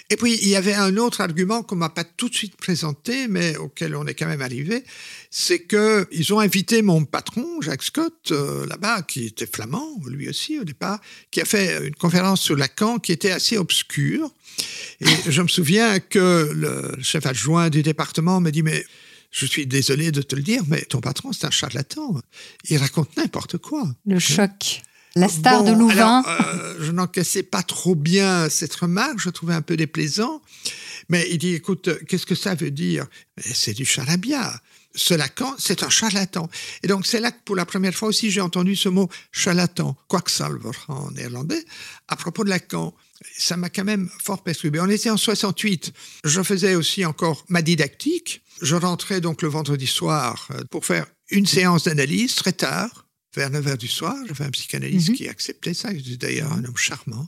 Et 0.09 0.15
puis, 0.15 0.37
il 0.41 0.47
y 0.47 0.55
avait 0.55 0.73
un 0.73 0.95
autre 0.95 1.19
argument 1.19 1.63
qu'on 1.63 1.75
m'a 1.75 1.89
pas 1.89 2.05
tout 2.05 2.29
de 2.29 2.35
suite 2.35 2.55
présenté, 2.55 3.27
mais 3.27 3.57
auquel 3.57 3.93
on 3.95 4.05
est 4.07 4.13
quand 4.13 4.27
même 4.27 4.41
arrivé, 4.41 4.83
c'est 5.29 5.59
que 5.59 6.07
ils 6.11 6.33
ont 6.33 6.39
invité 6.39 6.81
mon 6.81 7.03
patron, 7.03 7.61
Jacques 7.61 7.83
Scott, 7.83 8.31
euh, 8.31 8.65
là-bas, 8.67 9.01
qui 9.01 9.25
était 9.25 9.47
flamand, 9.47 9.99
lui 10.07 10.29
aussi 10.29 10.59
au 10.59 10.63
départ, 10.63 11.01
qui 11.29 11.41
a 11.41 11.45
fait 11.45 11.85
une 11.85 11.95
conférence 11.95 12.41
sur 12.41 12.55
Lacan 12.55 12.99
qui 12.99 13.11
était 13.11 13.31
assez 13.31 13.57
obscure. 13.57 14.31
Et 15.01 15.07
je 15.29 15.41
me 15.41 15.49
souviens 15.49 15.99
que 15.99 16.51
le 16.53 16.95
chef 17.01 17.25
adjoint 17.25 17.69
du 17.69 17.83
département 17.83 18.39
me 18.39 18.51
dit, 18.51 18.63
mais 18.63 18.85
je 19.31 19.45
suis 19.45 19.67
désolé 19.67 20.11
de 20.11 20.21
te 20.21 20.35
le 20.35 20.41
dire, 20.41 20.63
mais 20.67 20.81
ton 20.81 21.01
patron, 21.01 21.33
c'est 21.33 21.45
un 21.45 21.51
charlatan. 21.51 22.21
Il 22.69 22.77
raconte 22.77 23.15
n'importe 23.17 23.57
quoi. 23.57 23.83
Le 24.05 24.19
choc. 24.19 24.81
La 25.17 25.29
star 25.29 25.63
Bon, 25.63 25.71
de 25.71 25.77
Louvain. 25.77 26.21
alors, 26.21 26.41
euh, 26.41 26.75
je 26.79 26.91
n'encaissais 26.91 27.43
pas 27.43 27.63
trop 27.63 27.95
bien 27.95 28.49
cette 28.49 28.75
remarque, 28.75 29.19
je 29.19 29.29
trouvais 29.29 29.53
un 29.53 29.61
peu 29.61 29.75
déplaisant. 29.77 30.41
Mais 31.09 31.27
il 31.31 31.37
dit, 31.37 31.53
écoute, 31.53 31.89
qu'est-ce 32.07 32.25
que 32.25 32.35
ça 32.35 32.53
veut 32.55 32.71
dire? 32.71 33.07
Mais 33.37 33.43
C'est 33.53 33.73
du 33.73 33.85
charabia. 33.85 34.61
Ce 34.93 35.13
Lacan, 35.13 35.53
c'est 35.59 35.83
un 35.83 35.89
charlatan. 35.89 36.49
Et 36.83 36.87
donc, 36.87 37.05
c'est 37.05 37.19
là 37.19 37.31
que 37.31 37.37
pour 37.45 37.55
la 37.55 37.65
première 37.65 37.93
fois 37.93 38.09
aussi, 38.09 38.31
j'ai 38.31 38.41
entendu 38.41 38.75
ce 38.75 38.89
mot 38.89 39.09
charlatan, 39.31 39.95
quacksalver 40.07 40.71
en 40.87 41.11
néerlandais, 41.11 41.63
à 42.07 42.15
propos 42.15 42.43
de 42.43 42.49
Lacan. 42.49 42.93
Ça 43.37 43.57
m'a 43.57 43.69
quand 43.69 43.83
même 43.83 44.09
fort 44.23 44.43
perturbé. 44.43 44.79
On 44.79 44.89
était 44.89 45.09
en 45.11 45.17
68. 45.17 45.93
Je 46.23 46.41
faisais 46.41 46.75
aussi 46.75 47.05
encore 47.05 47.45
ma 47.47 47.61
didactique. 47.61 48.41
Je 48.61 48.75
rentrais 48.75 49.21
donc 49.21 49.43
le 49.43 49.49
vendredi 49.49 49.87
soir 49.87 50.47
euh, 50.51 50.63
pour 50.71 50.85
faire 50.85 51.05
une 51.29 51.45
séance 51.45 51.83
d'analyse 51.83 52.35
très 52.35 52.53
tard 52.53 53.06
vers 53.37 53.49
9 53.51 53.65
h 53.65 53.77
du 53.77 53.87
soir. 53.87 54.15
J'avais 54.27 54.45
un 54.45 54.49
psychanalyste 54.49 55.09
Mhm. 55.09 55.15
qui 55.15 55.27
acceptait 55.29 55.73
ça, 55.75 55.93
qui 55.93 55.99
était 56.13 56.17
d'ailleurs 56.27 56.51
un 56.51 56.63
homme 56.65 56.75
charmant. 56.75 57.27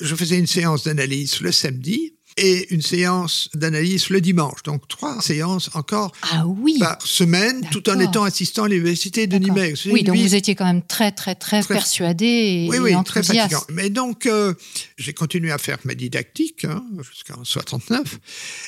Je 0.00 0.14
faisais 0.14 0.38
une 0.38 0.46
séance 0.46 0.84
d'analyse 0.84 1.40
le 1.40 1.50
samedi. 1.52 2.13
Et 2.36 2.72
une 2.74 2.82
séance 2.82 3.48
d'analyse 3.54 4.08
le 4.10 4.20
dimanche. 4.20 4.62
Donc 4.64 4.88
trois 4.88 5.20
séances 5.22 5.70
encore 5.74 6.12
Ah 6.22 6.44
oui. 6.46 6.78
par 6.78 7.00
semaine, 7.02 7.66
tout 7.70 7.88
en 7.90 7.98
étant 8.00 8.24
assistant 8.24 8.64
à 8.64 8.68
l'université 8.68 9.26
de. 9.26 9.36
Nîmes. 9.38 9.74
Oui, 9.86 10.02
donc 10.02 10.16
Lui- 10.16 10.22
vous 10.26 10.34
étiez 10.34 10.54
quand 10.54 10.64
même 10.64 10.82
très, 10.82 11.12
très, 11.12 11.34
très, 11.34 11.62
Très- 11.62 11.74
persuadé 11.74 12.24
et, 12.26 12.68
oui, 12.70 12.76
et 12.76 12.80
oui, 12.80 13.04
très 13.04 13.22
fatigant. 13.22 13.62
Mais 13.70 13.90
donc, 13.90 14.26
euh, 14.26 14.54
j'ai 14.96 15.12
continué 15.12 15.52
à 15.52 15.58
faire 15.58 15.78
ma 15.84 15.94
didactique 15.94 16.64
hein, 16.64 16.84
jusqu'en 17.10 17.44
69. 17.44 18.18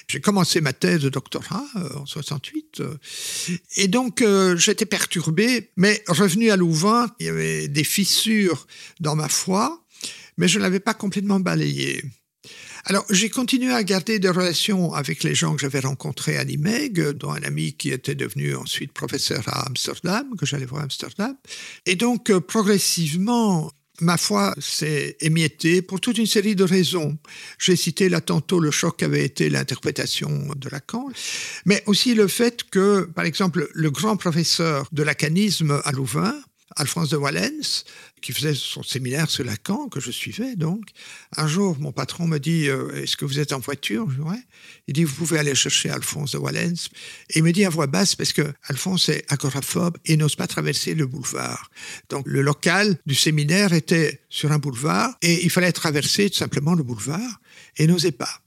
J'ai 0.08 0.20
commencé 0.20 0.60
ma 0.60 0.72
thèse 0.72 1.00
de 1.02 1.08
doctorat 1.08 1.64
euh, 1.76 1.88
en 1.98 2.06
68. 2.06 2.80
euh, 2.80 2.94
et 3.76 3.88
donc, 3.88 4.22
euh, 4.22 4.56
j'étais 4.56 4.86
perturbé, 4.86 5.70
mais 5.76 6.02
revenu 6.08 6.50
à 6.50 6.56
Louvain, 6.56 7.08
il 7.20 7.26
y 7.26 7.28
avait 7.28 7.68
des 7.68 7.84
fissures 7.84 8.66
dans 9.00 9.16
ma 9.16 9.28
foi, 9.28 9.84
mais 10.36 10.48
je 10.48 10.58
ne 10.58 10.62
l'avais 10.62 10.80
pas 10.80 10.94
complètement 10.94 11.40
balayé. 11.40 12.04
Alors, 12.88 13.04
j'ai 13.10 13.30
continué 13.30 13.72
à 13.74 13.82
garder 13.82 14.20
des 14.20 14.28
relations 14.28 14.94
avec 14.94 15.24
les 15.24 15.34
gens 15.34 15.56
que 15.56 15.60
j'avais 15.60 15.80
rencontrés 15.80 16.38
à 16.38 16.44
Nimeg, 16.44 17.00
dont 17.14 17.32
un 17.32 17.42
ami 17.42 17.72
qui 17.72 17.90
était 17.90 18.14
devenu 18.14 18.54
ensuite 18.54 18.92
professeur 18.92 19.42
à 19.48 19.66
Amsterdam, 19.66 20.24
que 20.38 20.46
j'allais 20.46 20.66
voir 20.66 20.82
à 20.82 20.84
Amsterdam. 20.84 21.36
Et 21.84 21.96
donc, 21.96 22.30
euh, 22.30 22.38
progressivement, 22.38 23.72
ma 24.00 24.16
foi 24.16 24.54
s'est 24.60 25.16
émiettée 25.20 25.82
pour 25.82 26.00
toute 26.00 26.16
une 26.18 26.26
série 26.26 26.54
de 26.54 26.62
raisons. 26.62 27.18
J'ai 27.58 27.74
cité 27.74 28.08
là 28.08 28.20
tantôt 28.20 28.60
le 28.60 28.70
choc 28.70 28.98
qu'avait 28.98 29.24
été 29.24 29.50
l'interprétation 29.50 30.52
de 30.54 30.68
Lacan, 30.68 31.08
mais 31.64 31.82
aussi 31.86 32.14
le 32.14 32.28
fait 32.28 32.62
que, 32.70 33.10
par 33.16 33.24
exemple, 33.24 33.68
le 33.74 33.90
grand 33.90 34.16
professeur 34.16 34.86
de 34.92 35.02
lacanisme 35.02 35.80
à 35.84 35.90
Louvain, 35.90 36.40
Alphonse 36.74 37.10
de 37.10 37.16
Wallens, 37.16 37.84
qui 38.20 38.32
faisait 38.32 38.54
son 38.54 38.82
séminaire 38.82 39.30
sur 39.30 39.44
Lacan, 39.44 39.88
que 39.88 40.00
je 40.00 40.10
suivais 40.10 40.56
donc, 40.56 40.86
un 41.36 41.46
jour, 41.46 41.76
mon 41.78 41.92
patron 41.92 42.26
me 42.26 42.38
dit 42.38 42.68
euh, 42.68 43.02
Est-ce 43.02 43.16
que 43.16 43.24
vous 43.24 43.38
êtes 43.38 43.52
en 43.52 43.60
voiture? 43.60 44.10
Je 44.10 44.16
dis. 44.16 44.42
Il 44.88 44.94
dit 44.94 45.04
Vous 45.04 45.14
pouvez 45.14 45.38
aller 45.38 45.54
chercher 45.54 45.90
Alphonse 45.90 46.32
de 46.32 46.38
Wallens. 46.38 46.88
Et 47.30 47.38
il 47.38 47.44
me 47.44 47.52
dit 47.52 47.64
à 47.64 47.70
voix 47.70 47.86
basse, 47.86 48.16
parce 48.16 48.32
que 48.32 48.52
Alphonse 48.64 49.08
est 49.08 49.24
agoraphobe 49.32 49.96
et 50.06 50.16
n'ose 50.16 50.34
pas 50.34 50.46
traverser 50.48 50.94
le 50.94 51.06
boulevard. 51.06 51.70
Donc 52.08 52.26
le 52.26 52.42
local 52.42 52.98
du 53.06 53.14
séminaire 53.14 53.72
était 53.72 54.22
sur 54.28 54.50
un 54.50 54.58
boulevard 54.58 55.16
et 55.22 55.44
il 55.44 55.50
fallait 55.50 55.72
traverser 55.72 56.30
tout 56.30 56.38
simplement 56.38 56.74
le 56.74 56.82
boulevard 56.82 57.40
et 57.76 57.86
n'osait 57.86 58.12
pas. 58.12 58.40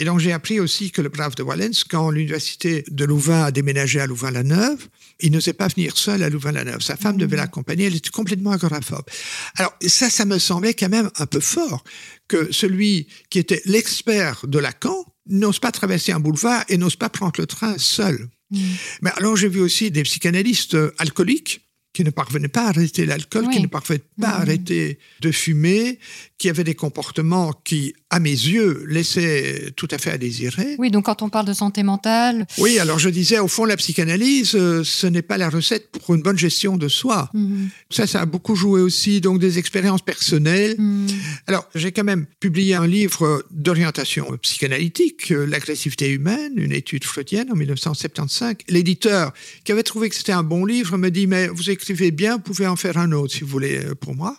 Et 0.00 0.04
donc 0.04 0.18
j'ai 0.18 0.32
appris 0.32 0.58
aussi 0.58 0.90
que 0.90 1.02
le 1.02 1.10
brave 1.10 1.34
de 1.34 1.42
Wallens, 1.42 1.84
quand 1.88 2.10
l'université 2.10 2.84
de 2.90 3.04
Louvain 3.04 3.44
a 3.44 3.50
déménagé 3.50 4.00
à 4.00 4.06
Louvain-la-Neuve, 4.06 4.88
il 5.20 5.30
n'osait 5.30 5.52
pas 5.52 5.68
venir 5.68 5.94
seul 5.96 6.22
à 6.22 6.30
Louvain-la-Neuve. 6.30 6.80
Sa 6.80 6.96
femme 6.96 7.18
devait 7.18 7.36
l'accompagner, 7.36 7.84
elle 7.84 7.94
était 7.96 8.08
complètement 8.08 8.52
agoraphobe. 8.52 9.04
Alors 9.56 9.74
ça, 9.86 10.08
ça 10.08 10.24
me 10.24 10.38
semblait 10.38 10.72
quand 10.72 10.88
même 10.88 11.10
un 11.18 11.26
peu 11.26 11.40
fort 11.40 11.84
que 12.28 12.50
celui 12.50 13.08
qui 13.28 13.38
était 13.38 13.60
l'expert 13.66 14.46
de 14.46 14.58
Lacan 14.58 15.04
n'ose 15.26 15.58
pas 15.58 15.70
traverser 15.70 16.12
un 16.12 16.20
boulevard 16.20 16.64
et 16.70 16.78
n'ose 16.78 16.96
pas 16.96 17.10
prendre 17.10 17.38
le 17.38 17.46
train 17.46 17.76
seul. 17.76 18.28
Mm. 18.50 18.58
Mais 19.02 19.10
alors 19.18 19.36
j'ai 19.36 19.48
vu 19.48 19.60
aussi 19.60 19.90
des 19.90 20.02
psychanalystes 20.02 20.74
euh, 20.74 20.94
alcooliques 20.96 21.60
qui 21.92 22.04
ne 22.04 22.10
parvenaient 22.10 22.48
pas 22.48 22.66
à 22.66 22.68
arrêter 22.68 23.04
l'alcool, 23.04 23.46
Oui. 23.48 23.56
qui 23.56 23.62
ne 23.62 23.66
parvenaient 23.66 24.00
pas 24.20 24.28
à 24.28 24.36
Mhm. 24.36 24.42
arrêter 24.42 24.98
de 25.20 25.32
fumer, 25.32 25.98
qui 26.38 26.48
avaient 26.48 26.64
des 26.64 26.74
comportements 26.76 27.52
qui, 27.64 27.94
à 28.10 28.20
mes 28.20 28.30
yeux, 28.30 28.84
laissaient 28.88 29.72
tout 29.76 29.88
à 29.90 29.98
fait 29.98 30.10
à 30.12 30.18
désirer. 30.18 30.76
Oui, 30.78 30.90
donc 30.90 31.06
quand 31.06 31.22
on 31.22 31.28
parle 31.28 31.46
de 31.46 31.52
santé 31.52 31.82
mentale, 31.82 32.46
Oui, 32.58 32.78
alors 32.78 32.98
je 32.98 33.08
disais, 33.08 33.38
au 33.40 33.48
fond, 33.48 33.64
la 33.64 33.76
psychanalyse, 33.76 34.54
euh, 34.54 34.82
ce 34.84 35.06
n'est 35.08 35.22
pas 35.22 35.36
la 35.36 35.50
recette 35.50 35.88
pour 35.90 36.14
une 36.14 36.22
bonne 36.22 36.38
gestion 36.38 36.76
de 36.76 36.88
soi. 36.88 37.28
mm, 37.34 37.66
Ça, 37.90 38.06
ça 38.06 38.20
a 38.22 38.26
beaucoup 38.26 38.54
joué 38.54 38.80
aussi, 38.80 39.20
donc 39.20 39.40
des 39.40 39.58
expériences 39.58 40.02
personnelles. 40.02 40.76
mm, 40.78 41.06
Alors, 41.48 41.68
j'ai 41.74 41.90
quand 41.92 42.04
même 42.04 42.26
publié 42.38 42.74
un 42.74 42.86
livre 42.86 43.44
d'orientation 43.50 44.26
psychanalytique, 44.42 45.32
euh, 45.32 45.46
L'agressivité 45.46 46.08
humaine, 46.10 46.52
une 46.56 46.72
étude 46.72 47.04
freudienne 47.04 47.50
en 47.50 47.56
1975. 47.56 48.54
L'éditeur, 48.68 49.32
qui 49.64 49.72
avait 49.72 49.82
trouvé 49.82 50.08
que 50.08 50.14
c'était 50.14 50.32
un 50.32 50.42
bon 50.44 50.64
livre, 50.64 50.96
me 50.96 51.10
dit, 51.10 51.26
mais 51.26 51.48
vous 51.48 51.70
écrivez 51.80 52.10
bien, 52.10 52.36
vous 52.36 52.42
pouvez 52.42 52.66
en 52.66 52.76
faire 52.76 52.98
un 52.98 53.12
autre 53.12 53.32
si 53.32 53.40
vous 53.40 53.50
voulez 53.50 53.78
euh, 53.78 53.94
pour 53.94 54.14
moi. 54.14 54.36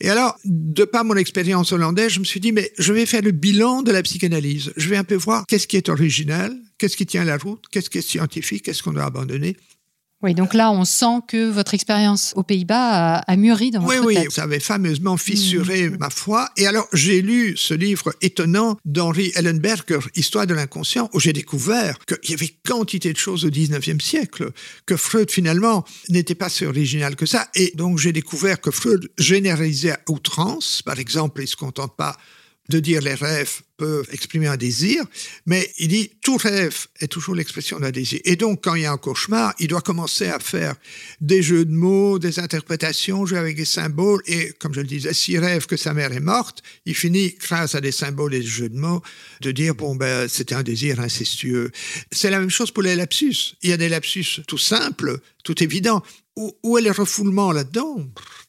Et 0.00 0.10
alors, 0.10 0.38
de 0.44 0.84
par 0.84 1.04
mon 1.04 1.16
expérience 1.16 1.72
hollandaise, 1.72 2.12
je 2.12 2.20
me 2.20 2.24
suis 2.24 2.40
dit, 2.40 2.52
mais 2.52 2.70
je 2.78 2.92
vais 2.92 3.06
faire 3.06 3.22
le 3.22 3.30
bilan 3.30 3.82
de 3.82 3.92
la 3.92 4.02
psychanalyse. 4.02 4.72
Je 4.76 4.88
vais 4.88 4.96
un 4.96 5.04
peu 5.04 5.14
voir 5.14 5.46
qu'est-ce 5.46 5.66
qui 5.66 5.76
est 5.76 5.88
original, 5.88 6.54
qu'est-ce 6.78 6.96
qui 6.96 7.06
tient 7.06 7.24
la 7.24 7.38
route, 7.38 7.64
qu'est-ce 7.70 7.88
qui 7.88 7.98
est 7.98 8.02
scientifique, 8.02 8.64
qu'est-ce 8.64 8.82
qu'on 8.82 8.92
doit 8.92 9.04
abandonner. 9.04 9.56
Oui, 10.22 10.34
donc 10.34 10.54
là, 10.54 10.70
on 10.70 10.84
sent 10.84 11.20
que 11.28 11.50
votre 11.50 11.74
expérience 11.74 12.32
aux 12.36 12.42
Pays-Bas 12.42 13.16
a, 13.16 13.32
a 13.32 13.36
mûri 13.36 13.70
dans 13.70 13.80
Oui, 13.84 13.96
votre 13.96 14.06
oui, 14.08 14.14
tête. 14.14 14.30
ça 14.30 14.44
avait 14.44 14.60
fameusement 14.60 15.16
fissuré 15.18 15.90
ma 15.90 16.08
foi. 16.10 16.48
Et 16.56 16.66
alors, 16.66 16.88
j'ai 16.92 17.20
lu 17.20 17.54
ce 17.56 17.74
livre 17.74 18.14
étonnant 18.22 18.78
d'Henri 18.84 19.30
Ellenberger, 19.34 19.98
Histoire 20.14 20.46
de 20.46 20.54
l'inconscient, 20.54 21.10
où 21.12 21.20
j'ai 21.20 21.32
découvert 21.34 21.98
qu'il 22.06 22.30
y 22.30 22.34
avait 22.34 22.54
quantité 22.66 23.12
de 23.12 23.18
choses 23.18 23.44
au 23.44 23.50
19e 23.50 24.00
siècle, 24.00 24.52
que 24.86 24.96
Freud, 24.96 25.30
finalement, 25.30 25.84
n'était 26.08 26.34
pas 26.34 26.48
si 26.48 26.64
original 26.64 27.14
que 27.14 27.26
ça. 27.26 27.48
Et 27.54 27.72
donc, 27.74 27.98
j'ai 27.98 28.12
découvert 28.12 28.60
que 28.60 28.70
Freud 28.70 29.10
généralisait 29.18 29.92
à 29.92 30.00
outrance. 30.08 30.80
Par 30.82 30.98
exemple, 30.98 31.40
il 31.42 31.44
ne 31.44 31.48
se 31.48 31.56
contente 31.56 31.94
pas 31.94 32.16
de 32.68 32.80
dire 32.80 33.00
les 33.00 33.14
rêves 33.14 33.62
peuvent 33.76 34.08
exprimer 34.10 34.46
un 34.46 34.56
désir, 34.56 35.04
mais 35.44 35.70
il 35.78 35.88
dit 35.88 36.10
tout 36.22 36.36
rêve 36.36 36.86
est 37.00 37.08
toujours 37.08 37.34
l'expression 37.34 37.78
d'un 37.78 37.90
désir. 37.90 38.20
Et 38.24 38.36
donc, 38.36 38.64
quand 38.64 38.74
il 38.74 38.82
y 38.82 38.86
a 38.86 38.92
un 38.92 38.96
cauchemar, 38.96 39.54
il 39.58 39.68
doit 39.68 39.82
commencer 39.82 40.28
à 40.28 40.38
faire 40.38 40.74
des 41.20 41.42
jeux 41.42 41.64
de 41.64 41.72
mots, 41.72 42.18
des 42.18 42.38
interprétations, 42.38 43.26
jouer 43.26 43.38
avec 43.38 43.56
des 43.56 43.64
symboles. 43.64 44.22
Et 44.26 44.52
comme 44.58 44.72
je 44.74 44.80
le 44.80 44.86
disais, 44.86 45.12
s'il 45.12 45.38
rêve 45.38 45.66
que 45.66 45.76
sa 45.76 45.92
mère 45.92 46.12
est 46.12 46.20
morte, 46.20 46.62
il 46.86 46.94
finit, 46.94 47.34
grâce 47.38 47.74
à 47.74 47.80
des 47.80 47.92
symboles 47.92 48.34
et 48.34 48.40
des 48.40 48.46
jeux 48.46 48.68
de 48.68 48.78
mots, 48.78 49.02
de 49.42 49.52
dire 49.52 49.74
bon 49.74 49.94
ben 49.94 50.28
c'était 50.28 50.54
un 50.54 50.62
désir 50.62 51.00
incestueux. 51.00 51.70
C'est 52.10 52.30
la 52.30 52.40
même 52.40 52.50
chose 52.50 52.70
pour 52.70 52.82
les 52.82 52.96
lapsus. 52.96 53.56
Il 53.62 53.70
y 53.70 53.72
a 53.72 53.76
des 53.76 53.88
lapsus 53.88 54.42
tout 54.46 54.58
simples, 54.58 55.18
tout 55.44 55.62
évidents. 55.62 56.02
Où, 56.36 56.52
où 56.62 56.76
est 56.76 56.82
le 56.82 56.90
refoulement 56.90 57.50
là-dedans? 57.50 57.96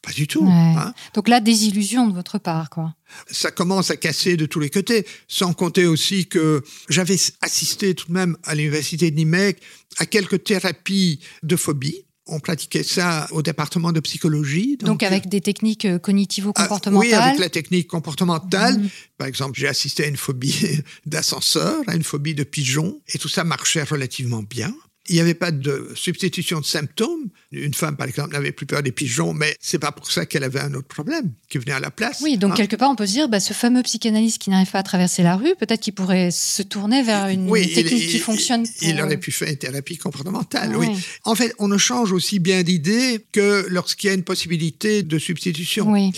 Pas 0.02 0.12
du 0.12 0.26
tout. 0.26 0.44
Ouais. 0.44 0.50
hein. 0.52 0.92
Donc 1.14 1.26
là, 1.28 1.40
désillusion 1.40 2.06
de 2.06 2.14
votre 2.14 2.38
part, 2.38 2.68
quoi. 2.70 2.94
ça 3.30 3.50
commence 3.50 3.90
à 3.90 3.96
casser 3.96 4.36
de 4.36 4.44
tous 4.46 4.60
les 4.60 4.68
côtés, 4.70 5.06
sans 5.26 5.54
compter 5.54 5.86
aussi 5.86 6.26
que 6.26 6.62
j'avais 6.90 7.16
assisté 7.40 7.94
tout 7.94 8.08
de 8.08 8.12
même 8.12 8.36
à 8.44 8.54
l'université 8.54 9.10
de 9.10 9.16
Nimeg 9.16 9.56
à 9.98 10.04
quelques 10.06 10.44
thérapies 10.44 11.20
de 11.42 11.56
phobie. 11.56 12.04
On 12.30 12.40
pratiquait 12.40 12.82
ça 12.82 13.26
au 13.30 13.40
département 13.40 13.90
de 13.90 14.00
psychologie. 14.00 14.76
Donc, 14.80 15.02
avec 15.02 15.30
des 15.30 15.40
techniques 15.40 15.86
euh, 15.86 15.94
Ah, 15.94 15.98
cognitivo-comportementales. 15.98 17.08
oui, 17.08 17.14
avec 17.14 17.38
la 17.40 17.48
technique 17.48 17.88
comportementale. 17.88 18.78
Mhm. 18.80 18.88
Par 19.16 19.26
exemple, 19.28 19.58
j'ai 19.58 19.66
assisté 19.66 20.04
à 20.04 20.08
une 20.08 20.18
phobie 20.18 20.78
d'ascenseur, 21.06 21.76
à 21.86 21.96
une 21.96 22.02
phobie 22.02 22.34
de 22.34 22.44
pigeon, 22.44 23.00
et 23.14 23.18
tout 23.18 23.28
ça 23.30 23.44
marchait 23.44 23.82
relativement 23.82 24.42
bien. 24.42 24.74
Il 25.08 25.14
n'y 25.14 25.20
avait 25.20 25.34
pas 25.34 25.50
de 25.50 25.90
substitution 25.94 26.60
de 26.60 26.64
symptômes. 26.64 27.28
Une 27.52 27.74
femme, 27.74 27.96
par 27.96 28.06
exemple, 28.06 28.32
n'avait 28.32 28.52
plus 28.52 28.66
peur 28.66 28.82
des 28.82 28.92
pigeons, 28.92 29.32
mais 29.32 29.56
c'est 29.60 29.78
pas 29.78 29.92
pour 29.92 30.10
ça 30.10 30.26
qu'elle 30.26 30.44
avait 30.44 30.60
un 30.60 30.74
autre 30.74 30.88
problème 30.88 31.32
qui 31.48 31.58
venait 31.58 31.72
à 31.72 31.80
la 31.80 31.90
place. 31.90 32.20
Oui, 32.22 32.36
donc 32.36 32.52
hein. 32.52 32.56
quelque 32.56 32.76
part, 32.76 32.90
on 32.90 32.96
peut 32.96 33.06
se 33.06 33.12
dire, 33.12 33.28
bah, 33.28 33.40
ce 33.40 33.52
fameux 33.54 33.82
psychanalyste 33.82 34.38
qui 34.38 34.50
n'arrive 34.50 34.70
pas 34.70 34.80
à 34.80 34.82
traverser 34.82 35.22
la 35.22 35.36
rue, 35.36 35.54
peut-être 35.58 35.80
qu'il 35.80 35.94
pourrait 35.94 36.30
se 36.30 36.62
tourner 36.62 37.02
vers 37.02 37.28
une 37.28 37.48
Oui, 37.50 37.72
technique 37.72 38.04
il- 38.04 38.10
qui 38.10 38.18
fonctionne. 38.18 38.66
Il, 38.82 39.00
aurait 39.00 39.16
pu 39.16 39.32
faire 39.32 39.48
une 39.48 39.56
thérapie 39.56 39.96
comportementale, 39.96 40.76
oui. 40.76 40.88
En 41.24 41.34
fait, 41.34 41.54
on 41.58 41.68
ne 41.68 41.78
change 41.78 42.12
aussi 42.12 42.38
bien 42.38 42.62
d'idée 42.62 43.24
que 43.32 43.66
lorsqu'il 43.68 44.08
y 44.08 44.10
a 44.10 44.14
une 44.14 44.24
possibilité 44.24 45.02
de 45.02 45.18
substitution. 45.18 45.90
Oui. 45.90 46.12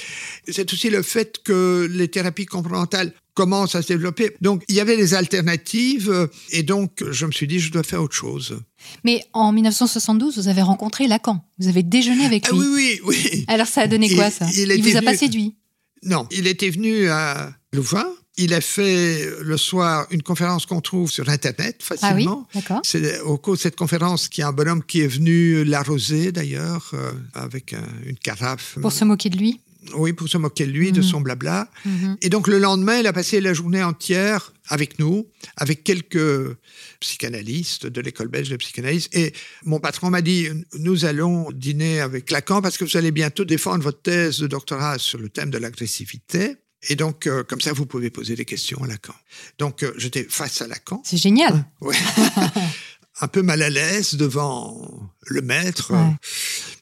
C'est 0.48 0.72
aussi 0.72 0.90
le 0.90 1.02
fait 1.02 1.38
que 1.42 1.88
les 1.90 2.08
thérapies 2.08 2.46
comportementales 2.46 3.12
commencent 3.40 3.74
à 3.74 3.80
se 3.82 3.88
développer. 3.88 4.36
Donc, 4.42 4.62
il 4.68 4.74
y 4.74 4.80
avait 4.80 4.96
des 4.98 5.14
alternatives 5.14 6.10
euh, 6.10 6.26
et 6.50 6.62
donc 6.62 7.02
je 7.10 7.24
me 7.26 7.32
suis 7.32 7.46
dit, 7.46 7.58
je 7.58 7.72
dois 7.72 7.82
faire 7.82 8.02
autre 8.02 8.14
chose. 8.14 8.60
Mais 9.04 9.24
en 9.32 9.50
1972, 9.52 10.36
vous 10.38 10.48
avez 10.48 10.62
rencontré 10.62 11.08
Lacan. 11.08 11.42
Vous 11.58 11.68
avez 11.68 11.82
déjeuné 11.82 12.24
avec 12.26 12.46
Ah 12.48 12.52
lui. 12.52 12.58
oui, 12.60 13.00
oui, 13.04 13.16
oui. 13.32 13.44
Alors 13.48 13.66
ça 13.66 13.82
a 13.82 13.86
donné 13.86 14.14
quoi 14.14 14.26
Il- 14.26 14.32
ça? 14.32 14.46
il 14.54 14.70
était 14.70 14.90
vous 14.90 14.96
a 14.98 15.02
pas 15.02 15.16
séduit? 15.16 15.56
Non, 16.02 16.26
il 16.30 16.46
était 16.46 16.70
venu 16.70 17.08
à 17.08 17.52
Louvain. 17.72 18.06
Il 18.36 18.54
a 18.54 18.60
fait 18.60 19.28
le 19.42 19.56
soir 19.56 20.06
une 20.10 20.22
conférence 20.22 20.64
qu'on 20.64 20.80
trouve 20.80 21.10
sur 21.10 21.28
Internet 21.28 21.76
Ah 21.80 21.92
oui, 21.92 21.98
facilement. 21.98 22.46
d'accord. 22.54 22.80
C'est 22.84 23.20
au 23.20 23.36
cours 23.38 23.54
de 23.54 23.58
cette 23.60 23.76
conférence 23.76 24.28
qu'il 24.28 24.42
y 24.42 24.44
a 24.44 24.48
un 24.48 24.52
bonhomme 24.52 24.82
qui 24.82 25.00
est 25.00 25.06
venu 25.08 25.64
l'arroser 25.64 26.32
d'ailleurs 26.32 26.90
euh, 26.94 27.12
avec 27.34 27.72
un- 27.74 27.82
une 28.06 28.16
carafe. 28.16 28.78
Pour 28.80 28.92
se 28.92 29.04
moquer 29.04 29.28
de 29.30 29.36
lui? 29.36 29.60
Oui, 29.94 30.12
pour 30.12 30.28
se 30.28 30.38
moquer 30.38 30.66
de 30.66 30.72
lui, 30.72 30.92
de 30.92 31.02
son 31.02 31.20
blabla. 31.20 31.70
Mhm. 31.84 32.16
Et 32.22 32.28
donc 32.28 32.48
le 32.48 32.58
lendemain, 32.58 32.98
il 32.98 33.06
a 33.06 33.12
passé 33.12 33.40
la 33.40 33.54
journée 33.54 33.82
entière 33.82 34.52
avec 34.68 34.98
nous, 34.98 35.26
avec 35.56 35.84
quelques 35.84 36.56
psychanalystes 37.00 37.86
de 37.86 38.00
l'école 38.00 38.28
belge 38.28 38.50
de 38.50 38.56
psychanalyse. 38.56 39.08
Et 39.12 39.32
mon 39.64 39.80
patron 39.80 40.10
m'a 40.10 40.22
dit, 40.22 40.48
nous 40.78 41.04
allons 41.04 41.50
dîner 41.50 42.00
avec 42.00 42.30
Lacan 42.30 42.60
parce 42.62 42.76
que 42.76 42.84
vous 42.84 42.96
allez 42.96 43.10
bientôt 43.10 43.44
défendre 43.44 43.82
votre 43.82 44.02
thèse 44.02 44.38
de 44.38 44.46
doctorat 44.46 44.98
sur 44.98 45.18
le 45.18 45.28
thème 45.28 45.50
de 45.50 45.58
l'agressivité. 45.58 46.56
Et 46.88 46.96
donc, 46.96 47.26
euh, 47.26 47.42
comme 47.42 47.60
ça, 47.60 47.72
vous 47.72 47.84
pouvez 47.84 48.10
poser 48.10 48.36
des 48.36 48.44
questions 48.44 48.82
à 48.82 48.86
Lacan. 48.86 49.14
Donc, 49.58 49.82
euh, 49.82 49.92
j'étais 49.98 50.24
face 50.28 50.62
à 50.62 50.66
Lacan. 50.66 51.02
C'est 51.04 51.18
génial. 51.18 51.66
Ouais. 51.80 51.96
un 53.20 53.28
peu 53.28 53.42
mal 53.42 53.62
à 53.62 53.70
l'aise 53.70 54.14
devant 54.14 55.12
le 55.26 55.42
maître. 55.42 55.92
Ouais. 55.92 56.14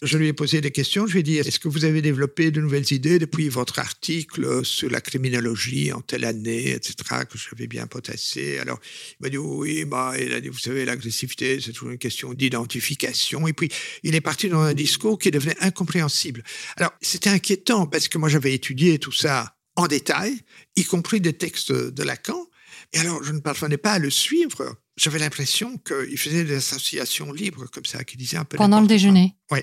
Je 0.03 0.16
lui 0.16 0.28
ai 0.28 0.32
posé 0.32 0.61
des 0.61 0.70
questions. 0.70 1.07
Je 1.07 1.14
lui 1.14 1.20
ai 1.20 1.22
dit 1.22 1.36
Est-ce 1.36 1.59
que 1.59 1.68
vous 1.68 1.84
avez 1.84 2.01
développé 2.01 2.51
de 2.51 2.61
nouvelles 2.61 2.93
idées 2.93 3.18
depuis 3.18 3.49
votre 3.49 3.78
article 3.78 4.64
sur 4.64 4.89
la 4.89 5.01
criminologie 5.01 5.93
en 5.93 6.01
telle 6.01 6.24
année, 6.24 6.70
etc., 6.70 6.95
que 7.28 7.36
j'avais 7.36 7.66
bien 7.66 7.86
potassé 7.86 8.59
Alors, 8.59 8.78
il 9.18 9.24
m'a 9.24 9.28
dit 9.28 9.39
Oui, 9.39 9.84
bah, 9.84 10.14
il 10.18 10.32
a 10.32 10.41
dit 10.41 10.49
Vous 10.49 10.59
savez, 10.59 10.84
l'agressivité, 10.84 11.61
c'est 11.61 11.72
toujours 11.72 11.91
une 11.91 11.99
question 11.99 12.32
d'identification. 12.32 13.49
Et 13.49 13.53
puis, 13.53 13.68
il 14.05 14.14
est 14.14 14.20
parti 14.20 14.49
dans 14.49 14.61
un 14.61 14.74
discours 14.74 15.18
qui 15.18 15.30
devenait 15.30 15.57
incompréhensible. 15.61 16.45
Alors, 16.76 16.93
c'était 17.01 17.30
inquiétant 17.30 17.86
parce 17.86 18.09
que 18.09 18.18
moi, 18.18 18.28
j'avais 18.28 18.55
étudié 18.55 18.99
tout 18.99 19.12
ça 19.12 19.57
en 19.74 19.86
détail, 19.86 20.36
y 20.76 20.84
compris 20.84 21.20
des 21.20 21.32
textes 21.32 21.72
de 21.72 22.03
Lacan. 22.03 22.47
Et 22.93 22.99
alors, 22.99 23.22
je 23.22 23.32
ne 23.32 23.41
parvenais 23.41 23.76
pas 23.76 23.93
à 23.93 23.99
le 23.99 24.11
suivre. 24.11 24.76
J'avais 24.97 25.18
l'impression 25.18 25.76
qu'il 25.78 26.18
faisait 26.18 26.45
des 26.45 26.55
associations 26.55 27.32
libres 27.32 27.66
comme 27.70 27.84
ça, 27.84 28.03
qui 28.05 28.16
disaient 28.16 28.39
un 28.39 28.45
peu. 28.45 28.57
Pendant 28.57 28.80
le 28.80 28.86
déjeuner. 28.86 29.34
Oui. 29.51 29.61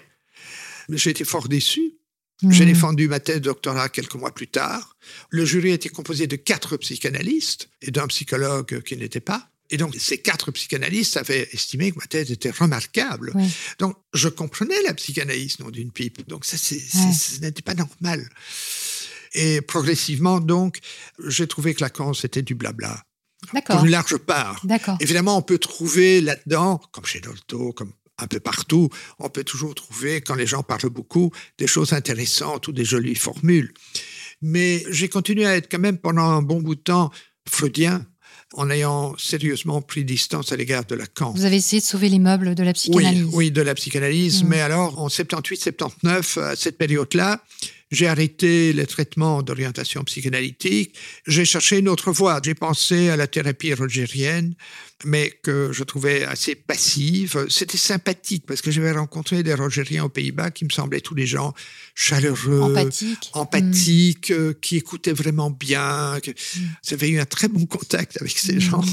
J'ai 0.90 1.10
été 1.10 1.26
fort 1.26 1.48
déçu. 1.48 1.94
Hmm. 2.42 2.52
J'ai 2.52 2.66
défendu 2.66 3.08
ma 3.08 3.20
thèse 3.20 3.38
de 3.38 3.46
doctorat 3.46 3.90
quelques 3.90 4.16
mois 4.16 4.34
plus 4.34 4.48
tard. 4.48 4.98
Le 5.30 5.46
jury 5.46 5.72
était 5.72 5.90
composé 5.90 6.28
de 6.28 6.36
quatre 6.36 6.78
psychanalystes 6.78 7.70
et 7.82 7.92
d'un 7.92 8.08
psychologue 8.08 8.82
qui 8.84 8.96
n'était 8.98 9.22
pas. 9.22 9.50
Et 9.72 9.78
donc, 9.78 9.96
ces 9.98 10.20
quatre 10.20 10.52
psychanalystes 10.52 11.18
avaient 11.18 11.50
estimé 11.52 11.92
que 11.92 11.98
ma 11.98 12.06
thèse 12.06 12.30
était 12.32 12.52
remarquable. 12.52 13.34
Donc, 13.80 13.96
je 14.14 14.30
comprenais 14.30 14.80
la 14.86 14.94
psychanalyse, 14.94 15.58
non 15.60 15.72
d'une 15.72 15.92
pipe. 15.92 16.28
Donc, 16.28 16.46
ça, 16.46 16.56
c'est, 16.58 16.78
c'est- 16.78 16.98
Ouais. 17.00 17.14
ce 17.14 17.40
n'était 17.42 17.64
pas 17.64 17.74
normal. 17.74 18.30
Et 19.34 19.62
progressivement, 19.62 20.40
donc, 20.40 20.80
j'ai 21.28 21.48
trouvé 21.48 21.74
que 21.74 21.82
Lacan, 21.82 22.14
c'était 22.14 22.44
du 22.44 22.54
blabla. 22.54 23.04
Pour 23.46 23.86
une 23.86 23.92
large 23.92 24.18
part. 24.18 24.62
Évidemment, 25.00 25.38
on 25.38 25.42
peut 25.42 25.58
trouver 25.58 26.22
là-dedans, 26.22 26.82
comme 26.92 27.06
chez 27.06 27.20
Dolto, 27.20 27.74
comme 27.74 27.92
un 28.18 28.28
peu 28.28 28.40
partout, 28.40 28.90
on 29.20 29.30
peut 29.30 29.44
toujours 29.44 29.76
trouver, 29.76 30.22
quand 30.22 30.36
les 30.36 30.48
gens 30.48 30.64
parlent 30.64 30.90
beaucoup, 30.90 31.32
des 31.58 31.68
choses 31.68 31.94
intéressantes 31.94 32.68
ou 32.68 32.72
des 32.72 32.86
jolies 32.86 33.16
formules. 33.16 33.74
Mais 34.42 34.84
j'ai 34.90 35.10
continué 35.10 35.46
à 35.46 35.58
être 35.58 35.70
quand 35.70 35.80
même 35.80 35.98
pendant 35.98 36.24
un 36.24 36.42
bon 36.42 36.62
bout 36.62 36.76
de 36.76 36.82
temps 36.82 37.12
freudien, 37.48 38.06
en 38.54 38.70
ayant 38.70 39.16
sérieusement 39.18 39.82
pris 39.82 40.06
distance 40.06 40.52
à 40.52 40.56
l'égard 40.56 40.86
de 40.86 40.96
Lacan. 40.96 41.32
Vous 41.32 41.46
avez 41.46 41.58
essayé 41.58 41.82
de 41.82 41.86
sauver 41.86 42.10
les 42.10 42.20
meubles 42.20 42.56
de 42.56 42.64
la 42.64 42.74
psychanalyse. 42.74 43.28
oui, 43.34 43.52
de 43.52 43.62
la 43.62 43.76
psychanalyse. 43.76 44.44
Mm. 44.44 44.48
Mais 44.48 44.62
alors, 44.62 45.00
en 45.00 45.08
78-79, 45.08 46.40
à 46.40 46.56
cette 46.56 46.78
période-là, 46.78 47.44
j'ai 47.92 48.08
arrêté 48.08 48.74
les 48.74 48.86
traitements 48.86 49.42
d'orientation 49.44 50.04
psychanalytique. 50.04 50.98
J'ai 51.28 51.46
cherché 51.46 51.80
une 51.80 51.90
autre 51.90 52.12
voie. 52.12 52.40
J'ai 52.44 52.56
pensé 52.56 53.10
à 53.10 53.16
la 53.16 53.28
thérapie 53.28 53.74
rogérienne, 53.74 54.56
mais 55.04 55.30
que 55.44 55.72
je 55.74 55.84
trouvais 55.84 56.24
assez 56.24 56.56
passive. 56.56 57.46
C'était 57.50 57.78
sympathique 57.78 58.46
parce 58.48 58.62
que 58.62 58.72
j'avais 58.72 58.92
rencontré 58.94 59.44
des 59.44 59.54
rogériens 59.54 60.06
aux 60.06 60.10
Pays-Bas 60.10 60.52
qui 60.52 60.64
me 60.64 60.70
semblaient 60.70 61.02
tous 61.02 61.16
des 61.16 61.26
gens 61.28 61.54
chaleureux, 61.96 62.62
Empathique. 62.62 63.30
empathiques, 63.34 64.32
euh, 64.32 64.54
qui 64.62 64.78
écoutaient 64.78 65.14
vraiment 65.14 65.52
bien. 65.52 66.20
que- 66.24 66.32
J'avais 66.88 67.10
eu 67.10 67.20
un 67.20 67.26
très 67.26 67.48
bon 67.50 67.66
contact 67.66 68.18
avec 68.22 68.38
ces 68.38 68.56
Mm. 68.56 68.60
gens. 68.62 68.84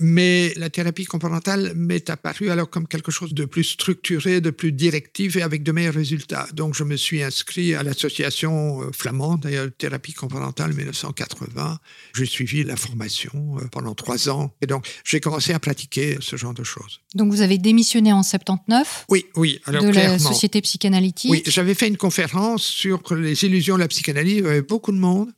Mais 0.00 0.52
la 0.56 0.70
thérapie 0.70 1.04
comportementale 1.04 1.72
m'est 1.74 2.10
apparue 2.10 2.50
alors 2.50 2.68
comme 2.68 2.86
quelque 2.88 3.10
chose 3.12 3.34
de 3.34 3.44
plus 3.44 3.64
structuré, 3.64 4.40
de 4.40 4.50
plus 4.50 4.72
directif 4.72 5.36
et 5.36 5.42
avec 5.42 5.62
de 5.62 5.72
meilleurs 5.72 5.94
résultats. 5.94 6.46
Donc 6.52 6.74
je 6.74 6.84
me 6.84 6.96
suis 6.96 7.22
inscrit 7.22 7.74
à 7.74 7.82
l'association 7.82 8.82
euh, 8.82 8.90
flamande, 8.92 9.42
d'ailleurs, 9.42 9.68
thérapie 9.76 10.12
comportementale 10.12 10.72
1980. 10.74 11.78
J'ai 12.14 12.26
suivi 12.26 12.64
la 12.64 12.76
formation 12.76 13.56
euh, 13.58 13.66
pendant 13.70 13.94
trois 13.94 14.28
ans. 14.28 14.54
Et 14.60 14.66
donc 14.66 14.86
j'ai 15.04 15.20
commencé 15.28 15.52
à 15.52 15.58
pratiquer 15.58 16.16
ce 16.20 16.36
genre 16.36 16.54
de 16.54 16.64
choses. 16.64 17.00
Donc 17.14 17.30
vous 17.32 17.42
avez 17.42 17.58
démissionné 17.58 18.12
en 18.12 18.22
79 18.22 19.06
Oui, 19.08 19.26
oui, 19.36 19.60
alors 19.66 19.82
de 19.82 19.88
la 19.88 20.18
société 20.18 20.60
psychanalytique. 20.62 21.30
Oui, 21.30 21.42
j'avais 21.46 21.74
fait 21.74 21.88
une 21.88 21.96
conférence 21.96 22.64
sur 22.64 23.02
les 23.14 23.44
illusions 23.44 23.74
de 23.74 23.80
la 23.80 23.88
psychanalyse. 23.88 24.38
Il 24.38 24.44
y 24.44 24.46
avait 24.46 24.62
beaucoup 24.62 24.92
de 24.92 24.98
monde. 24.98 25.30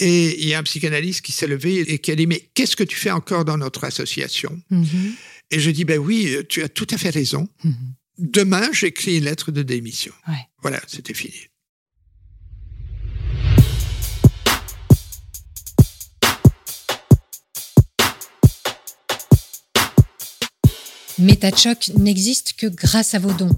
Et 0.00 0.42
il 0.42 0.48
y 0.48 0.54
a 0.54 0.58
un 0.58 0.62
psychanalyste 0.62 1.20
qui 1.20 1.32
s'est 1.32 1.46
levé 1.46 1.80
et 1.80 1.98
qui 1.98 2.10
a 2.10 2.16
dit 2.16 2.26
Mais 2.26 2.48
qu'est-ce 2.54 2.76
que 2.76 2.84
tu 2.84 2.96
fais 2.96 3.10
encore 3.10 3.44
dans 3.44 3.58
notre 3.58 3.84
association? 3.84 4.60
Mhm. 4.70 5.14
Et 5.50 5.60
je 5.60 5.70
dis 5.70 5.84
Ben 5.84 5.98
oui, 5.98 6.36
tu 6.48 6.62
as 6.62 6.68
tout 6.68 6.86
à 6.90 6.98
fait 6.98 7.10
raison. 7.10 7.48
Mhm. 7.62 7.74
Demain, 8.18 8.68
j'écris 8.72 9.18
une 9.18 9.24
lettre 9.24 9.52
de 9.52 9.62
démission. 9.62 10.12
Ouais. 10.28 10.34
Voilà, 10.62 10.80
c'était 10.86 11.14
fini. 11.14 11.34
MetaChoc 21.18 21.92
n'existe 21.96 22.54
que 22.54 22.66
grâce 22.66 23.14
à 23.14 23.20
vos 23.20 23.32
dons. 23.32 23.56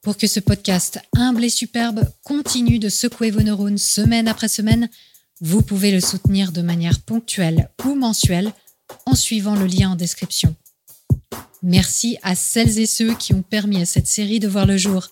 Pour 0.00 0.16
que 0.16 0.28
ce 0.28 0.38
podcast 0.38 1.00
humble 1.16 1.44
et 1.44 1.50
superbe 1.50 2.08
continue 2.22 2.78
de 2.78 2.88
secouer 2.88 3.30
vos 3.30 3.42
neurones 3.42 3.78
semaine 3.78 4.28
après 4.28 4.46
semaine, 4.46 4.88
vous 5.40 5.62
pouvez 5.62 5.90
le 5.90 6.00
soutenir 6.00 6.52
de 6.52 6.62
manière 6.62 7.00
ponctuelle 7.00 7.68
ou 7.84 7.94
mensuelle 7.94 8.52
en 9.06 9.16
suivant 9.16 9.56
le 9.56 9.66
lien 9.66 9.90
en 9.90 9.96
description. 9.96 10.54
Merci 11.62 12.16
à 12.22 12.36
celles 12.36 12.78
et 12.78 12.86
ceux 12.86 13.14
qui 13.14 13.34
ont 13.34 13.42
permis 13.42 13.82
à 13.82 13.86
cette 13.86 14.06
série 14.06 14.38
de 14.38 14.48
voir 14.48 14.64
le 14.64 14.76
jour. 14.76 15.08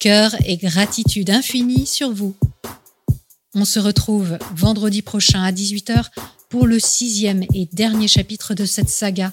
Cœur 0.00 0.34
et 0.44 0.58
gratitude 0.58 1.30
infinie 1.30 1.86
sur 1.86 2.12
vous. 2.12 2.36
On 3.54 3.64
se 3.64 3.80
retrouve 3.80 4.38
vendredi 4.54 5.00
prochain 5.00 5.42
à 5.42 5.50
18h 5.50 6.10
pour 6.50 6.66
le 6.66 6.78
sixième 6.78 7.42
et 7.54 7.68
dernier 7.72 8.06
chapitre 8.06 8.54
de 8.54 8.66
cette 8.66 8.90
saga. 8.90 9.32